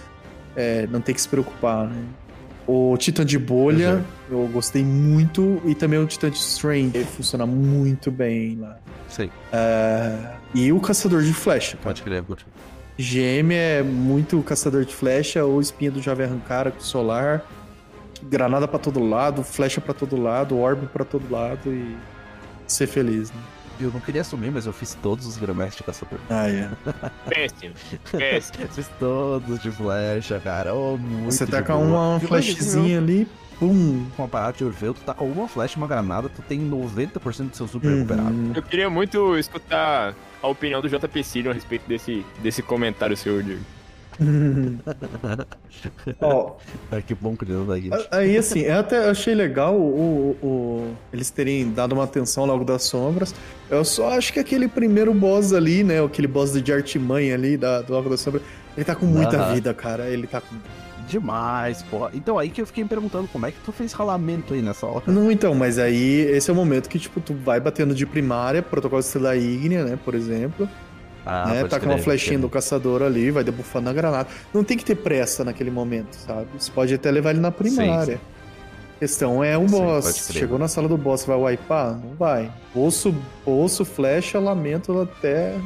[0.55, 2.05] É, não tem que se preocupar, né?
[2.66, 5.62] O Titã de bolha, eu gostei muito.
[5.64, 8.77] E também o Titã de Strain, ele funciona muito bem lá.
[9.09, 12.24] Sei, É, e o Caçador de Flecha, pode crer.
[12.98, 17.44] GM é muito caçador de flecha ou espinha do Jovem Arrancara com solar,
[18.22, 21.97] granada pra todo lado, flecha pra todo lado, orbe pra todo lado e
[22.66, 23.40] ser feliz, né?
[23.78, 26.18] Eu não queria assumir, mas eu fiz todos os Grandmaster de caçador.
[26.30, 26.70] Ah, é.
[27.28, 27.74] Péssimo.
[28.10, 28.66] Péssimo.
[28.72, 30.74] Fiz todos de flecha, cara.
[30.74, 31.84] Oh, muito Você taca boa.
[31.84, 33.28] uma E flechzinha ali,
[33.59, 34.06] pum.
[34.16, 36.59] Com a parada de Orfeu, tu tá com uma flecha e uma granada, tu tem
[36.59, 38.30] 90% do seu super recuperado.
[38.30, 38.52] Uhum.
[38.55, 43.43] Eu queria muito escutar a opinião do JP Cílio a respeito desse, desse comentário seu,
[43.43, 43.60] Diego.
[46.20, 46.52] Ó,
[47.06, 47.90] que bom que deu daqui.
[48.10, 52.64] aí assim, eu até achei legal o, o- o- eles terem dado uma atenção logo
[52.64, 53.34] das sombras.
[53.70, 56.02] Eu só acho que aquele primeiro boss ali, né?
[56.02, 58.40] Aquele boss de artimanha ali da, do Logo da Sombra,
[58.76, 60.09] ele tá com muita vida, cara.
[60.09, 60.55] Ele tá com
[61.09, 62.09] Demais, pô.
[62.12, 64.86] Então aí que eu fiquei me perguntando como é que tu fez ralamento aí nessa
[64.86, 65.05] hora.
[65.06, 68.60] Não, então, mas aí esse é o momento que, tipo, tu vai batendo de primária,
[68.60, 70.68] protocolo de Estrela Ígnea, né, por exemplo,
[71.27, 74.28] Ah, né, tá uma flechinha do caçador ali, vai debuffando a granada.
[74.55, 76.47] Não tem que ter pressa naquele momento, sabe?
[76.57, 78.20] Você pode até levar ele na primária.
[78.94, 80.28] A questão é o Sim, boss.
[80.32, 81.98] Chegou na sala do boss, vai wipear?
[81.98, 82.51] Não vai.
[82.73, 83.12] Osso,
[83.44, 85.59] osso, flecha, lamento até...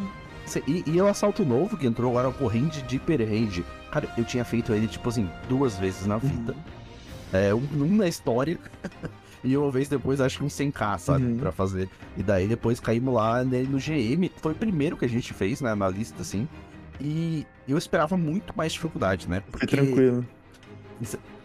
[0.66, 3.64] E, e o assalto novo que entrou agora, corrente de Hyper.
[3.92, 6.56] Cara, eu tinha feito ele, tipo assim, duas vezes na vida.
[7.32, 8.58] É, um, um na história.
[9.42, 11.24] E uma vez depois, acho que um 100k, sabe?
[11.24, 11.36] Uhum.
[11.38, 11.88] Pra fazer.
[12.16, 14.30] E daí depois caímos lá nele no GM.
[14.36, 15.74] Foi o primeiro que a gente fez, né?
[15.74, 16.46] Na lista, assim.
[17.00, 19.42] E eu esperava muito mais dificuldade, né?
[19.50, 20.26] Foi tranquilo.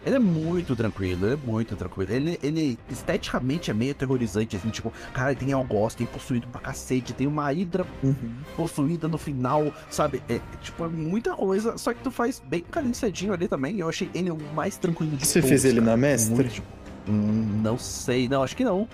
[0.04, 2.12] Ele é muito tranquilo, ele é muito tranquilo.
[2.12, 7.12] Ele, ele esteticamente é meio aterrorizante, assim, tipo, cara, tem algoz, tem possuído pra cacete,
[7.14, 8.14] tem uma hidra Uhum.
[8.54, 10.22] possuída no final, sabe?
[10.28, 13.80] É, tipo, é muita coisa, só que tu faz bem cadenciadinho ali também.
[13.80, 15.48] Eu achei ele o mais tranquilo de Você todos.
[15.48, 15.90] fez ele cara.
[15.92, 16.34] na mestre?
[16.34, 16.62] Muito de-
[17.08, 18.88] Hum, não sei, não, acho que não.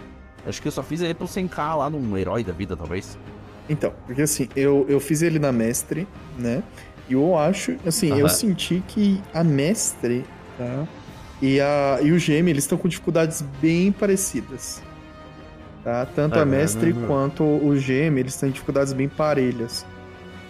[0.46, 3.16] Acho que eu só fiz ele pro 100k lá num herói da vida, talvez.
[3.68, 6.06] Então, porque assim, eu, eu fiz ele na mestre,
[6.36, 6.62] né?
[7.08, 10.24] E eu acho, assim, eu senti que a mestre,
[10.58, 10.86] tá?
[11.40, 14.80] E, a, e o GM, eles estão com dificuldades bem parecidas.
[15.82, 16.06] Tá?
[16.06, 17.06] Tanto a Aham, mestre aham.
[17.06, 19.84] quanto o GM, eles têm dificuldades bem parelhas.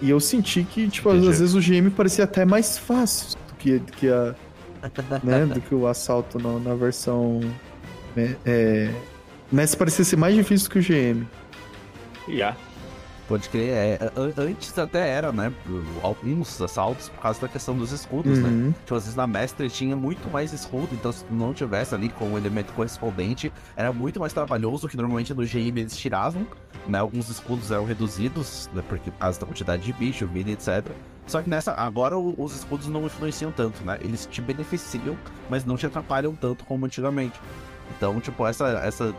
[0.03, 1.39] E eu senti que, tipo, às Entendi.
[1.39, 4.35] vezes o GM parecia até mais fácil do que, do que a.
[5.23, 7.41] né, do que o assalto na, na versão.
[8.17, 8.91] né, é,
[9.51, 11.27] mestre parecia ser mais difícil que o GM.
[12.29, 12.57] Já.
[13.29, 13.99] Pode crer, é.
[14.17, 15.53] an- Antes até era, né?
[16.03, 18.49] Alguns assaltos por causa da questão dos escudos, né?
[18.49, 18.73] Uhum.
[18.73, 22.09] Tipo, às vezes na mestre tinha muito mais escudo, então se tu não tivesse ali
[22.11, 26.47] com o elemento correspondente, era muito mais trabalhoso, que normalmente no GM eles tiravam,
[26.87, 26.99] né?
[26.99, 28.83] Alguns escudos eram reduzidos, né?
[28.89, 30.85] Porque, por causa da quantidade de bicho, vida, etc.
[31.27, 33.99] Só que nessa, agora os escudos não influenciam tanto, né?
[34.03, 35.17] Eles te beneficiam,
[35.49, 37.41] mas não te atrapalham tanto como antigamente.
[37.97, 39.15] Então, tipo, essa, essa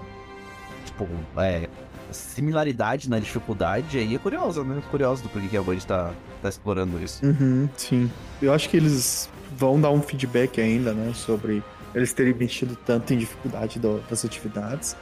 [0.86, 1.08] tipo,
[1.38, 1.70] é,
[2.12, 4.82] similaridade na dificuldade aí é curiosa, né?
[4.92, 6.12] Curioso do porquê que a Band tá,
[6.42, 7.26] tá explorando isso.
[7.26, 8.12] Uhum, sim.
[8.42, 11.64] Eu acho que eles vão dar um feedback ainda, né, sobre
[11.94, 14.96] eles terem mexido tanto em dificuldade do- das atividades.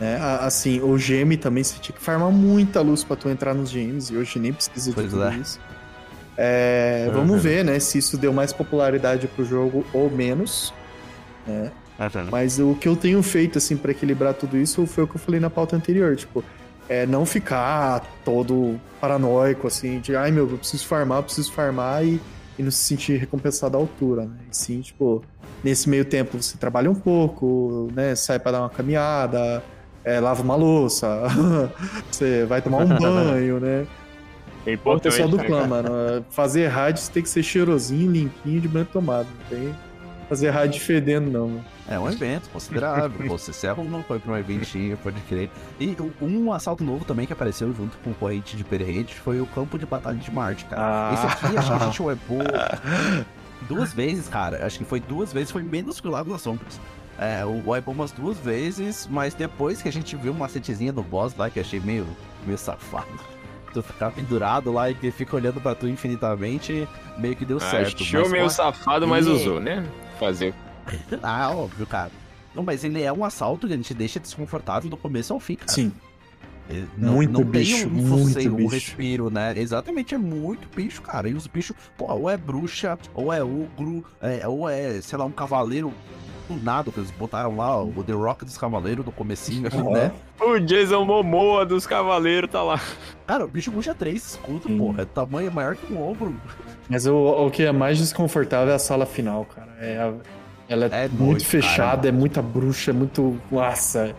[0.00, 0.16] Né?
[0.40, 4.12] Assim, o GM também você tinha que farmar muita luz pra tu entrar nos GMs,
[4.14, 5.34] e hoje nem precisa de Pois tudo é.
[5.36, 5.58] isso.
[6.38, 10.72] É, É vamos ver, né, se isso deu mais popularidade pro jogo ou menos.
[11.46, 11.72] Né?
[11.98, 12.28] Né?
[12.30, 15.20] Mas o que eu tenho feito, assim, pra equilibrar tudo isso foi o que eu
[15.20, 16.14] falei na pauta anterior.
[16.14, 16.44] Tipo,
[16.88, 22.04] é não ficar todo paranoico, assim, de ai meu, eu preciso farmar, eu preciso farmar
[22.04, 22.20] e,
[22.56, 24.36] e não se sentir recompensado à altura, né?
[24.50, 25.22] E sim, tipo,
[25.64, 28.14] nesse meio tempo você trabalha um pouco, né?
[28.14, 29.62] Sai pra dar uma caminhada,
[30.04, 31.22] é, lava uma louça,
[32.10, 33.86] você vai tomar um banho, né?
[34.66, 35.12] É O importante.
[35.12, 36.24] pessoal do né, clã, mano.
[36.30, 39.28] Fazer rádio tem que ser cheirosinho, limpinho, de banho tomado.
[39.50, 39.74] Não tem
[40.28, 41.48] fazer rádio fedendo, não.
[41.48, 41.64] mano.
[41.88, 43.10] É um evento considerável.
[43.28, 45.50] Você Serra não foi pra um eventinho, pode crer.
[45.80, 49.46] E um assalto novo também que apareceu junto com o corrente de Perrete foi o
[49.46, 50.82] campo de batalha de Marte, cara.
[50.82, 51.14] Ah.
[51.14, 52.42] Esse aqui acho que a gente webou
[53.62, 54.64] duas vezes, cara.
[54.66, 56.78] Acho que foi duas vezes, foi menos que o Lago das Sombras.
[57.18, 61.02] É, o webou umas duas vezes, mas depois que a gente viu uma setezinha do
[61.02, 62.06] boss lá, que eu achei meio,
[62.46, 63.08] meio safado.
[63.72, 66.86] Tu ficar pendurado lá e que fica olhando pra tu infinitamente,
[67.16, 68.02] meio que deu certo.
[68.02, 69.86] Achou mas, meio pô, safado, mas ele- usou, né?
[70.18, 70.54] Fazer.
[71.22, 72.10] Ah, óbvio, cara.
[72.54, 75.54] Não, mas ele é um assalto que a gente deixa desconfortável do começo ao fim,
[75.56, 75.70] cara.
[75.70, 75.92] Sim.
[76.68, 78.68] Ele Muito não bicho, tem um, muito bicho.
[78.68, 79.54] respiro, né?
[79.56, 81.28] Exatamente, é muito bicho, cara.
[81.28, 85.24] E os bichos, pô, ou é bruxa, ou é ogro, é, ou é, sei lá,
[85.24, 85.92] um cavaleiro
[86.48, 89.92] do nada, eles botaram lá o The Rock dos Cavaleiros no comecinho, Ó.
[89.92, 90.12] né?
[90.40, 92.80] O Jason Momoa dos Cavaleiros tá lá.
[93.26, 94.78] Cara, o bicho puxa três escudos, Sim.
[94.78, 95.02] porra.
[95.02, 96.34] É tamanho maior que um ombro.
[96.88, 99.72] Mas o, o que é mais desconfortável é a sala final, cara.
[99.80, 100.14] É a-
[100.70, 102.08] ela é, É muito fechada, cara.
[102.08, 103.38] é muita bruxa, é muito.
[103.50, 104.14] Nossa.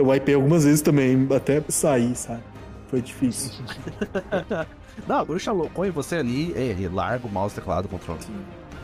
[0.00, 2.42] Eu wipei algumas vezes também, até sair, sabe?
[2.88, 3.62] Foi difícil.
[5.06, 8.20] Não, a bruxa loucou e você ali, é, é, larga o mouse, teclado, controle.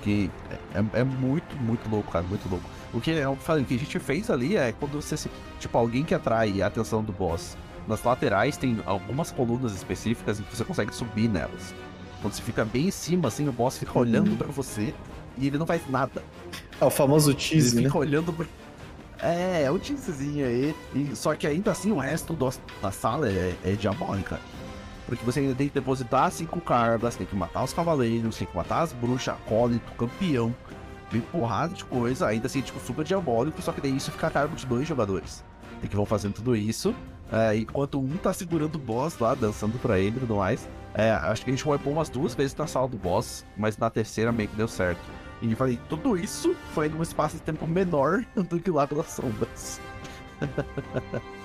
[0.03, 0.31] Que
[0.75, 2.69] é, é muito, muito louco, cara, muito louco.
[2.93, 5.31] O que eu falei, o que a gente fez ali é quando você se.
[5.59, 7.57] Tipo, alguém que atrai a atenção do boss.
[7.89, 11.75] Nas laterais tem algumas colunas específicas em que você consegue subir nelas.
[12.21, 14.93] Quando você fica bem em cima, assim, o boss fica olhando pra você
[15.39, 16.23] e ele não faz nada.
[16.79, 17.83] Ah, o famoso Ele tease, né?
[17.85, 18.45] fica olhando pra.
[19.23, 20.75] É, é o teaserzinho aí.
[20.95, 22.51] E, só que ainda assim o resto do-
[22.83, 24.39] da sala é, é diabólica.
[25.07, 28.57] Porque você ainda tem que depositar cinco cargas, tem que matar os cavaleiros, tem que
[28.57, 30.55] matar as bruxas, acólito, campeão.
[31.11, 34.31] Tem porrada de coisa, ainda assim, tipo, super diabólico, só que daí isso fica a
[34.31, 35.45] cargo de dois jogadores.
[35.81, 36.95] Tem que vão fazendo tudo isso.
[37.33, 40.69] é, enquanto um tá segurando o boss lá, dançando pra ele e tudo mais.
[40.95, 43.89] É, acho que a gente wipou umas duas vezes na sala do boss, mas na
[43.91, 45.01] terceira meio que deu certo.
[45.43, 49.81] E falei, tudo isso foi num espaço de tempo menor do que lá pelas sombras.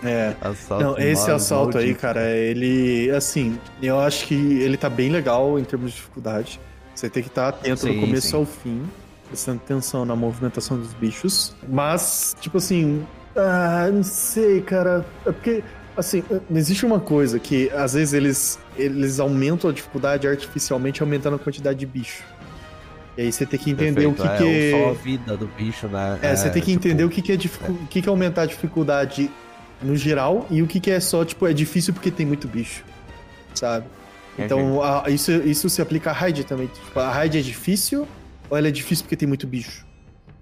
[0.03, 0.35] É.
[0.41, 2.01] Assalto Não, esse mal- assalto aí, maldito.
[2.01, 3.09] cara, ele.
[3.11, 6.59] Assim, eu acho que ele tá bem legal em termos de dificuldade.
[6.95, 8.35] Você tem que estar atento Sim, do começo sim.
[8.35, 8.83] ao fim,
[9.27, 11.55] prestando atenção na movimentação dos bichos.
[11.69, 13.05] Mas, tipo assim.
[13.35, 15.05] Ah, não sei, cara.
[15.25, 15.63] É porque.
[15.95, 16.23] Assim,
[16.55, 21.79] existe uma coisa que às vezes eles, eles aumentam a dificuldade artificialmente aumentando a quantidade
[21.79, 22.23] de bicho.
[23.17, 25.47] E aí você tem que entender o que, Perfeito, que é, só a vida do
[25.47, 26.17] bicho, né?
[26.21, 28.09] é, você tem que tipo, entender o que, que é dificu- o que, que é
[28.09, 29.29] aumentar a dificuldade
[29.81, 32.83] no geral e o que, que é só, tipo, é difícil porque tem muito bicho.
[33.53, 33.85] Sabe?
[34.39, 36.67] Então, a- isso, isso se aplica a raid também.
[36.67, 38.07] Tipo, a raid é difícil
[38.49, 39.85] ou ela é difícil porque tem muito bicho?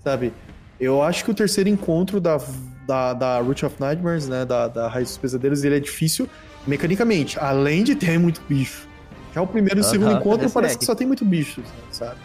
[0.03, 0.31] Sabe?
[0.79, 2.39] Eu acho que o terceiro encontro da,
[2.87, 4.45] da, da Root of Nightmares, né?
[4.45, 6.29] Da, da Raiz dos Pesadelos, ele é difícil
[6.67, 8.87] mecanicamente, além de ter muito bicho.
[9.33, 10.77] Já o primeiro e o segundo encontro esse parece é.
[10.77, 12.15] que só tem muito bicho, sabe?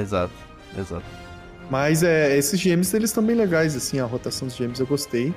[0.00, 0.32] Exato,
[0.78, 1.04] exato.
[1.70, 5.34] Mas é, esses GMs, eles estão bem legais, assim, a rotação dos GMs eu gostei.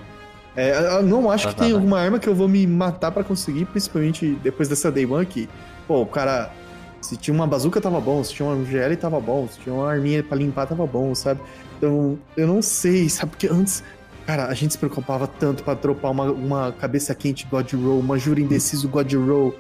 [0.56, 1.78] É, eu não acho que Tá, tá, tem tá.
[1.78, 5.48] alguma arma que eu vou me matar pra conseguir, principalmente depois dessa Day One que,
[5.88, 6.52] pô, o cara,
[7.00, 9.90] se tinha uma bazuca tava bom, se tinha uma GL tava bom, se tinha uma
[9.90, 11.40] arminha pra limpar tava bom, sabe?
[11.78, 13.32] Então, eu não sei, sabe?
[13.32, 13.84] Porque antes,
[14.26, 18.18] cara, a gente se preocupava tanto pra dropar uma, uma cabeça quente God Roll, uma
[18.18, 19.56] jura indeciso God Roll,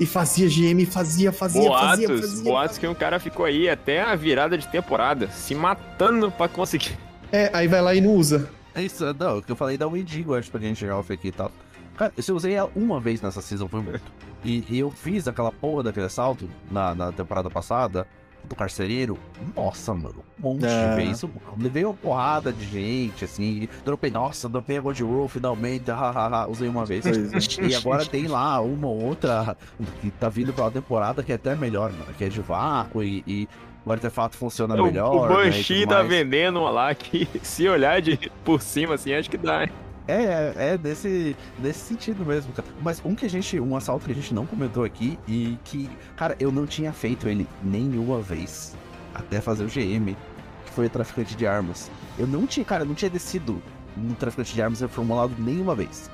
[0.00, 2.44] e fazia GM, fazia, fazia, fazia, Boatos, fazia.
[2.44, 6.98] boatos que um cara ficou aí até a virada de temporada, se matando pra conseguir.
[7.30, 8.48] É, aí vai lá e não usa.
[8.74, 11.28] É isso, não, o que eu falei da Wendigo antes pra gente jogar off aqui
[11.28, 11.52] e tal.
[11.96, 14.02] Cara, eu usei ela uma vez nessa season, foi muito.
[14.42, 18.06] E, e eu fiz aquela porra daquele assalto na, na temporada passada,
[18.48, 19.18] do carcereiro.
[19.54, 20.90] Nossa, mano, um monte É.
[20.90, 21.24] de vezes.
[21.58, 23.68] Levei uma porrada de gente, assim.
[23.84, 27.04] Dropei, nossa, dropei a God Roll finalmente, hahaha, usei uma vez.
[27.06, 27.64] É.
[27.66, 29.56] E agora tem lá uma ou outra
[30.00, 32.12] que tá vindo pra uma temporada que é até melhor, mano.
[32.18, 33.48] Que é de vácuo e, e
[33.84, 35.14] o artefato funciona o, melhor.
[35.14, 39.12] o né, Banshee tudo tá vendendo uma lá que, se olhar de por cima assim,
[39.14, 39.64] acho que dá.
[39.64, 39.70] hein?
[40.10, 42.66] É, é, é nesse, nesse sentido mesmo, cara.
[42.82, 43.58] Mas um que a gente.
[43.60, 47.28] Um assalto que a gente não comentou aqui e que, cara, eu não tinha feito
[47.28, 48.74] ele nenhuma vez.
[49.14, 50.14] Até fazer o GM,
[50.64, 51.90] que foi o traficante de armas.
[52.18, 53.62] Eu não tinha, cara, eu não tinha descido
[53.96, 56.10] no traficante de armas reformulado nenhuma vez.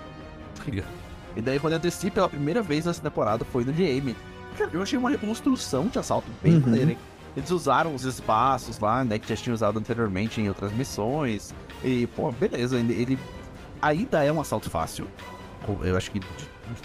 [1.36, 4.14] E daí quando eu desci pela primeira vez nessa temporada foi no GM.
[4.56, 6.60] Cara, eu achei uma reconstrução de assalto bem Uhum.
[6.60, 6.98] maneira, hein?
[7.36, 11.55] Eles usaram os espaços lá, né, que já tinham usado anteriormente em outras missões.
[11.85, 13.18] E, pô, beleza, ele, ele
[13.81, 15.07] ainda é um assalto fácil.
[15.82, 16.27] Eu acho que de,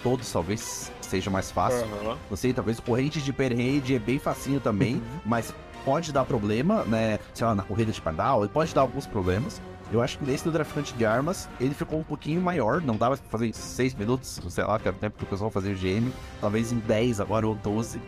[0.02, 1.86] todos talvez seja mais fácil.
[2.30, 5.54] Não sei, talvez o corrente de Perraid é bem facinho também, mas
[5.86, 7.20] pode dar problema, né?
[7.34, 9.62] Sei lá, na corrida de pardal, ele pode dar alguns problemas.
[9.92, 13.18] Eu acho que nesse do traficante de armas, ele ficou um pouquinho maior, não dava
[13.18, 15.74] pra fazer em 6 minutos, sei lá, que era o tempo que o pessoal fazia
[15.74, 16.10] o GM,
[16.40, 18.02] talvez em 10 agora ou 12.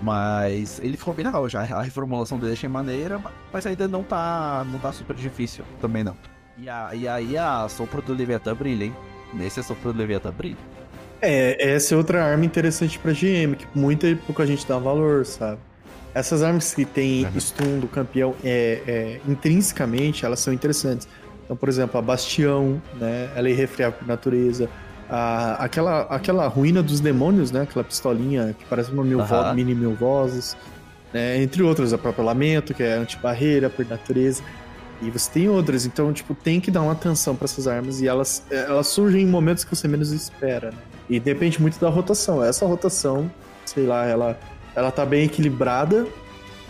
[0.00, 1.62] Mas ele ficou bem legal já.
[1.62, 3.20] A reformulação dele achei maneira,
[3.52, 6.16] mas ainda não tá, não tá super difícil também não.
[6.58, 8.94] E, a, e aí a sopro do Leviatã brilha, hein?
[9.34, 10.56] Nesse a sopro do Leviatã brilha.
[11.20, 15.24] É, essa é outra arma interessante pra GM, que muita e pouca gente dá valor,
[15.26, 15.58] sabe?
[16.14, 17.40] Essas armas que tem Uhum.
[17.40, 21.06] stun do campeão, é, é, intrinsecamente, elas são interessantes.
[21.44, 23.28] Então, por exemplo, a Bastião, né?
[23.36, 24.68] Ela é irrefriável por natureza.
[25.08, 27.60] a- aquela, aquela ruína dos demônios, né?
[27.62, 29.54] Aquela pistolinha que parece uma mil Aham.
[29.54, 30.56] mini mil vozes.
[31.14, 31.40] né?
[31.40, 34.42] Entre outras, a própria Lamento, que é antibarreira, por natureza.
[35.02, 38.08] E você tem outras, então, tipo, tem que dar uma atenção pra essas armas e
[38.08, 40.78] elas, elas surgem em momentos que você menos espera, né?
[41.08, 42.42] E depende muito da rotação.
[42.42, 43.30] Essa rotação,
[43.64, 44.38] sei lá, ela,
[44.74, 46.06] ela tá bem equilibrada,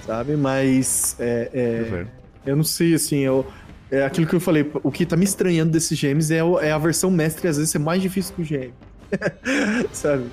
[0.04, 0.36] sabe?
[0.36, 2.06] Mas é, é,
[2.44, 3.46] eu não sei, assim, eu,
[3.90, 6.78] é aquilo que eu falei, o que tá me estranhando desses GMs é, é a
[6.78, 8.72] versão mestre, às vezes, ser mais difícil que o GM.
[9.92, 10.24] sabe?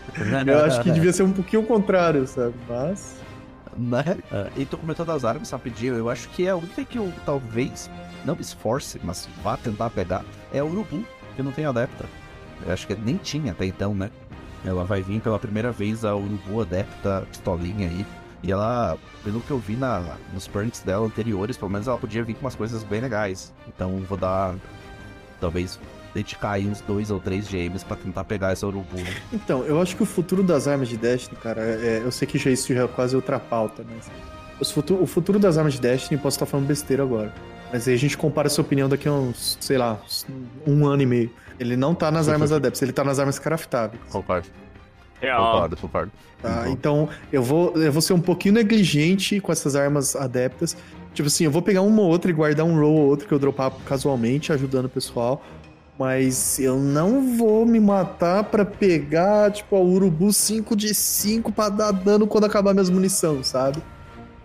[0.48, 2.56] Eu acho que devia ser um pouquinho o contrário, sabe?
[2.68, 3.23] Mas.
[3.78, 4.18] Né?
[4.32, 7.12] Ah, e tu comentou das armas rapidinho, eu acho que é a única que eu
[7.26, 7.90] talvez
[8.26, 11.06] não me esforce, mas vá tentar pegar, é o Urubu,
[11.36, 12.06] que não tem adepta.
[12.66, 14.10] Eu acho que nem tinha até então, né?
[14.66, 18.06] Ela vai vir pela primeira vez a Urubu adepta pistolinha aí.
[18.42, 22.24] E ela, pelo que eu vi na, nos perks dela anteriores, pelo menos ela podia
[22.24, 23.54] vir com umas coisas bem legais.
[23.68, 24.56] Então vou dar.
[25.40, 25.80] Talvez
[26.14, 28.98] dedicar aí uns dois ou três GMs pra tentar pegar essa Urubu.
[28.98, 29.16] né?
[29.34, 32.38] Então, eu acho que o futuro das armas de Destiny, cara, é- eu sei que
[32.38, 34.10] já isso já é quase outra pauta, mas.
[34.60, 37.34] os futu- o futuro das armas de Destiny, posso estar falando besteira agora.
[37.72, 40.26] Mas aí a gente compara essa opinião daqui a uns, sei lá, uns-
[40.68, 41.32] um ano e meio.
[41.60, 44.02] Ele não tá nas armas adeptas, ele tá nas armas craftáveis.
[44.12, 44.48] Concordo,
[45.20, 45.44] Real.
[45.54, 46.12] concordo, concordo.
[46.42, 46.70] Tá?
[46.70, 50.76] Então, eu vou, eu vou ser um pouquinho negligente com essas armas adeptas.
[51.14, 53.34] Tipo assim, eu vou pegar uma ou outra e guardar um roll ou outro que
[53.34, 55.44] eu dropar casualmente, ajudando o pessoal.
[55.98, 61.70] Mas eu não vou me matar pra pegar, tipo, a Urubu 5 de 5 pra
[61.70, 63.82] dar dano quando acabar minhas munição, sabe?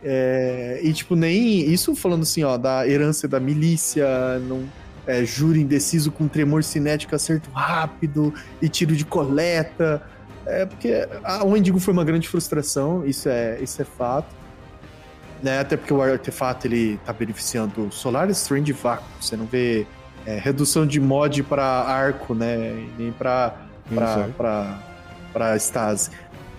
[0.03, 1.61] É, e, tipo, nem.
[1.71, 4.07] Isso falando assim, ó, da herança da milícia,
[4.41, 4.65] não,
[5.07, 10.03] é, júri indeciso com tremor cinético, acerto rápido e tiro de coleta.
[10.45, 14.37] É porque a, o Endigo foi uma grande frustração, isso é, isso é fato.
[15.43, 15.61] Né?
[15.61, 19.07] Até porque o artefato ele tá beneficiando Solar Strange Vácuo.
[19.21, 19.87] Você não vê
[20.29, 22.73] é, redução de mod para arco, né?
[22.73, 23.55] E Nem para
[23.95, 24.33] pra, Isso.
[24.37, 24.79] pra,
[25.33, 26.11] pra stase.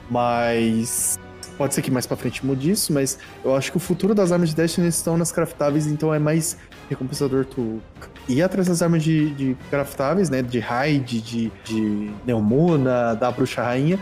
[0.09, 1.19] Mas
[1.55, 4.31] pode ser que mais pra frente mude isso, mas eu acho que o futuro das
[4.31, 6.57] armas de Destiny estão nas craftáveis, então é mais
[6.89, 7.79] recompensador tu
[8.27, 10.41] ir atrás das armas de, de craftáveis, né?
[10.41, 13.99] De raid, de, de Neomuna, da Bruxa Rainha.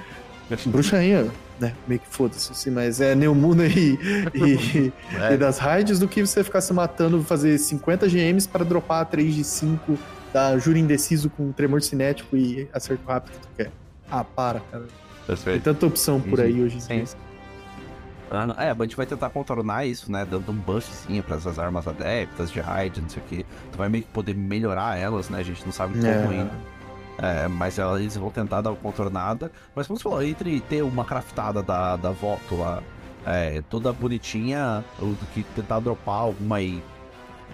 [0.67, 1.27] Bruxa Rainha,
[1.59, 1.73] né?
[1.87, 3.97] Meio que foda-se, assim, mas é Neomuna e,
[4.33, 5.33] e, É.
[5.33, 9.33] e das raids do que você ficar se matando, fazer 50 GMs para dropar 3
[9.35, 9.97] de 5
[10.33, 13.71] da Júri Indeciso com tremor cinético e acerto rápido que tu quer.
[14.11, 14.85] Ah, para, cara.
[15.43, 17.05] Tem tanta opção por aí hoje em dia.
[18.29, 20.25] Ah, não- É, a gente vai tentar contornar isso, né?
[20.29, 23.45] Dando um buffzinho pra essas armas adeptas de raid, não sei o que.
[23.71, 25.39] Tu vai meio que poder melhorar elas, né?
[25.39, 26.27] A gente não sabe como É.
[26.39, 26.51] ainda.
[27.19, 29.51] É, mas eles vão tentar dar uma contornada.
[29.75, 32.81] Mas como você falou, entre ter uma craftada da, da Voto lá,
[33.25, 36.81] é, toda bonitinha, ou do que tentar dropar alguma aí,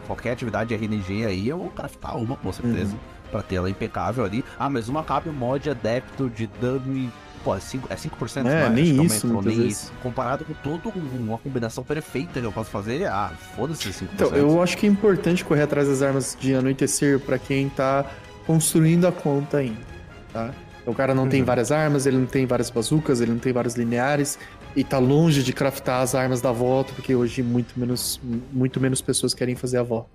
[0.06, 2.95] qualquer atividade RNG aí, eu vou craftar uma, com certeza.
[3.31, 4.44] Pra ter ela impecável ali.
[4.60, 7.11] Ah, mas uma cabe o mod adepto de dano.
[7.44, 9.84] Pô, é 5%, é 5% É, não nem isso, muitas nem vezes.
[9.84, 9.94] isso.
[10.02, 14.10] Comparado com toda um- uma combinação perfeita que eu posso fazer, ah, foda-se 5%.
[14.14, 18.06] Então, eu acho que é importante correr atrás das armas de anoitecer pra quem tá
[18.45, 19.78] construindo a conta ainda,
[20.32, 20.52] tá?
[20.86, 21.45] O cara não tem Uhum.
[21.45, 24.38] várias armas, ele não tem várias bazucas, ele não tem vários lineares
[24.76, 28.20] e tá longe de craftar as armas da volta, porque hoje muito menos,
[28.52, 30.10] muito menos pessoas querem fazer a volta.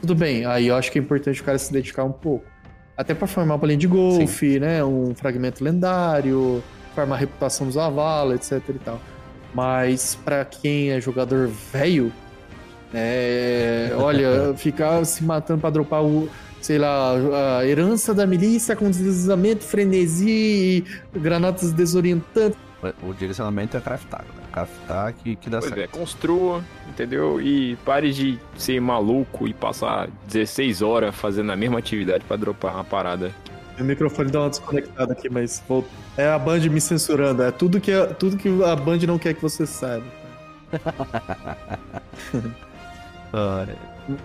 [0.00, 2.44] Tudo bem, aí eu acho que é importante o cara se dedicar um pouco.
[2.96, 4.84] Até pra formar uma bolinha de golfe, né?
[4.84, 6.62] Um fragmento lendário,
[6.94, 9.00] formar a reputação dos avala, etc e tal.
[9.54, 12.12] Mas pra quem é jogador velho,
[12.94, 16.28] é, olha, ficar se matando pra dropar o,
[16.62, 17.12] sei lá,
[17.58, 20.84] a herança da milícia com deslizamento, frenesi
[21.14, 22.58] e granadas desorientantes.
[23.02, 24.42] O direcionamento é craftar, né?
[24.52, 25.94] Craftar que, que dá Pois certo.
[25.94, 27.40] é, construa, entendeu?
[27.40, 32.74] E pare de ser maluco e passar 16 horas fazendo a mesma atividade pra dropar
[32.74, 33.32] uma parada.
[33.76, 35.86] Meu microfone dá uma desconectada aqui, mas vou...
[36.16, 37.42] é a Band me censurando.
[37.42, 40.06] É tudo que, tudo que a Band não quer que você saiba.
[43.34, 43.66] Ah,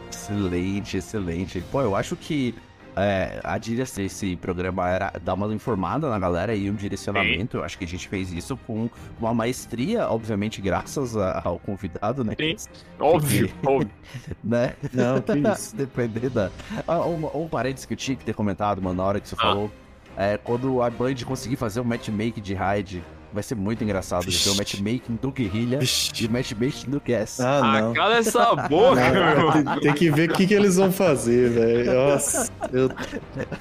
[0.09, 1.61] excelente, excelente.
[1.71, 2.55] Pô, eu acho que
[2.95, 7.57] é, a direção desse programa era dar uma informada na galera e um direcionamento.
[7.57, 8.89] Eu acho que a gente fez isso com
[9.19, 12.33] uma maestria, obviamente, graças a- ao convidado, né?
[12.39, 12.55] Sim.
[12.99, 13.91] Óbvio, óbvio.
[14.43, 14.73] Né?
[14.93, 15.75] Não, que isso.
[15.75, 16.49] Depender da.
[16.87, 19.35] Ah, um, um parênteses que eu tinha que ter comentado, mano, na hora que você
[19.37, 19.41] Ah.
[19.41, 19.71] falou.
[20.19, 24.37] É, quando a Band conseguir fazer um matchmaking de raid, vai ser muito engraçado de
[24.37, 27.39] ver o matchmaking do Guerrilha e o matchmaking do Guess.
[27.41, 27.91] Ah, não.
[27.91, 29.51] Ah, cala essa boca, Não, meu.
[29.73, 31.93] tem, tem que ver o que, que eles vão fazer, velho.
[31.93, 32.89] Nossa, eu,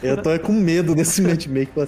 [0.03, 1.87] eu tô com medo desse matchmaking.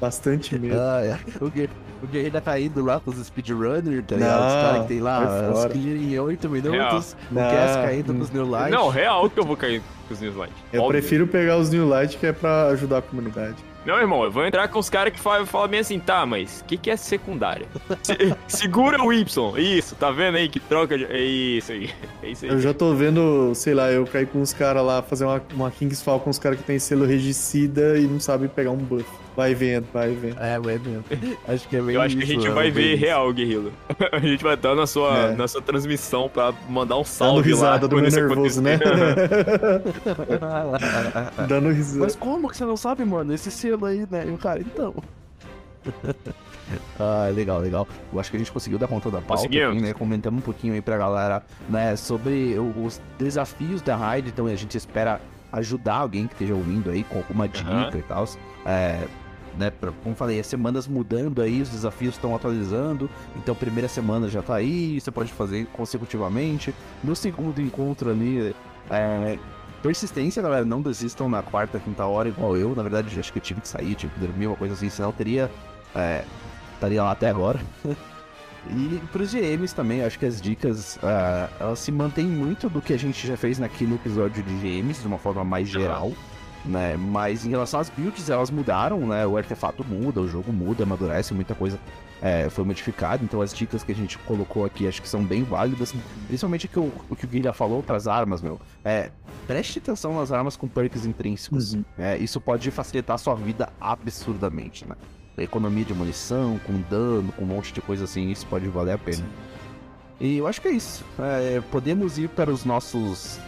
[0.00, 0.78] Bastante medo.
[0.78, 1.18] Ah, é.
[1.44, 1.70] o, Guer-
[2.02, 4.46] o Guerrilha tá indo lá com os speedrunners, tá ligado?
[4.46, 7.48] Os caras que tem lá, os clear em 8 minutos, Real.
[7.48, 8.70] o Guess caindo com os New Light.
[8.72, 10.52] Não, real que eu vou cair com os Newslight.
[10.72, 13.56] Eu prefiro pegar os New Light que é pra ajudar a comunidade.
[13.84, 16.60] Não, irmão, eu vou entrar com os caras que falam, falam bem assim, tá, mas
[16.60, 17.66] o que, que é secundária?
[18.02, 19.58] Se- segura o Y.
[19.58, 21.04] Isso, tá vendo aí que troca de.
[21.06, 21.90] É isso aí.
[22.22, 22.50] É isso aí.
[22.50, 25.70] Eu já tô vendo, sei lá, eu cair com os caras lá, fazer uma, uma
[25.70, 29.06] Kingsfall com os caras que tem selo regicida e não sabem pegar um buff.
[29.36, 30.38] Vai vendo, vai vendo.
[30.40, 31.04] É, é mesmo.
[31.48, 33.04] Acho que é bem Eu acho que a isso, gente é vai ver isso.
[33.04, 33.72] real, Guerrilo.
[34.12, 35.36] A gente vai estar na sua, É.
[35.36, 37.88] na sua transmissão pra mandar um Dando salve risada lá.
[37.88, 38.78] do meu isso nervoso, né?
[41.48, 42.04] Dando risada.
[42.04, 43.32] Mas como que você não sabe, mano?
[43.32, 44.26] Esse selo aí, né?
[44.26, 44.94] E o cara, então.
[46.98, 47.86] ah, legal, legal.
[48.12, 49.92] Eu acho que a gente conseguiu dar conta da pauta, aqui, né?
[49.92, 51.96] Comentamos um pouquinho aí pra galera, né?
[51.96, 54.28] Sobre os desafios da raid.
[54.28, 55.20] Então a gente espera
[55.52, 57.90] ajudar alguém que esteja ouvindo aí com alguma dica Aham.
[57.98, 58.24] e tal.
[58.64, 59.00] É,
[59.58, 59.72] né,
[60.02, 63.10] como falei, as semanas mudando aí, os desafios estão atualizando.
[63.36, 66.74] Então, primeira semana já tá aí, você pode fazer consecutivamente.
[67.02, 68.54] No segundo encontro ali,
[68.90, 69.38] é,
[69.82, 72.74] persistência, galera, não desistam na quarta, quinta hora, igual eu.
[72.74, 75.10] Na verdade, acho que eu tive que sair, tive que dormir, uma coisa assim, senão
[75.10, 75.50] eu teria.
[75.94, 76.24] É,
[76.74, 77.60] estaria lá até agora.
[78.68, 82.92] E pros GMs também, acho que as dicas, ah, elas se mantêm muito do que
[82.92, 86.12] a gente já fez naquele episódio de GMs, de uma forma mais geral,
[86.64, 86.96] né?
[86.96, 89.26] Mas em relação às builds, elas mudaram, né?
[89.26, 91.78] O artefato muda, o jogo muda, amadurece, muita coisa
[92.22, 93.24] é, foi modificada.
[93.24, 95.94] Então as dicas que a gente colocou aqui acho que são bem válidas.
[96.26, 98.60] Principalmente que o, o que o Guilherme falou para as armas, meu.
[98.84, 99.10] É,
[99.46, 101.74] preste atenção nas armas com perks intrínsecos.
[101.74, 101.84] Uhum.
[101.98, 104.96] É, isso pode facilitar a sua vida absurdamente, né?
[105.38, 108.98] Economia de munição, com dano, com um monte de coisa assim, isso pode valer a
[108.98, 109.24] pena.
[110.20, 111.02] E eu acho que é isso.
[111.18, 113.40] É, podemos ir para os nossos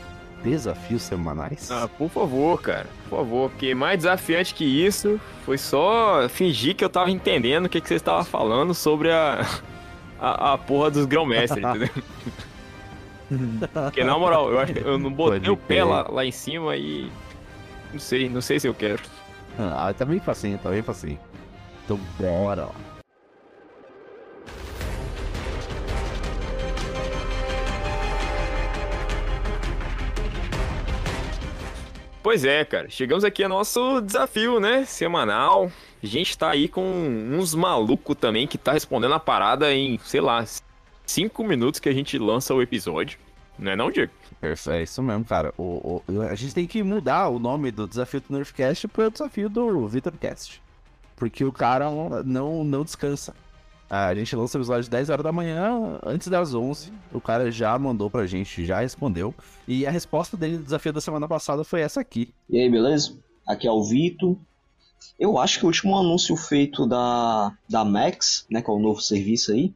[0.43, 1.71] desafios semanais.
[1.71, 2.87] Ah, por favor, cara.
[3.09, 7.69] Por favor, porque mais desafiante que isso foi só fingir que eu tava entendendo o
[7.69, 9.47] que, que você estava falando sobre a,
[10.21, 11.91] a, a porra dos grão-mestres, entendeu?
[13.73, 16.33] Porque na moral, eu acho que eu não botei Pode o pé lá, lá em
[16.33, 17.11] cima e.
[17.93, 19.03] Não sei, não sei se eu quero.
[19.59, 21.19] Ah, tá bem facinho, tá bem facinho.
[21.85, 22.69] Então bora.
[32.23, 32.89] Pois é, cara.
[32.89, 34.85] Chegamos aqui ao nosso desafio, né?
[34.85, 35.71] Semanal.
[36.03, 40.21] A gente tá aí com uns malucos também que tá respondendo a parada em, sei
[40.21, 40.45] lá,
[41.05, 43.19] cinco minutos que a gente lança o episódio.
[43.59, 44.13] Não é não, Diego?
[44.41, 45.53] É isso mesmo, cara.
[45.59, 49.49] O, o- a gente tem que mudar o nome do desafio do Nerfcast pro desafio
[49.49, 50.61] do VitorCast.
[51.17, 51.89] Porque o cara
[52.25, 53.35] não, não descansa.
[53.95, 56.91] Ah, A gente lança o episódio às 10 horas da manhã, antes das 11.
[57.13, 59.35] O cara já mandou pra gente, já respondeu.
[59.69, 62.33] E a resposta dele do desafio da semana passada foi essa aqui.
[62.49, 63.19] E aí, beleza?
[63.47, 64.35] Aqui é o Vitor.
[65.21, 69.03] Eu acho que o último anúncio feito da, da Max, né, que é o novo
[69.03, 69.75] serviço aí,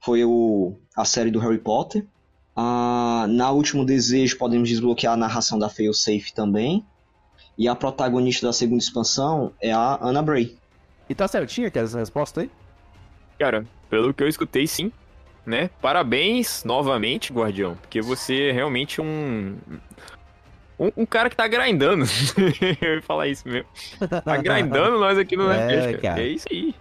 [0.00, 2.04] foi o, a série do Harry Potter.
[2.56, 6.84] Ah, na Último Desejo podemos desbloquear a narração da Failsafe também.
[7.56, 10.58] E a protagonista da segunda expansão é a Anna Bray.
[11.08, 12.50] E tá certinho aqui essa resposta aí?
[13.42, 14.92] Cara, pelo que eu escutei, sim.
[15.44, 15.68] Né?
[15.80, 17.74] Parabéns novamente, Guardião.
[17.74, 19.56] Porque você é realmente um.
[20.78, 22.04] Um, um cara que tá grindando.
[22.80, 23.68] eu ia falar isso mesmo.
[24.24, 25.98] Tá grindando nós aqui no É.
[26.20, 26.72] É isso aí.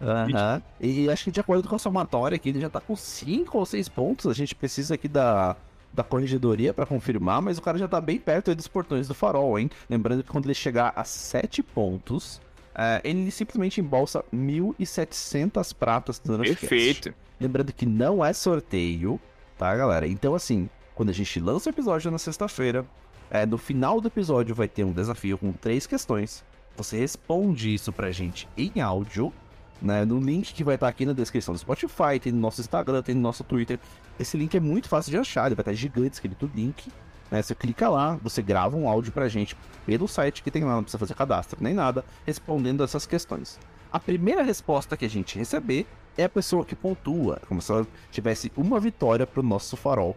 [0.00, 0.62] Aham.
[0.80, 3.66] E acho que de acordo com a somatória aqui, ele já tá com 5 ou
[3.66, 4.26] 6 pontos.
[4.28, 5.56] A gente precisa aqui da,
[5.92, 9.58] da corregedoria pra confirmar, mas o cara já tá bem perto dos portões do farol,
[9.58, 9.68] hein?
[9.90, 12.40] Lembrando que quando ele chegar a 7 pontos,
[12.74, 16.38] é, ele simplesmente embolsa 1.700 pratas do.
[16.38, 17.14] Perfeito.
[17.40, 19.20] Lembrando que não é sorteio,
[19.56, 20.06] tá, galera?
[20.06, 22.84] Então, assim, quando a gente lança o episódio na sexta-feira,
[23.30, 26.44] é, no final do episódio vai ter um desafio com três questões.
[26.76, 29.32] Você responde isso pra gente em áudio,
[29.80, 30.04] né?
[30.04, 33.14] No link que vai estar aqui na descrição do Spotify, tem no nosso Instagram, tem
[33.14, 33.78] no nosso Twitter.
[34.18, 36.90] Esse link é muito fácil de achar, ele vai estar gigante escrito link.
[37.30, 37.40] Né?
[37.42, 40.82] Você clica lá, você grava um áudio pra gente pelo site que tem lá, não
[40.82, 43.58] precisa fazer cadastro nem nada, respondendo essas questões.
[43.92, 45.86] A primeira resposta que a gente receber
[46.16, 50.16] é a pessoa que pontua, como se ela tivesse uma vitória pro nosso farol.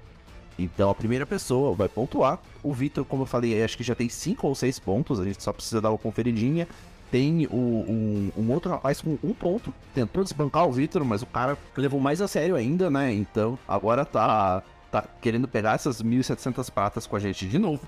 [0.57, 2.39] Então a primeira pessoa vai pontuar.
[2.61, 5.41] O Vitor, como eu falei, acho que já tem 5 ou 6 pontos, a gente
[5.41, 6.67] só precisa dar uma conferidinha.
[7.09, 11.25] Tem o- um, um outro rapaz com um ponto, tentou desbancar o Vitor, mas o
[11.27, 13.11] cara levou mais a sério ainda, né?
[13.13, 14.61] Então agora tá,
[15.01, 17.87] tá querendo pegar essas 1.700 pratas com a gente de novo.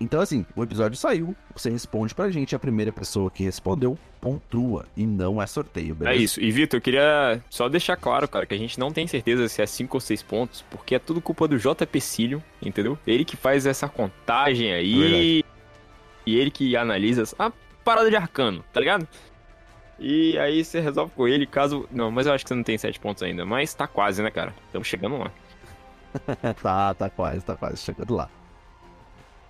[0.00, 4.86] Então, assim, o episódio saiu, você responde pra gente, a primeira pessoa que respondeu pontua,
[4.96, 6.22] e não é sorteio, É beleza?
[6.22, 6.40] isso.
[6.40, 9.62] E, Vitor, eu queria só deixar claro, cara, que a gente não tem certeza se
[9.62, 12.98] é 5 ou 6 pontos, porque é tudo culpa do JP Cílio, entendeu?
[13.06, 14.98] Ele que faz essa contagem aí.
[14.98, 15.44] Verdade.
[16.26, 17.52] E ele que analisa a
[17.84, 19.06] parada de arcano, tá ligado?
[20.00, 21.88] E aí você resolve com ele, caso.
[21.92, 23.44] Não, mas eu acho que você não tem 7 pontos ainda.
[23.46, 24.52] Mas tá quase, né, cara?
[24.66, 25.30] Estamos chegando lá.
[26.62, 28.28] tá, tá quase, tá quase chegando lá.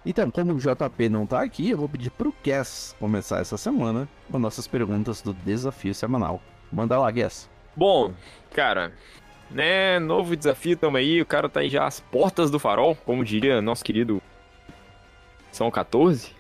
[0.04, 4.08] Então, como o JP não tá aqui, eu vou pedir pro Cass começar essa semana
[4.30, 6.42] com nossas perguntas do desafio semanal.
[6.72, 7.48] Manda lá, Guess.
[7.76, 8.12] Bom,
[8.52, 8.92] cara,
[9.50, 13.24] né, novo desafio, tamo aí, o cara tá aí já às portas do farol, como
[13.24, 14.20] diria nosso querido
[15.52, 16.34] São 14.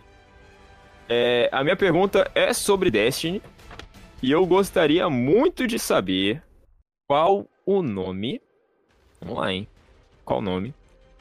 [1.08, 3.40] É, a minha pergunta é sobre Destiny,
[4.20, 6.42] e eu gostaria muito de saber
[7.06, 8.40] qual o nome,
[9.20, 9.68] vamos lá, hein,
[10.24, 10.74] qual o nome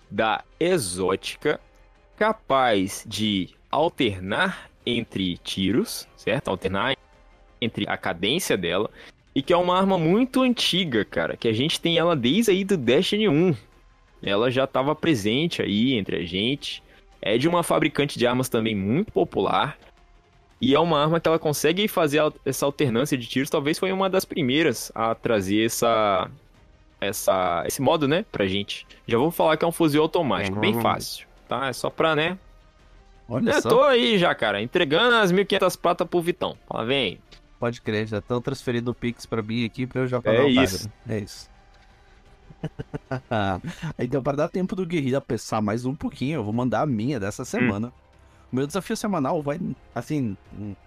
[0.10, 1.60] da exótica
[2.18, 6.50] capaz de alternar entre tiros, certo?
[6.50, 6.96] Alternar
[7.60, 8.90] entre a cadência dela
[9.34, 12.64] e que é uma arma muito antiga, cara, que a gente tem ela desde aí
[12.64, 13.56] do Destiny 1.
[14.22, 16.84] Ela já estava presente aí entre a gente.
[17.22, 19.78] É de uma fabricante de armas também muito popular.
[20.60, 23.50] E é uma arma que ela consegue fazer essa alternância de tiros.
[23.50, 26.30] Talvez foi uma das primeiras a trazer essa,
[27.02, 28.86] essa, esse modo, né, pra gente.
[29.08, 31.68] Já vou falar que é um fuzil automático, bem fácil, tá?
[31.68, 32.38] É só pra, né?
[33.28, 33.70] Olha Eu só.
[33.70, 36.56] tô aí já, cara, entregando as 1.500 pratas pro Vitão.
[36.68, 37.20] Fala, vem.
[37.60, 40.44] Pode crer, já estão transferindo o Pix pra mim aqui pra eu já pagar É
[40.44, 40.92] o isso.
[41.08, 41.50] É isso.
[43.98, 47.20] então, para dar tempo do Guerrilha pensar mais um pouquinho, eu vou mandar a minha
[47.20, 47.92] dessa semana.
[48.52, 49.60] O meu desafio semanal vai,
[49.96, 50.36] assim,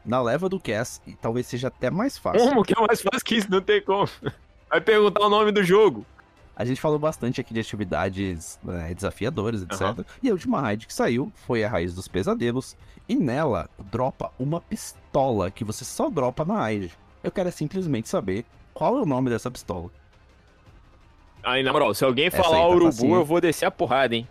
[0.04, 2.46] na leva do Cass, e talvez seja até mais fácil.
[2.46, 3.50] Como que é mais fácil que isso?
[3.50, 4.08] Não tem como.
[4.68, 6.04] Vai perguntar o nome do jogo.
[6.56, 9.82] A gente falou bastante aqui de atividades né, desafiadoras, etc.
[9.82, 10.04] Aham.
[10.22, 12.76] E a última raid que saiu foi a Raiz dos Pesadelos.
[13.08, 16.92] E nela dropa uma pistola que você só dropa na raid.
[17.22, 19.90] Eu quero é simplesmente saber qual é o nome dessa pistola.
[21.42, 23.16] Aí, na moral, se alguém Essa falar tá urubu, facinho.
[23.16, 24.26] eu vou descer a porrada, hein?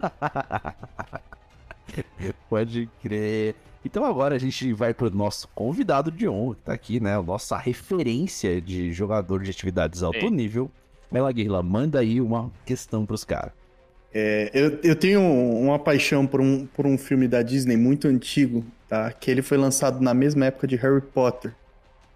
[2.48, 3.54] Pode crer.
[3.84, 7.16] Então agora a gente vai pro nosso convidado de honra, que tá aqui, né?
[7.16, 10.30] A nossa referência de jogador de atividades alto Sim.
[10.30, 10.70] nível.
[11.10, 13.52] Mela Guerrilla, manda aí uma questão pros caras.
[14.12, 18.64] É, eu, eu tenho uma paixão por um, por um filme da Disney muito antigo,
[18.88, 19.12] tá?
[19.12, 21.54] Que ele foi lançado na mesma época de Harry Potter.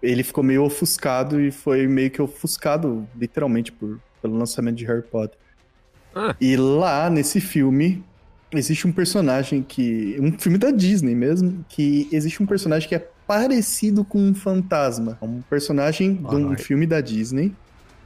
[0.01, 5.03] Ele ficou meio ofuscado e foi meio que ofuscado, literalmente, por, pelo lançamento de Harry
[5.03, 5.37] Potter.
[6.15, 6.35] Ah.
[6.41, 8.03] E lá, nesse filme,
[8.53, 10.17] existe um personagem que.
[10.19, 15.17] Um filme da Disney mesmo, que existe um personagem que é parecido com um fantasma.
[15.21, 17.53] É um personagem de um filme da Disney.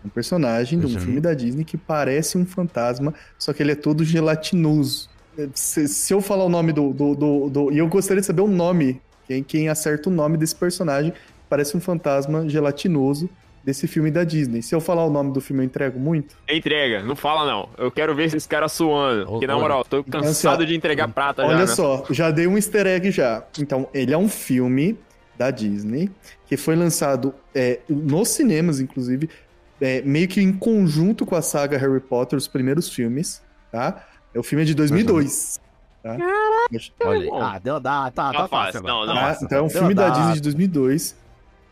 [0.03, 3.75] Um personagem de um filme da Disney que parece um fantasma, só que ele é
[3.75, 5.09] todo gelatinoso.
[5.55, 8.41] Se, se eu falar o nome do, do, do, do- E eu gostaria de saber
[8.41, 9.01] o nome.
[9.27, 11.11] Quem, quem acerta o nome desse personagem
[11.49, 13.27] parece um fantasma gelatinoso
[13.65, 14.61] desse filme da Disney.
[14.61, 16.37] Se eu falar o nome do filme, eu entrego muito.
[16.47, 17.67] Entrega, não fala não.
[17.77, 19.25] Eu quero ver esses caras suando.
[19.25, 19.61] Porque, na Olha.
[19.63, 21.59] moral, tô Então, cansado assim, ó, de entregar prata Olha já.
[21.61, 21.67] né?
[21.67, 23.43] só, já dei um easter egg já.
[23.59, 24.97] Então, ele é um filme
[25.37, 26.11] da Disney
[26.47, 29.27] que foi lançado é, nos cinemas, inclusive,
[29.81, 34.05] é, meio que em conjunto com a saga Harry Potter, os primeiros filmes, tá?
[34.33, 35.59] É o filme é de 2002.
[36.03, 36.17] Tá?
[37.03, 37.27] Olha aí.
[37.27, 37.41] bom.
[37.41, 38.83] Ah, deu, dá, tá, tá, Tá fácil, fácil.
[38.83, 39.15] não, não.
[39.15, 39.45] Tá fácil.
[39.45, 40.15] Então é um Deu, filme da dá.
[40.19, 41.15] Disney de 2002.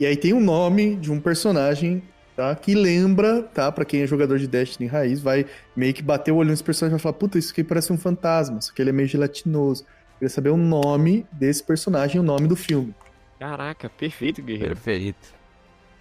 [0.04, 2.04] E aí tem o nome de um personagem,
[2.36, 2.54] tá?
[2.58, 3.72] Que lembra, tá?
[3.72, 6.92] Pra quem é jogador de Destiny raiz, vai meio que bater o olho nesse personagem
[6.92, 9.86] e vai falar: Puta, isso aqui parece um fantasma, só que ele é meio gelatinoso.
[10.20, 12.94] Queria saber o nome desse personagem o nome do filme.
[13.40, 14.76] Caraca, perfeito, guerreiro.
[14.76, 15.34] Perfeito.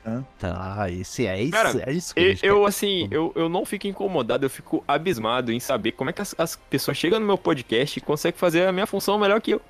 [0.03, 0.25] Tá.
[0.37, 2.69] Tá, esse é isso, Cara, é isso Eu, gente eu, quer.
[2.69, 6.35] assim, eu, eu não fico incomodado, eu fico abismado em saber como é que as,
[6.37, 9.63] as pessoas chegam no meu podcast e conseguem fazer a minha função melhor que eu.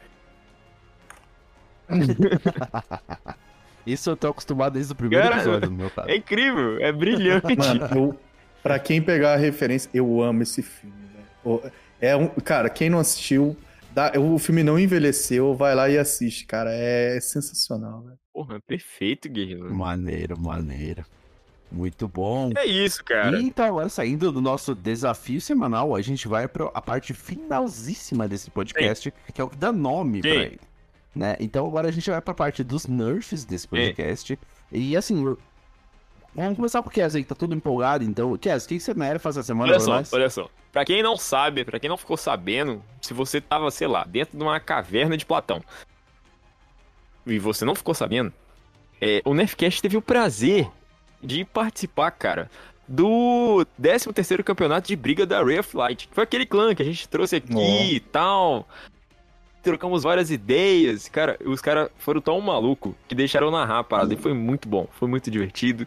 [3.87, 6.09] Isso eu tô acostumado desde o primeiro Cara, episódio do meu caso.
[6.09, 7.57] É incrível, é brilhante.
[7.57, 8.21] Mano, eu,
[8.63, 10.95] pra quem pegar a referência, eu amo esse filme,
[11.45, 11.73] velho.
[12.01, 13.57] É um, cara, quem não assistiu,
[13.93, 16.71] dá- o filme não envelheceu, vai lá e assiste, cara.
[16.73, 18.19] É sensacional, velho.
[18.33, 19.75] Porra, perfeito, guerreiro.
[19.75, 21.05] Maneiro, maneiro.
[21.71, 22.51] Muito bom.
[22.57, 23.39] É isso, cara.
[23.41, 28.29] E então, agora saindo do nosso desafio semanal, a gente vai para a parte finalzíssima
[28.29, 30.21] desse podcast, que é o que dá nome Sim.
[30.23, 30.61] pra ele.
[31.15, 31.37] Né?
[31.41, 34.39] Então agora a gente vai pra parte dos nerfs desse podcast.
[34.71, 35.37] E assim,
[36.35, 38.03] vamos começar com o Kes aí, que tá todo empolgado.
[38.03, 40.49] Então, Kes, o que você nerfa essa semana Olha só, olha só.
[40.73, 44.39] Pra quem não sabe, pra quem não ficou sabendo, se você tava, sei lá, dentro
[44.39, 45.63] de uma caverna de Platão
[47.27, 48.33] e você não ficou sabendo,
[49.01, 50.69] é, o Nerfcast teve o prazer
[51.23, 52.51] de participar, cara,
[52.89, 56.09] do 13º campeonato de briga da Ray of Light.
[56.09, 58.69] Que foi aquele clã que a gente trouxe aqui e tal.
[59.63, 61.09] Trocamos várias ideias.
[61.09, 64.13] Cara, os caras foram tão maluco que deixaram narrar a parada.
[64.13, 65.87] E foi muito bom, foi muito divertido.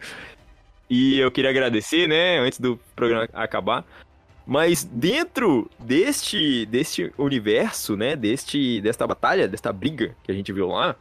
[0.89, 3.83] E eu queria agradecer, né, antes do programa acabar.
[4.45, 10.67] Mas dentro deste, deste universo, né, deste, desta batalha, desta briga que a gente viu
[10.67, 10.95] lá,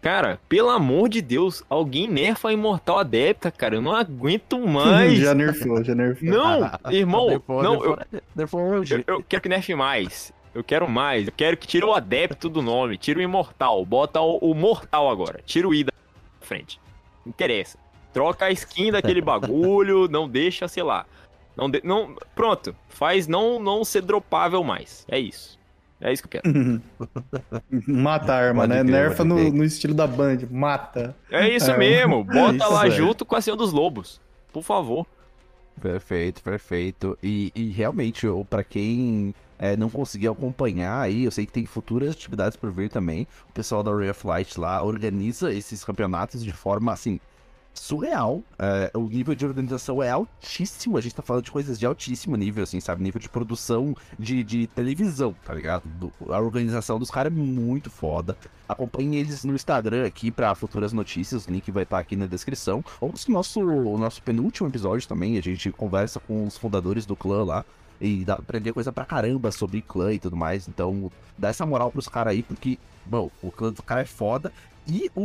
[0.00, 3.74] Cara, pelo amor de Deus, alguém nerfa a Imortal Adepta, cara.
[3.74, 5.18] Eu não aguento mais.
[5.18, 6.28] já nerfou, já nerfou.
[6.28, 10.32] Não, irmão, Nerfou, não, nerfou, eu, nerfou eu, eu quero que nerfe mais.
[10.54, 11.26] Eu quero mais.
[11.26, 15.10] Eu quero que tire o adepto do nome, tira o imortal, bota o, o mortal
[15.10, 15.40] agora.
[15.44, 15.92] Tira o I da
[16.40, 16.80] frente.
[17.24, 17.78] Não interessa.
[18.12, 21.04] Troca a skin daquele bagulho, não deixa, sei lá.
[21.56, 25.04] Não, de- não, pronto, faz não não ser dropável mais.
[25.08, 25.58] É isso.
[26.00, 26.82] É isso que eu quero.
[27.86, 28.82] Mata a arma, Pode né?
[28.84, 30.38] Nerfa no, no estilo da Band.
[30.50, 31.16] Mata.
[31.30, 32.22] É isso É, mesmo.
[32.24, 32.94] Bota isso, lá velho.
[32.94, 34.20] junto com a Senhora dos Lobos.
[34.52, 35.04] Por favor.
[35.80, 37.18] Perfeito, perfeito.
[37.22, 42.10] E, e realmente, para quem é, não conseguiu acompanhar aí, eu sei que tem futuras
[42.10, 43.26] atividades por vir também.
[43.50, 47.20] O pessoal da Ray of Light lá organiza esses campeonatos de forma assim.
[47.74, 48.42] Surreal.
[48.58, 50.96] É, o nível de organização é altíssimo.
[50.96, 53.02] A gente tá falando de coisas de altíssimo nível, assim, sabe?
[53.04, 55.84] Nível de produção de, de televisão, tá ligado?
[55.86, 58.36] Do- a organização dos caras é muito foda.
[58.68, 61.46] Acompanhe eles no Instagram aqui para futuras notícias.
[61.46, 62.84] O link vai estar aqui na descrição.
[63.00, 65.38] Ou no nosso, o nosso penúltimo episódio também.
[65.38, 67.64] A gente conversa com os fundadores do clã lá.
[68.00, 70.68] E dá aprender coisa pra caramba sobre clã e tudo mais.
[70.68, 74.52] Então, dá essa moral pros caras aí, porque, bom, o clã do cara é foda.
[74.86, 75.20] E o,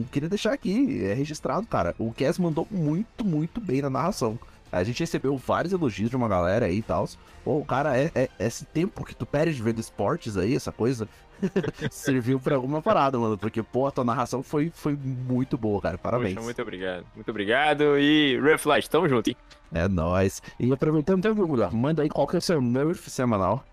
[0.00, 1.94] o- Queria deixar aqui, é registrado, cara.
[1.98, 4.38] O Cass mandou muito, muito bem na narração.
[4.70, 7.06] A gente recebeu vários elogios de uma galera aí e tal.
[7.44, 11.06] Pô, o cara, é, é- esse tempo que tu perde vendo esportes aí, essa coisa,
[11.90, 13.36] serviu pra alguma parada, mano.
[13.38, 15.98] Porque, pô, a tua narração foi, foi muito boa, cara.
[15.98, 16.34] Parabéns.
[16.34, 17.04] Poxa, muito obrigado.
[17.14, 17.98] Muito obrigado.
[17.98, 19.36] E Reflight, tamo junto, hein?
[19.74, 20.42] É nóis.
[20.60, 23.64] E aproveitando, tem algum lugar, manda aí qual que é o seu nerf semanal.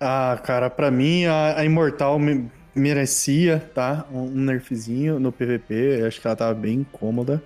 [0.00, 4.04] Ah, cara, pra mim a, a Imortal me- merecia, tá?
[4.12, 6.00] Um, um nerfzinho no PVP.
[6.00, 7.42] Eu acho que ela tava bem incômoda.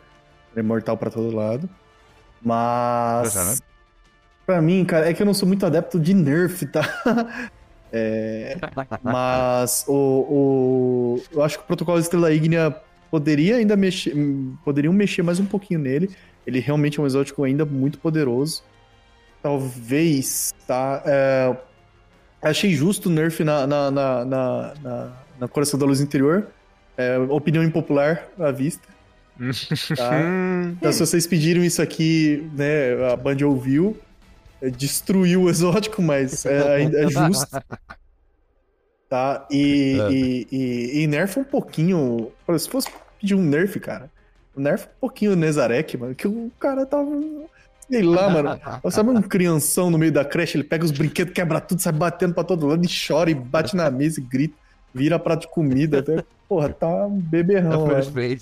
[0.52, 1.68] Era Imortal pra todo lado.
[2.42, 3.34] Mas.
[3.34, 3.56] Né?
[4.46, 6.80] Pra mim, cara, é que eu não sou muito adepto de nerf, tá?
[7.92, 8.56] É,
[9.02, 12.74] mas o, o- eu acho que o protocolo Estrela Ígnea
[13.10, 14.14] poderia ainda mexer,
[14.64, 16.10] poderiam mexer mais um pouquinho nele.
[16.46, 18.62] Ele realmente é um exótico ainda muito poderoso.
[19.42, 21.02] Talvez, tá?
[21.06, 21.56] é,
[22.42, 26.48] achei justo o nerf na, na, na, na, na- na Coração da Luz Interior.
[26.96, 28.86] É, opinião impopular à vista.
[29.96, 30.20] Tá?
[30.76, 33.96] Então, se vocês pediram isso aqui, né, a Band ouviu,
[34.76, 37.62] destruiu o exótico, mas é, ainda é justo.
[39.08, 39.46] Tá?
[39.50, 40.10] E, É.
[40.12, 42.30] e, e, e nerf um pouquinho.
[42.58, 42.88] Se fosse
[43.20, 44.10] pedir um nerf, cara,
[44.56, 47.10] nerf um pouquinho o Nezarek, mano, que o cara tava.
[47.90, 48.60] Sei lá, mano.
[48.90, 52.34] Sabe um crianção no meio da creche, ele pega os brinquedos, quebra tudo, sai batendo
[52.34, 54.54] pra todo lado e chora e bate na mesa e grita,
[54.92, 56.00] vira prato de comida.
[56.00, 58.38] Até, porra, tá um beberrão, velho.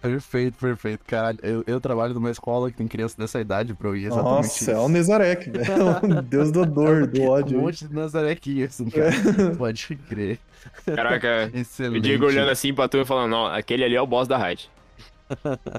[0.00, 0.56] Perfeito.
[0.58, 1.04] Perfeito.
[1.06, 4.34] Caralho, eu, eu trabalho numa escola que tem criança dessa idade, bro, e é exatamente
[4.34, 4.70] Nossa, isso.
[4.70, 6.18] é o Nezarek, velho.
[6.18, 7.60] É Deus da dor, do Um ódio.
[7.60, 9.10] monte de nazarequinhos, assim, cara.
[9.56, 10.38] Pode crer.
[10.84, 11.98] Caraca, Excelente.
[11.98, 14.36] o Diego olhando assim pra tu e falando, não, aquele ali é o boss da
[14.36, 14.70] raid.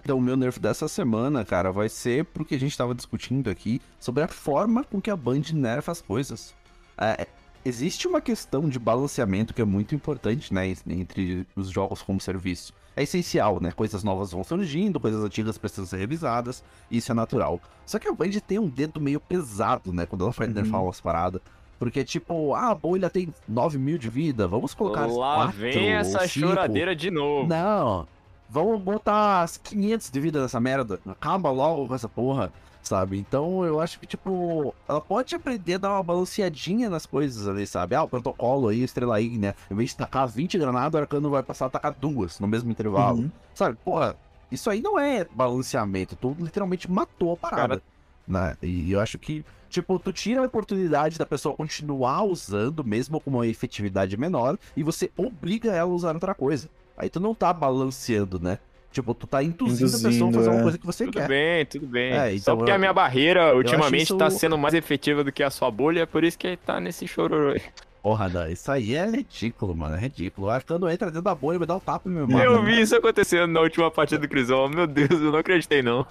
[0.03, 3.81] Então, o meu nerf dessa semana, cara, vai ser porque a gente tava discutindo aqui
[3.99, 6.53] sobre a forma com que a Band nerfa as coisas.
[6.95, 7.25] É,
[7.65, 12.73] existe uma questão de balanceamento que é muito importante, né, entre os jogos como serviço.
[12.99, 13.71] É essencial, né?
[13.71, 16.61] Coisas novas vão surgindo, coisas antigas precisam ser revisadas,
[16.91, 17.61] isso é natural.
[17.85, 20.53] Só que a Band tem um dedo meio pesado, né, quando ela Uhum.
[20.53, 21.39] nerfar umas paradas.
[21.79, 25.93] Porque, tipo, ah, a bolha tem 9 mil de vida, vamos colocar Lá quatro vem
[25.93, 27.47] essa choradeira de novo.
[27.47, 28.05] Não,
[28.49, 30.99] vamos botar as 500 de vida nessa merda.
[31.07, 32.51] Acaba logo com essa porra,
[32.81, 33.17] sabe?
[33.17, 37.65] Então eu acho que, tipo, ela pode aprender a dar uma balanceadinha nas coisas ali,
[37.67, 37.95] sabe?
[37.95, 41.43] Ah, o protocolo aí, Estrela Ígnea, em vez de tacar 20 granadas, o Arcano vai
[41.43, 43.19] passar a tacar duas no mesmo intervalo.
[43.19, 43.31] Uhum.
[43.53, 44.15] Sabe, porra,
[44.51, 47.81] isso aí não é balanceamento, tu literalmente matou a parada.
[48.27, 48.55] Né?
[48.61, 53.31] E eu acho que, tipo, tu tira a oportunidade da pessoa continuar usando, mesmo com
[53.31, 56.69] uma efetividade menor, e você obriga ela a usar outra coisa.
[56.97, 58.59] Aí tu não tá balanceando, né?
[58.91, 60.63] Tipo, tu tá induzindo, a pessoa a Induzindo, fazer uma é.
[60.63, 61.27] coisa que você Tudo quer.
[61.27, 62.11] bem, tudo bem.
[62.11, 65.31] É, Só então porque eu- a minha barreira ultimamente isso- tá sendo mais efetiva do
[65.31, 67.61] que a sua bolha, é por isso que tá nesse chororô aí.
[68.01, 69.95] Porra, não, isso aí é ridículo, mano.
[69.95, 70.47] É ridículo.
[70.47, 72.65] O Arcano entra dentro da bolha vai dar um tapa no meu Eu mano.
[72.65, 74.69] vi isso acontecendo na última partida do Crisol.
[74.69, 76.07] Meu Deus, eu não acreditei não.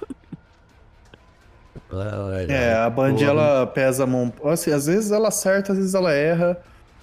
[2.48, 4.32] É, a Band ela pesa a mão.
[4.44, 6.58] Assim, às vezes ela acerta, às vezes ela erra.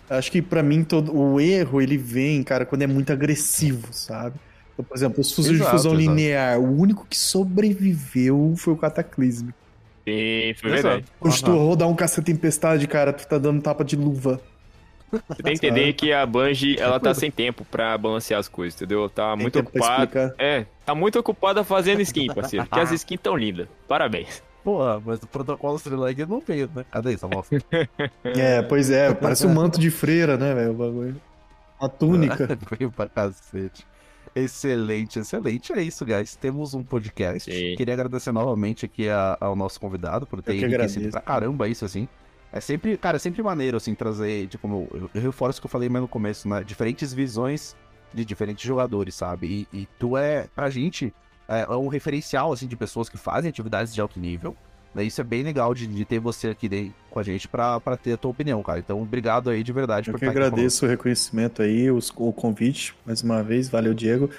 [0.10, 4.36] Acho que pra mim todo o erro ele vem, cara, quando é muito agressivo, sabe?
[4.76, 6.10] Então, por exemplo, os fuzis de Exato, fusão exato.
[6.16, 9.54] linear, o único que sobreviveu foi o Cataclisme.
[10.04, 10.84] Sim, foi Exato.
[10.88, 11.06] verdade.
[11.20, 14.40] Quando tu rodar um caça tempestade, cara, tu tá dando tapa de luva.
[15.30, 18.76] Você tem que entender que a Bungie, ela tá sem tempo pra balancear as coisas,
[18.76, 19.10] entendeu?
[19.10, 20.36] Tá Tem muito ocupada.
[20.38, 22.66] É, tá muito ocupada fazendo skin, parceiro.
[22.66, 23.68] Porque as skins tão lindas.
[23.88, 24.44] Parabéns.
[24.64, 26.84] Porra, mas o protocolo Estrela Ígnea não veio, né?
[26.92, 27.56] Cadê essa moça?
[28.26, 31.22] É, pois é, parece um manto de freira, né, velho, o bagulho.
[31.80, 32.58] Uma túnica.
[32.78, 33.86] Veio pra cacete.
[34.36, 35.72] Excelente, excelente.
[35.74, 36.36] É isso, guys.
[36.36, 37.50] Temos um podcast.
[37.52, 37.76] Sim.
[37.78, 41.86] Queria agradecer novamente aqui a- ao nosso convidado por ter que enriquecido pra caramba isso,
[41.86, 42.08] assim.
[42.52, 45.68] É sempre, cara, é sempre maneiro, assim, trazer, tipo, como eu, eu reforço o que
[45.68, 46.64] eu falei mais no começo, né?
[46.64, 47.76] Diferentes visões
[48.14, 49.68] de diferentes jogadores, sabe?
[49.74, 51.14] E, e tu é, pra gente,
[51.48, 54.56] é, é um referencial, assim, de pessoas que fazem atividades de alto nível.
[55.04, 57.98] Isso é bem legal de, de ter você aqui de- com a gente pra, pra
[57.98, 58.80] ter a tua opinião, cara.
[58.80, 62.12] Então, obrigado aí de verdade Eu por que estar aqui agradeço o reconhecimento aí, os-
[62.16, 63.68] o convite, mais uma vez.
[63.70, 64.30] Valeu, Diego.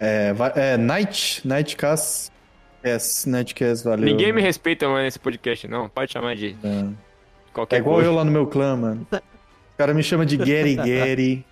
[0.00, 2.30] É, é Night, Nightcast.
[2.84, 4.04] Yes, Nightcast, valeu.
[4.04, 5.88] Ninguém me respeita mais nesse podcast, não.
[5.88, 6.84] Pode chamar de É,
[7.52, 8.10] qualquer É igual coisa.
[8.10, 9.06] eu lá no meu clã, mano.
[9.10, 11.44] O cara me chama de Gary Gary,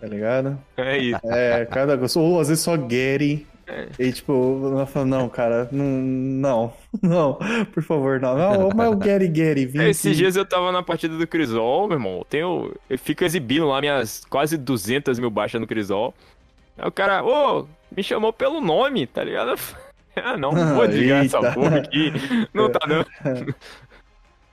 [0.00, 0.58] tá ligado?
[0.76, 1.20] É isso.
[1.24, 1.98] É, cada.
[2.16, 3.46] Ou às vezes só Gary.
[3.68, 3.88] É.
[3.98, 6.72] E tipo, eu falo, não, cara, não, não,
[7.02, 7.38] não,
[7.72, 8.36] por favor, não.
[8.36, 10.16] Não, mas o Gary Gary, vim Esses aqui.
[10.16, 12.18] dias eu tava na partida do Crisol, meu irmão.
[12.18, 16.14] Eu Tenho, eu fico exibindo lá minhas quase 200 mil baixas no Crisol.
[16.78, 19.54] Aí o cara, ô, me chamou pelo nome, tá ligado?
[20.20, 22.12] Ah, não, não vou desligar essa porra aqui.
[22.52, 23.04] Não tá, não.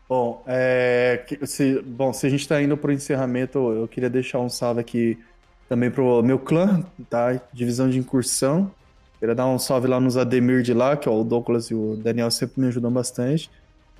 [0.07, 4.47] Bom, é, se, bom, se a gente tá indo pro encerramento, eu queria deixar um
[4.49, 5.17] salve aqui
[5.67, 7.41] também pro meu clã, tá?
[7.51, 8.71] Divisão de incursão.
[9.26, 11.95] Queria dar um salve lá nos Ademir de lá, que é o Douglas e o
[11.95, 13.49] Daniel sempre me ajudam bastante.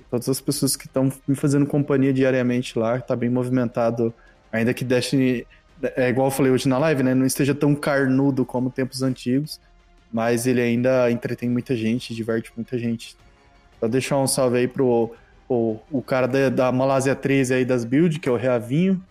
[0.08, 4.14] Todas as pessoas que estão me fazendo companhia diariamente lá, tá bem movimentado.
[4.52, 5.44] Ainda que Destiny,
[5.82, 7.12] é igual eu falei hoje na live, né?
[7.12, 9.60] Não esteja tão carnudo como tempos antigos,
[10.12, 13.16] mas ele ainda entretém muita gente, diverte muita gente.
[13.80, 15.12] Vou deixar um salve aí pro
[15.48, 19.02] o, o cara da, da Malásia 13 aí das build, que é o Reavinho.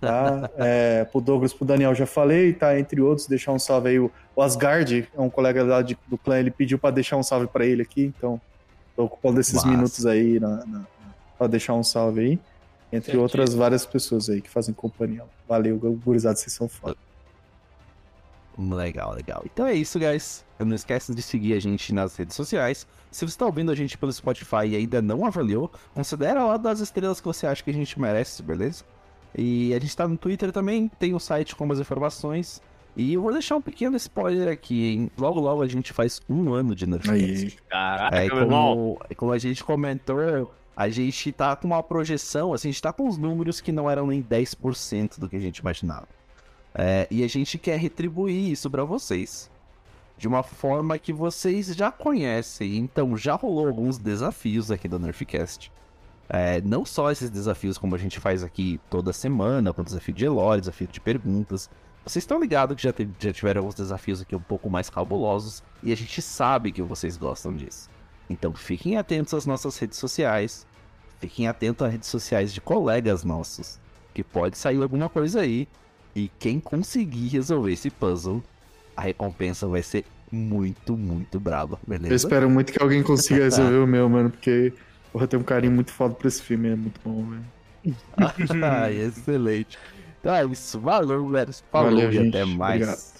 [0.00, 0.50] Tá?
[0.56, 2.78] É, pro Douglas, pro Daniel já falei, tá?
[2.78, 3.98] Entre outros, deixar um salve aí.
[3.98, 7.46] O, Asgard, é um colega lá de- do clã, ele pediu pra deixar um salve
[7.46, 8.40] pra ele aqui, então
[8.94, 9.68] tô ocupando esses Massa.
[9.68, 10.82] minutos aí na, na,
[11.38, 12.38] pra deixar um salve aí.
[12.92, 15.24] Entre outras várias pessoas aí que fazem companhia.
[15.48, 16.94] Valeu, gurizada, vocês são foda.
[18.58, 19.42] Legal, legal.
[19.46, 20.44] Então é isso, guys.
[20.58, 22.86] Não esqueça de seguir a gente nas redes sociais.
[23.10, 26.80] Se você está ouvindo a gente pelo Spotify e ainda não avaliou, considera lá das
[26.80, 28.84] estrelas que você acha que a gente merece, beleza?
[29.36, 32.60] E a gente tá no Twitter também, tem o site com as informações.
[32.94, 35.10] E eu vou deixar um pequeno spoiler aqui, hein?
[35.16, 37.56] Logo, logo a gente faz um ano de Nerfcast.
[37.68, 38.76] Caraca, É, e meu irmão.
[38.76, 42.92] como, como a gente comentou, a gente tá com uma projeção, assim, a gente tá
[42.92, 46.06] com os números que não eram nem 10% do que a gente imaginava.
[46.74, 49.50] É, e a gente quer retribuir isso pra vocês.
[50.18, 52.76] De uma forma que vocês já conhecem.
[52.76, 55.72] Então já rolou alguns desafios aqui do Nerfcast.
[56.34, 60.26] É, não só esses desafios como a gente faz aqui toda semana, com desafio de
[60.26, 61.68] lore, desafio de perguntas.
[62.06, 65.62] Vocês estão ligados que já, já tiveram alguns desafios aqui um pouco mais cabulosos.
[65.82, 67.90] E a gente sabe que vocês gostam disso.
[68.30, 70.66] Então fiquem atentos às nossas redes sociais.
[71.20, 73.78] Fiquem atentos às redes sociais de colegas nossos.
[74.14, 75.68] Que pode sair alguma coisa aí.
[76.16, 78.42] E quem conseguir resolver esse puzzle,
[78.96, 82.14] a recompensa vai ser muito, muito braba, eu beleza?
[82.14, 84.72] espero muito que alguém consiga resolver o meu, mano, porque
[85.12, 87.44] porra, tenho um carinho muito foda pra esse filme, é muito bom, velho.
[88.64, 89.78] Ai, excelente.
[90.20, 90.78] Então é isso.
[90.80, 91.50] Valeu, galera.
[91.70, 92.28] Falou Valeu, e gente.
[92.28, 92.82] até mais.
[92.82, 93.12] Obrigado.